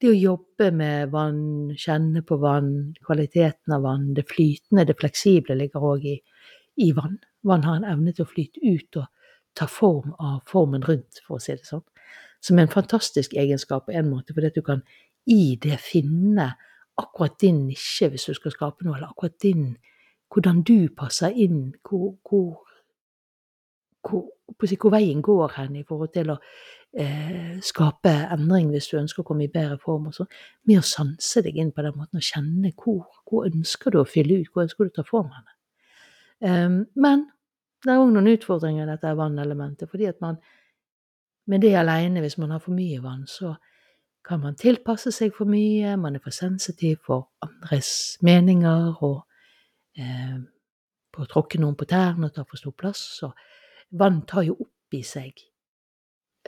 Det 0.00 0.10
å 0.10 0.16
jobbe 0.16 0.70
med 0.74 1.12
vann, 1.12 1.74
kjenne 1.78 2.24
på 2.26 2.38
vann, 2.40 2.94
kvaliteten 3.04 3.76
av 3.76 3.84
vann, 3.84 4.12
det 4.16 4.24
flytende, 4.30 4.86
det 4.88 4.96
fleksible 4.98 5.56
ligger 5.58 5.84
òg 5.84 6.06
i, 6.08 6.16
i 6.80 6.92
vann. 6.96 7.20
Vann 7.44 7.66
har 7.68 7.78
en 7.78 7.90
evne 7.92 8.16
til 8.16 8.24
å 8.24 8.32
flyte 8.32 8.64
ut 8.64 9.02
og 9.02 9.10
ta 9.54 9.68
form 9.70 10.16
av 10.18 10.40
formen 10.50 10.82
rundt, 10.82 11.20
for 11.26 11.36
å 11.36 11.44
si 11.44 11.54
det 11.54 11.68
sånn 11.68 11.84
som 12.44 12.58
er 12.58 12.66
en 12.66 12.74
fantastisk 12.74 13.34
egenskap 13.40 13.86
på 13.86 13.94
en 13.96 14.10
måte, 14.10 14.34
fordi 14.36 14.50
at 14.50 14.58
du 14.58 14.62
kan 14.64 14.82
i 15.30 15.56
det 15.62 15.78
finne 15.80 16.50
akkurat 17.00 17.38
din 17.40 17.64
nisje 17.70 18.10
hvis 18.12 18.28
du 18.28 18.36
skal 18.36 18.52
skape 18.52 18.84
noe, 18.84 18.98
eller 18.98 19.14
akkurat 19.14 19.38
din 19.42 19.70
Hvordan 20.34 20.62
du 20.66 20.88
passer 20.96 21.30
inn, 21.30 21.74
hvor, 21.86 22.16
hvor, 22.26 22.64
hvor, 24.02 24.24
hvor 24.58 24.90
veien 24.94 25.22
går 25.22 25.52
hen 25.58 25.76
i 25.78 25.84
forhold 25.86 26.10
til 26.14 26.32
å 26.34 26.38
eh, 26.98 27.60
skape 27.62 28.14
endring 28.34 28.72
hvis 28.72 28.90
du 28.90 28.96
ønsker 28.98 29.22
å 29.22 29.28
komme 29.28 29.46
i 29.46 29.52
bedre 29.52 29.78
form. 29.82 30.08
og 30.10 30.16
sånn, 30.16 30.32
Med 30.66 30.80
å 30.80 30.86
sanse 30.88 31.42
deg 31.44 31.60
inn 31.60 31.70
på 31.72 31.84
den 31.86 31.94
måten 31.98 32.18
og 32.18 32.26
kjenne 32.26 32.72
hvor, 32.72 33.06
hvor 33.28 33.46
ønsker 33.46 33.94
du 33.94 34.00
å 34.00 34.08
fylle 34.08 34.40
ut, 34.42 34.50
hvor 34.50 34.66
ønsker 34.66 34.88
du 34.88 34.94
å 34.94 34.98
ta 34.98 35.06
form 35.06 35.30
henne. 35.34 35.54
Um, 36.44 36.80
men 36.98 37.28
det 37.84 37.92
er 37.92 38.00
òg 38.00 38.10
noen 38.12 38.32
utfordringer 38.34 38.88
i 38.88 38.90
dette 38.90 39.12
vannelementet, 39.16 39.88
fordi 39.90 40.08
at 40.10 40.20
man 40.24 40.40
med 41.46 41.60
det 41.60 41.74
alene, 41.76 42.22
hvis 42.24 42.38
man 42.40 42.54
har 42.54 42.62
for 42.64 42.72
mye 42.72 43.02
vann, 43.04 43.26
så 43.28 43.54
kan 44.24 44.40
man 44.40 44.56
tilpasse 44.56 45.12
seg 45.12 45.34
for 45.36 45.48
mye, 45.48 45.96
man 46.00 46.16
er 46.16 46.22
for 46.24 46.32
sensitiv 46.32 47.02
for 47.04 47.28
andres 47.44 48.16
meninger 48.24 48.94
og 49.04 49.26
eh, 49.98 50.38
på 51.14 51.22
å 51.22 51.30
tråkke 51.30 51.60
noen 51.62 51.76
på 51.78 51.86
tærne 51.90 52.28
og 52.28 52.34
ta 52.34 52.44
for 52.48 52.60
stor 52.60 52.74
plass. 52.78 53.02
Så 53.20 53.30
vann 54.00 54.22
tar 54.28 54.46
jo 54.48 54.56
opp 54.58 54.96
i 54.96 55.02
seg 55.06 55.32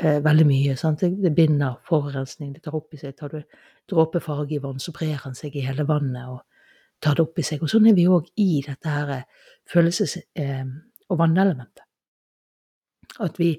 eh, 0.01 0.19
veldig 0.25 0.49
mye. 0.49 0.77
Sant? 0.81 1.05
Det 1.07 1.33
binder 1.35 1.79
forurensning, 1.87 2.53
det 2.57 2.65
tar 2.67 2.77
opp 2.79 2.95
i 2.95 3.01
seg. 3.01 3.17
Tar 3.19 3.35
du 3.35 3.41
dråpefarge 3.91 4.57
i 4.57 4.63
vann, 4.63 4.83
så 4.83 4.95
brer 4.97 5.23
han 5.23 5.39
seg 5.39 5.57
i 5.57 5.65
hele 5.67 5.87
vannet 5.89 6.33
og 6.33 6.43
tar 7.03 7.17
det 7.17 7.27
opp 7.27 7.39
i 7.39 7.47
seg. 7.47 7.63
Og 7.63 7.71
sånn 7.71 7.89
er 7.91 7.97
vi 7.97 8.09
òg 8.11 8.29
i 8.43 8.63
dette 8.67 8.93
her 8.99 9.15
eh, 9.21 9.49
følelses- 9.71 10.21
eh, 10.35 10.65
og 11.07 11.21
vannelementet. 11.21 11.85
At 13.23 13.39
vi 13.39 13.55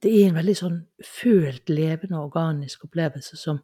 det 0.00 0.10
er 0.16 0.30
en 0.30 0.38
veldig 0.38 0.56
sånn 0.56 0.76
følt, 1.04 1.68
levende, 1.68 2.20
organisk 2.20 2.86
opplevelse 2.86 3.36
som 3.36 3.58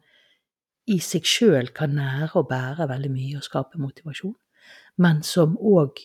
i 0.87 0.99
seg 1.03 1.25
sjøl 1.27 1.71
kan 1.75 1.95
nære 1.97 2.29
og 2.37 2.49
bære 2.51 2.87
veldig 2.91 3.09
mye 3.11 3.39
og 3.39 3.45
skape 3.47 3.81
motivasjon, 3.81 4.35
men 4.97 5.21
som 5.23 5.57
òg, 5.57 6.01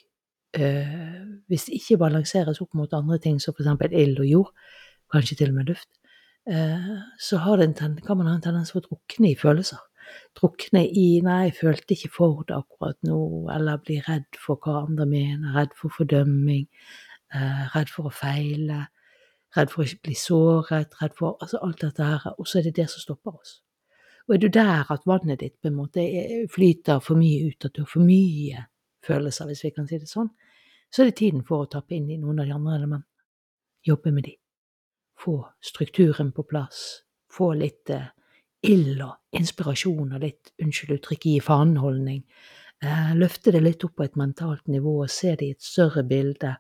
eh, 0.55 1.23
hvis 1.49 1.69
det 1.69 1.79
ikke 1.79 2.01
balanseres 2.05 2.61
opp 2.61 2.75
mot 2.79 2.93
andre 2.93 3.19
ting, 3.19 3.41
som 3.41 3.55
f.eks. 3.55 3.89
ild 3.91 4.21
og 4.21 4.29
jord, 4.29 4.53
kanskje 5.13 5.37
til 5.37 5.53
og 5.53 5.61
med 5.61 5.73
luft, 5.73 5.89
eh, 6.49 6.93
så 7.19 7.39
kan 7.39 8.17
man 8.17 8.27
ha 8.27 8.35
en 8.35 8.45
tendens 8.45 8.73
til 8.73 8.83
å 8.83 8.87
drukne 8.89 9.33
i 9.33 9.39
følelser. 9.39 9.81
Drukne 10.37 10.85
i 10.89 11.21
'nei, 11.23 11.45
jeg 11.45 11.59
følte 11.61 11.95
ikke 11.95 12.11
for 12.17 12.45
det 12.49 12.57
akkurat 12.57 12.99
nå', 13.03 13.49
eller 13.55 13.77
bli 13.79 14.01
redd 14.01 14.29
for 14.37 14.57
hva 14.57 14.87
andre 14.87 15.07
mener, 15.07 15.55
redd 15.55 15.73
for 15.79 15.89
fordømming, 15.89 16.67
eh, 17.35 17.69
redd 17.75 17.89
for 17.89 18.11
å 18.11 18.13
feile 18.13 18.89
redd 19.57 19.73
for 19.73 19.83
å 19.83 19.87
ikke 19.87 20.09
bli 20.09 20.17
såret, 20.17 20.97
redd 21.01 21.15
for 21.19 21.37
altså 21.43 21.61
alt 21.65 21.85
dette 21.85 22.09
her, 22.09 22.27
og 22.39 22.49
så 22.49 22.61
er 22.61 22.69
det 22.69 22.77
det 22.81 22.89
som 22.91 23.05
stopper 23.05 23.37
oss. 23.37 23.61
Og 24.29 24.37
er 24.37 24.43
du 24.45 24.49
der 24.55 24.91
at 24.93 25.09
vannet 25.09 25.43
ditt 25.43 25.59
på 25.61 25.69
en 25.69 25.79
måte 25.81 26.05
flyter 26.53 27.03
for 27.05 27.19
mye 27.19 27.51
ut, 27.51 27.67
at 27.67 27.75
du 27.75 27.83
har 27.83 27.91
for 27.91 28.07
mye 28.07 28.67
følelser, 29.07 29.49
hvis 29.51 29.65
vi 29.67 29.73
kan 29.75 29.89
si 29.89 29.99
det 29.99 30.11
sånn, 30.11 30.31
så 30.93 31.03
er 31.03 31.11
det 31.11 31.19
tiden 31.21 31.45
for 31.49 31.65
å 31.65 31.71
tappe 31.73 31.97
inn 31.97 32.11
i 32.11 32.19
noen 32.21 32.43
av 32.43 32.49
de 32.49 32.57
andre 32.57 32.79
elementene. 32.79 33.09
Jobbe 33.83 34.13
med 34.15 34.29
de. 34.29 34.35
Få 35.19 35.37
strukturen 35.65 36.33
på 36.33 36.45
plass. 36.47 37.03
Få 37.33 37.53
litt 37.59 37.91
eh, 37.91 38.11
ild 38.69 39.01
og 39.03 39.39
inspirasjon 39.39 40.13
og 40.15 40.23
litt, 40.23 40.53
unnskyld 40.63 40.99
uttrykket, 40.99 41.31
gi 41.33 41.41
faenholdning. 41.43 42.21
Eh, 42.83 43.15
løfte 43.19 43.55
det 43.55 43.63
litt 43.65 43.85
opp 43.87 43.97
på 43.99 44.07
et 44.07 44.19
mentalt 44.21 44.69
nivå 44.71 45.01
og 45.03 45.11
se 45.11 45.35
det 45.39 45.49
i 45.49 45.57
et 45.57 45.65
større 45.65 46.05
bilde 46.07 46.57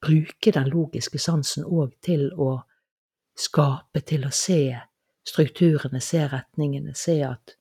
bruke 0.00 0.52
den 0.52 0.68
logiske 0.68 1.18
sansen 1.18 1.64
òg 1.64 1.94
til 2.04 2.28
å 2.32 2.60
skape, 3.36 4.00
til 4.00 4.26
å 4.26 4.32
se 4.32 4.76
strukturene, 5.26 6.00
se 6.00 6.22
retningene, 6.30 6.94
se 6.94 7.18
at 7.26 7.56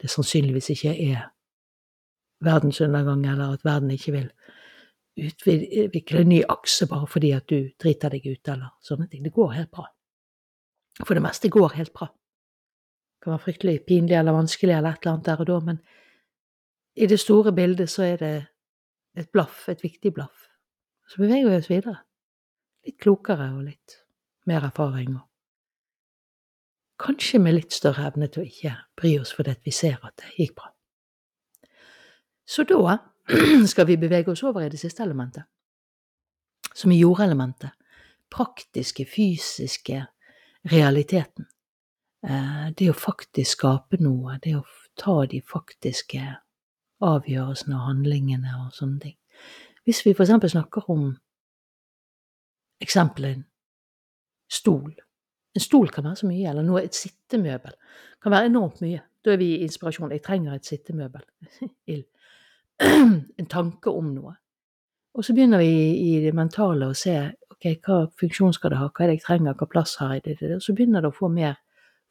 det 0.00 0.10
sannsynligvis 0.10 0.72
ikke 0.74 0.94
er 0.94 1.31
verdensundergang, 2.44 3.24
eller 3.26 3.56
at 3.56 3.64
verden 3.64 3.90
ikke 3.94 4.12
vil 4.12 4.30
utvikle 5.16 6.22
en 6.22 6.30
ny 6.32 6.40
akse 6.48 6.86
bare 6.88 7.06
fordi 7.10 7.32
at 7.36 7.48
du 7.50 7.68
driter 7.80 8.14
deg 8.14 8.26
ut, 8.26 8.48
eller 8.48 8.72
sånne 8.84 9.08
ting. 9.10 9.24
Det 9.24 9.34
går 9.34 9.56
helt 9.58 9.70
bra. 9.70 9.86
For 11.02 11.16
det 11.16 11.24
meste 11.24 11.50
går 11.52 11.76
helt 11.76 11.92
bra. 11.92 12.08
Det 12.08 13.24
kan 13.26 13.34
være 13.34 13.44
fryktelig 13.44 13.84
pinlig 13.86 14.16
eller 14.18 14.34
vanskelig 14.34 14.74
eller 14.76 14.96
et 14.96 15.04
eller 15.04 15.12
annet 15.12 15.28
der 15.28 15.42
og 15.44 15.50
da, 15.50 15.58
men 15.70 15.82
i 16.94 17.06
det 17.08 17.20
store 17.20 17.52
bildet 17.56 17.90
så 17.90 18.02
er 18.04 18.16
det 18.20 18.34
et 19.16 19.30
blaff, 19.32 19.68
et 19.68 19.82
viktig 19.84 20.12
blaff. 20.14 20.48
Så 21.08 21.20
beveger 21.22 21.48
vi 21.48 21.56
oss 21.56 21.70
videre. 21.70 21.98
Litt 22.86 22.98
klokere 23.00 23.52
og 23.54 23.62
litt 23.68 23.98
mer 24.48 24.64
erfaring. 24.66 25.14
og 25.16 25.28
Kanskje 27.02 27.38
med 27.42 27.56
litt 27.56 27.72
større 27.72 28.08
evne 28.10 28.28
til 28.30 28.42
å 28.42 28.46
ikke 28.48 28.76
bry 28.98 29.16
oss 29.20 29.32
fordi 29.34 29.56
vi 29.64 29.74
ser 29.74 29.98
at 30.02 30.16
det 30.20 30.34
gikk 30.38 30.54
bra. 30.58 30.70
Så 32.46 32.64
da 32.68 32.98
skal 33.72 33.86
vi 33.86 33.96
bevege 33.96 34.30
oss 34.32 34.42
over 34.42 34.60
i 34.64 34.68
det 34.68 34.80
siste 34.80 35.02
elementet. 35.02 35.44
som 36.74 36.92
er 36.92 36.96
jordelementet. 36.96 37.70
Praktiske, 38.30 39.04
fysiske 39.04 40.06
realiteten. 40.72 41.44
Eh, 42.24 42.70
det 42.78 42.88
å 42.88 42.96
faktisk 42.96 43.58
skape 43.58 43.98
noe, 44.00 44.38
det 44.42 44.54
å 44.56 44.62
ta 44.96 45.26
de 45.26 45.42
faktiske 45.44 46.22
avgjørelsene 47.02 47.76
og 47.76 47.88
handlingene 47.90 48.54
og 48.62 48.72
sånne 48.72 49.00
ting. 49.02 49.16
Hvis 49.84 50.04
vi 50.06 50.14
for 50.14 50.24
eksempel 50.24 50.50
snakker 50.50 50.88
om 50.90 51.10
eksempelet 52.82 53.36
en 53.36 53.44
stol. 54.50 54.94
En 55.54 55.60
stol 55.60 55.90
kan 55.92 56.06
være 56.06 56.22
så 56.22 56.28
mye, 56.30 56.48
eller 56.50 56.64
noe, 56.66 56.82
et 56.86 56.96
sittemøbel 56.96 57.74
kan 58.22 58.32
være 58.32 58.48
enormt 58.50 58.80
mye. 58.84 59.02
Da 59.22 59.34
er 59.34 59.40
vi 59.40 59.52
i 59.56 59.62
inspirasjon. 59.66 60.12
Jeg 60.14 60.24
trenger 60.24 60.56
et 60.56 60.66
sittemøbel. 60.66 61.24
en 63.40 63.48
tanke 63.50 63.90
om 63.90 64.12
noe. 64.14 64.36
Og 65.12 65.24
så 65.24 65.34
begynner 65.36 65.60
vi 65.60 65.72
i 66.00 66.12
det 66.24 66.32
mentale 66.34 66.88
å 66.88 66.96
se 66.96 67.14
ok, 67.52 67.66
hva 67.84 67.98
funksjon 68.18 68.54
skal 68.56 68.72
det 68.72 68.80
ha, 68.80 68.88
hva 68.88 69.04
er 69.04 69.12
det 69.12 69.18
jeg 69.18 69.26
trenger, 69.26 69.56
hva 69.58 69.68
plass 69.70 69.98
har 70.00 70.16
jeg? 70.16 70.38
Det, 70.40 70.54
og 70.56 70.64
så 70.64 70.74
begynner 70.76 71.04
det 71.04 71.12
å 71.12 71.16
få 71.16 71.28
mer 71.32 71.58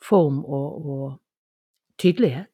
form 0.01 0.43
og, 0.45 0.85
og 0.85 1.07
tydelighet. 2.01 2.49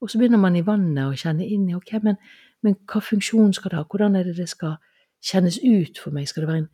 Og 0.00 0.10
så 0.10 0.20
begynner 0.20 0.40
man 0.40 0.56
i 0.56 0.64
vannet 0.66 1.08
å 1.08 1.16
kjenne 1.18 1.46
inn 1.46 1.66
i 1.70 1.76
ok, 1.76 1.96
men, 2.04 2.20
men, 2.62 2.76
hva 2.88 3.02
funksjon 3.02 3.54
skal 3.56 3.72
det 3.72 3.80
ha, 3.80 3.86
hvordan 3.88 4.18
er 4.18 4.28
det 4.28 4.36
det 4.38 4.48
skal 4.50 4.76
kjennes 5.24 5.58
ut 5.64 5.98
for 5.98 6.14
meg, 6.14 6.28
skal 6.30 6.44
det 6.44 6.52
være 6.52 6.66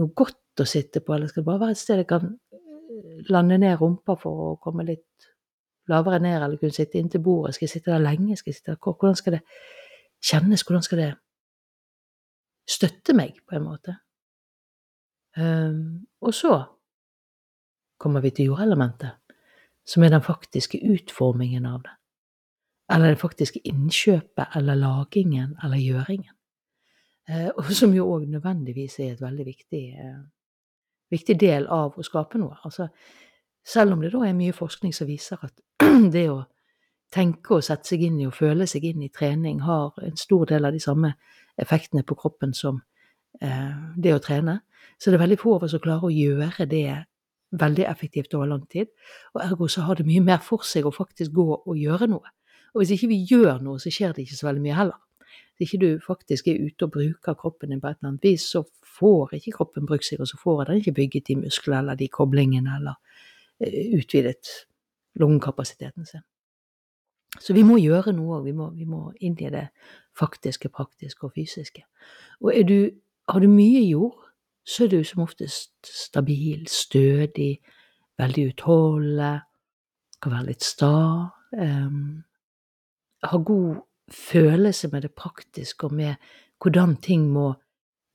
noe 0.00 0.14
godt 0.18 0.64
å 0.64 0.66
sitte 0.66 1.04
på, 1.04 1.14
eller 1.14 1.30
skal 1.30 1.44
det 1.44 1.50
bare 1.50 1.62
være 1.66 1.76
et 1.76 1.80
sted 1.80 2.02
jeg 2.02 2.08
kan 2.10 2.32
eh, 2.32 3.20
lande 3.30 3.60
ned 3.62 3.76
rumpa 3.78 4.16
for 4.18 4.48
å 4.48 4.56
komme 4.62 4.88
litt 4.88 5.28
lavere 5.90 6.18
ned, 6.22 6.40
eller 6.40 6.58
kunne 6.58 6.74
sitte 6.74 6.98
inntil 6.98 7.22
bordet, 7.22 7.54
skal 7.54 7.68
jeg 7.68 7.76
sitte 7.76 7.92
der 7.92 8.02
lenge, 8.02 8.36
skal 8.40 8.50
jeg 8.50 8.58
sitte 8.58 8.74
der 8.74 8.82
hvordan 8.82 9.18
skal 9.18 9.36
det 9.36 9.42
kjennes, 10.22 10.62
hvordan 10.66 10.84
skal 10.86 11.02
det 11.02 11.10
støtte 12.68 13.16
meg, 13.18 13.40
på 13.48 13.58
en 13.58 13.66
måte? 13.66 13.96
Um, 15.36 16.06
og 16.20 16.34
så 16.36 16.58
kommer 18.00 18.20
vi 18.20 18.30
til 18.30 18.52
jordelementet, 18.52 19.16
som 19.86 20.04
er 20.04 20.12
den 20.12 20.22
faktiske 20.22 20.78
utformingen 20.92 21.66
av 21.66 21.82
det 21.86 21.96
eller 22.92 23.14
det 23.14 23.20
faktiske 23.22 23.60
innkjøpet 23.64 24.56
eller 24.58 24.76
lagingen 24.76 25.56
eller 25.64 25.80
gjøringen. 25.80 26.34
Uh, 27.30 27.48
og 27.56 27.70
som 27.72 27.94
jo 27.94 28.08
òg 28.10 28.26
nødvendigvis 28.28 28.98
er 29.00 29.12
et 29.14 29.22
veldig 29.22 29.46
viktig, 29.46 29.82
uh, 29.96 30.24
viktig, 31.12 31.38
del 31.40 31.68
av 31.70 31.96
å 31.96 32.04
skape 32.04 32.40
noe. 32.42 32.58
Altså, 32.66 32.88
selv 33.64 33.94
om 33.94 34.02
det 34.02 34.10
da 34.12 34.24
er 34.26 34.36
mye 34.36 34.56
forskning 34.56 34.94
som 34.94 35.08
viser 35.08 35.40
at 35.46 35.54
det 36.14 36.26
å 36.32 36.42
tenke 37.12 37.58
og 37.58 37.64
sette 37.66 37.92
seg 37.92 38.02
inn 38.06 38.20
i 38.20 38.26
og 38.28 38.36
føle 38.36 38.66
seg 38.68 38.86
inn 38.88 39.04
i 39.04 39.12
trening 39.12 39.62
har 39.66 39.92
en 40.02 40.16
stor 40.16 40.48
del 40.50 40.64
av 40.68 40.74
de 40.74 40.80
samme 40.82 41.12
effektene 41.60 42.04
på 42.08 42.16
kroppen 42.18 42.54
som 42.56 42.80
eh, 43.40 43.72
det 43.96 44.14
å 44.16 44.22
trene, 44.22 44.60
så 44.98 45.10
det 45.10 45.18
er 45.18 45.24
veldig 45.26 45.40
få 45.40 45.56
av 45.56 45.66
oss 45.66 45.74
som 45.76 45.82
klarer 45.84 46.08
å 46.08 46.14
gjøre 46.14 46.66
det 46.70 46.86
veldig 47.60 47.84
effektivt 47.84 48.34
over 48.34 48.48
lang 48.54 48.66
tid. 48.72 48.88
Og 49.34 49.42
ergo 49.44 49.68
så 49.68 49.84
har 49.86 49.98
det 49.98 50.08
mye 50.08 50.24
mer 50.24 50.40
for 50.44 50.64
seg 50.64 50.86
å 50.88 50.94
faktisk 50.94 51.34
gå 51.36 51.48
og 51.58 51.76
gjøre 51.76 52.08
noe. 52.08 52.32
Og 52.72 52.80
hvis 52.80 52.94
ikke 52.96 53.10
vi 53.10 53.22
gjør 53.28 53.60
noe, 53.64 53.80
så 53.82 53.92
skjer 53.92 54.14
det 54.16 54.24
ikke 54.24 54.38
så 54.38 54.48
veldig 54.48 54.64
mye 54.64 54.78
heller. 54.78 55.00
Hvis 55.58 55.68
ikke 55.68 55.82
du 55.82 56.00
faktisk 56.06 56.48
er 56.48 56.62
ute 56.64 56.86
og 56.86 56.94
bruker 56.94 57.36
kroppen 57.38 57.72
din 57.72 57.80
på 57.80 57.90
et 57.90 57.98
eller 58.00 58.14
annet 58.14 58.24
vis, 58.24 58.48
så 58.54 58.64
får 58.98 59.36
ikke 59.36 59.56
kroppen 59.58 59.88
brukt 59.88 60.08
seg, 60.08 60.22
og 60.24 60.30
så 60.30 60.40
får 60.40 60.64
den 60.70 60.80
ikke 60.80 60.96
bygget 60.96 61.28
de 61.28 61.38
musklene 61.44 61.82
eller 61.82 62.00
de 62.00 62.08
koblingene 62.12 62.78
eller 62.80 62.96
uh, 62.96 63.98
utvidet 63.98 64.54
lungekapasiteten 65.20 66.08
sin. 66.08 66.24
Så 67.40 67.54
vi 67.56 67.62
må 67.64 67.78
gjøre 67.80 68.12
noe. 68.12 68.42
Vi, 68.44 68.52
vi, 68.52 68.86
må 68.88 69.12
inn 69.20 69.36
i 69.40 69.52
det 69.52 69.68
faktiske, 70.18 70.68
praktiske 70.68 71.26
og 71.26 71.32
fysiske. 71.36 71.84
Og 72.44 72.58
du, 72.68 72.90
har 73.28 73.40
du 73.40 73.48
mye 73.48 73.80
jord, 73.86 74.18
så 74.64 74.84
er 74.84 74.92
du 74.92 75.00
som 75.04 75.24
oftest 75.24 75.72
stabil, 75.88 76.66
stødig, 76.70 77.56
veldig 78.20 78.50
utholdende, 78.52 79.32
kan 80.22 80.36
være 80.36 80.52
litt 80.52 80.62
sta. 80.62 80.92
Um, 81.56 82.22
ha 83.26 83.38
god 83.38 83.82
følelse 84.12 84.88
med 84.92 85.02
det 85.02 85.14
praktiske 85.18 85.86
og 85.86 85.94
med 85.94 86.14
hvordan 86.62 86.96
ting 87.02 87.26
må 87.32 87.52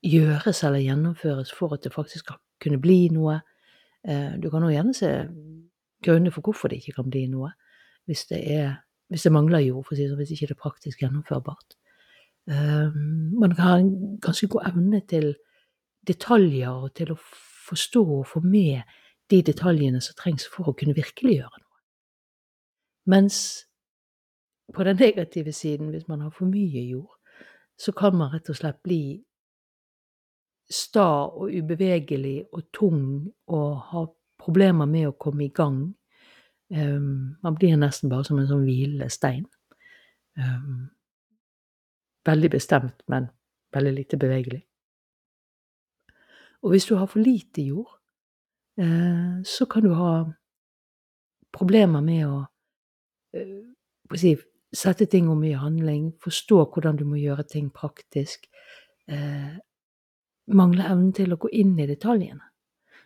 gjøres 0.05 0.63
eller 0.63 0.83
gjennomføres 0.83 1.51
for 1.53 1.73
at 1.75 1.83
det 1.83 1.93
faktisk 1.93 2.25
skal 2.25 2.39
kunne 2.63 2.79
bli 2.81 3.07
noe. 3.11 3.39
Eh, 4.07 4.37
du 4.39 4.49
kan 4.53 4.63
òg 4.63 4.73
gjerne 4.75 4.95
se 4.95 5.11
grunner 6.05 6.31
for 6.31 6.45
hvorfor 6.45 6.71
det 6.71 6.79
ikke 6.81 6.99
kan 7.01 7.09
bli 7.09 7.25
noe, 7.31 7.51
hvis 8.07 8.27
det, 8.29 8.39
er, 8.53 8.77
hvis 9.11 9.23
det 9.23 9.31
mangler 9.31 9.63
jord, 9.63 9.85
for 9.85 9.95
å 9.95 9.97
si 9.97 10.03
det 10.03 10.11
sånn, 10.11 10.21
hvis 10.21 10.33
ikke 10.35 10.49
det 10.49 10.55
er 10.57 10.63
praktisk 10.63 11.03
gjennomførbart. 11.03 11.77
Eh, 12.51 12.97
man 13.41 13.55
kan 13.55 13.65
ha 13.65 13.75
en 13.81 13.91
ganske 14.23 14.49
god 14.51 14.69
evne 14.71 15.01
til 15.07 15.33
detaljer 16.07 16.71
og 16.71 16.93
til 16.95 17.13
å 17.13 17.19
forstå 17.67 18.03
og 18.19 18.27
få 18.27 18.41
med 18.43 18.83
de 19.31 19.41
detaljene 19.43 20.01
som 20.03 20.15
trengs 20.19 20.47
for 20.51 20.71
å 20.71 20.75
kunne 20.77 20.95
virkeliggjøre 20.95 21.61
noe. 21.61 21.79
Mens 23.11 23.39
på 24.73 24.83
den 24.83 24.99
negative 24.99 25.53
siden, 25.55 25.91
hvis 25.91 26.07
man 26.07 26.21
har 26.21 26.31
for 26.35 26.47
mye 26.47 26.83
jord, 26.89 27.15
så 27.77 27.91
kan 27.91 28.15
man 28.17 28.31
rett 28.33 28.49
og 28.49 28.57
slett 28.57 28.79
bli 28.83 29.19
sta 30.67 31.07
og 31.27 31.53
ubevegelig 31.53 32.41
og 32.51 32.63
tung 32.75 33.03
og 33.47 33.67
ha 33.91 34.03
problemer 34.39 34.89
med 34.89 35.07
å 35.09 35.15
komme 35.19 35.45
i 35.45 35.53
gang. 35.55 35.79
Man 36.69 37.55
blir 37.55 37.77
nesten 37.79 38.11
bare 38.11 38.25
som 38.27 38.39
en 38.41 38.47
sånn 38.49 38.65
hvilende 38.67 39.07
stein. 39.13 39.45
Veldig 42.27 42.49
bestemt, 42.51 43.05
men 43.07 43.29
veldig 43.75 43.93
lite 43.95 44.19
bevegelig. 44.19 44.59
Og 46.65 46.73
hvis 46.73 46.87
du 46.89 46.95
har 46.97 47.07
for 47.07 47.23
lite 47.23 47.63
jord, 47.63 47.89
uh, 48.81 49.39
så 49.45 49.65
kan 49.69 49.85
du 49.85 49.93
ha 49.95 50.11
problemer 51.55 52.03
med 52.03 52.25
å 52.27 52.41
uh, 52.43 54.17
si, 54.19 54.33
sette 54.75 55.07
ting 55.07 55.29
om 55.31 55.43
i 55.47 55.55
handling, 55.57 56.11
forstå 56.23 56.63
hvordan 56.73 56.99
du 56.99 57.05
må 57.07 57.21
gjøre 57.21 57.45
ting 57.47 57.69
praktisk. 57.71 58.49
Eh, 59.07 59.55
mangle 60.51 60.83
evnen 60.83 61.13
til 61.15 61.31
å 61.31 61.37
gå 61.39 61.49
inn 61.55 61.77
i 61.79 61.87
detaljene. 61.87 62.43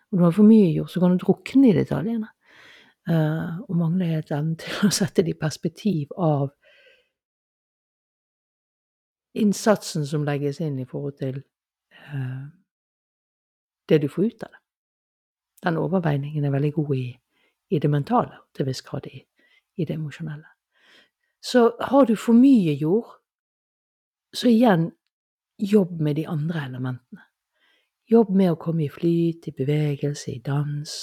Om 0.10 0.18
du 0.18 0.24
har 0.26 0.34
for 0.34 0.48
mye 0.48 0.72
jord, 0.74 0.90
så 0.90 1.04
kan 1.04 1.14
du 1.14 1.22
drukne 1.22 1.70
i 1.70 1.76
detaljene. 1.78 2.32
Eh, 3.10 3.60
og 3.70 3.78
mangler 3.78 4.06
helt 4.06 4.32
evnen 4.32 4.58
til 4.62 4.86
å 4.86 4.92
sette 4.94 5.24
det 5.26 5.34
i 5.34 5.40
perspektiv 5.40 6.12
av 6.18 6.52
innsatsen 9.42 10.06
som 10.06 10.26
legges 10.28 10.60
inn 10.62 10.78
i 10.80 10.86
forhold 10.86 11.18
til 11.18 11.40
eh, 11.90 12.44
det 13.90 14.02
du 14.04 14.08
får 14.12 14.28
ut 14.28 14.46
av 14.46 14.52
det. 14.54 14.62
Den 15.62 15.78
overveiningen 15.82 16.46
er 16.46 16.54
veldig 16.54 16.74
god 16.78 16.96
i, 16.98 17.08
i 17.70 17.80
det 17.80 17.90
mentale, 17.90 18.38
til 18.54 18.70
viss 18.70 18.82
grad 18.86 19.08
i, 19.10 19.22
i 19.78 19.86
det 19.86 19.98
emosjonelle. 19.98 20.48
Så 21.42 21.72
har 21.80 22.06
du 22.06 22.16
for 22.16 22.38
mye 22.38 22.74
jord, 22.78 23.18
så 24.34 24.50
igjen 24.50 24.92
jobb 25.58 26.00
med 26.02 26.16
de 26.22 26.28
andre 26.30 26.66
elementene. 26.70 27.26
Jobb 28.12 28.34
med 28.36 28.52
å 28.54 28.60
komme 28.60 28.86
i 28.86 28.92
flyt, 28.92 29.48
i 29.48 29.54
bevegelse, 29.56 30.34
i 30.34 30.42
dans. 30.46 30.94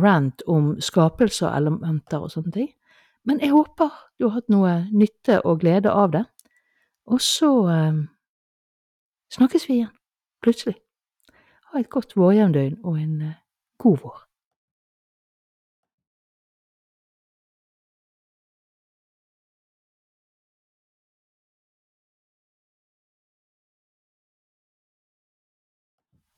Rant 0.00 0.42
om 0.46 0.74
skapelse 0.82 1.46
og 1.48 1.56
elementer 1.56 2.22
og 2.24 2.32
sånne 2.34 2.54
ting. 2.54 2.70
Men 3.28 3.40
jeg 3.42 3.52
håper 3.52 3.90
du 4.18 4.28
har 4.28 4.38
hatt 4.38 4.52
noe 4.52 4.72
nytte 4.92 5.40
og 5.44 5.60
glede 5.62 5.92
av 5.92 6.12
det. 6.14 6.24
Og 7.10 7.20
så 7.24 7.50
eh, 7.72 8.00
snakkes 9.34 9.68
vi 9.68 9.80
igjen, 9.80 9.92
plutselig. 10.44 10.76
Ha 11.70 11.80
et 11.80 11.90
godt 11.92 12.16
vårjevndøgn 12.18 12.80
og 12.84 12.98
en 13.00 13.14
eh, 13.28 13.38
god 13.80 14.02
vår. 14.04 14.18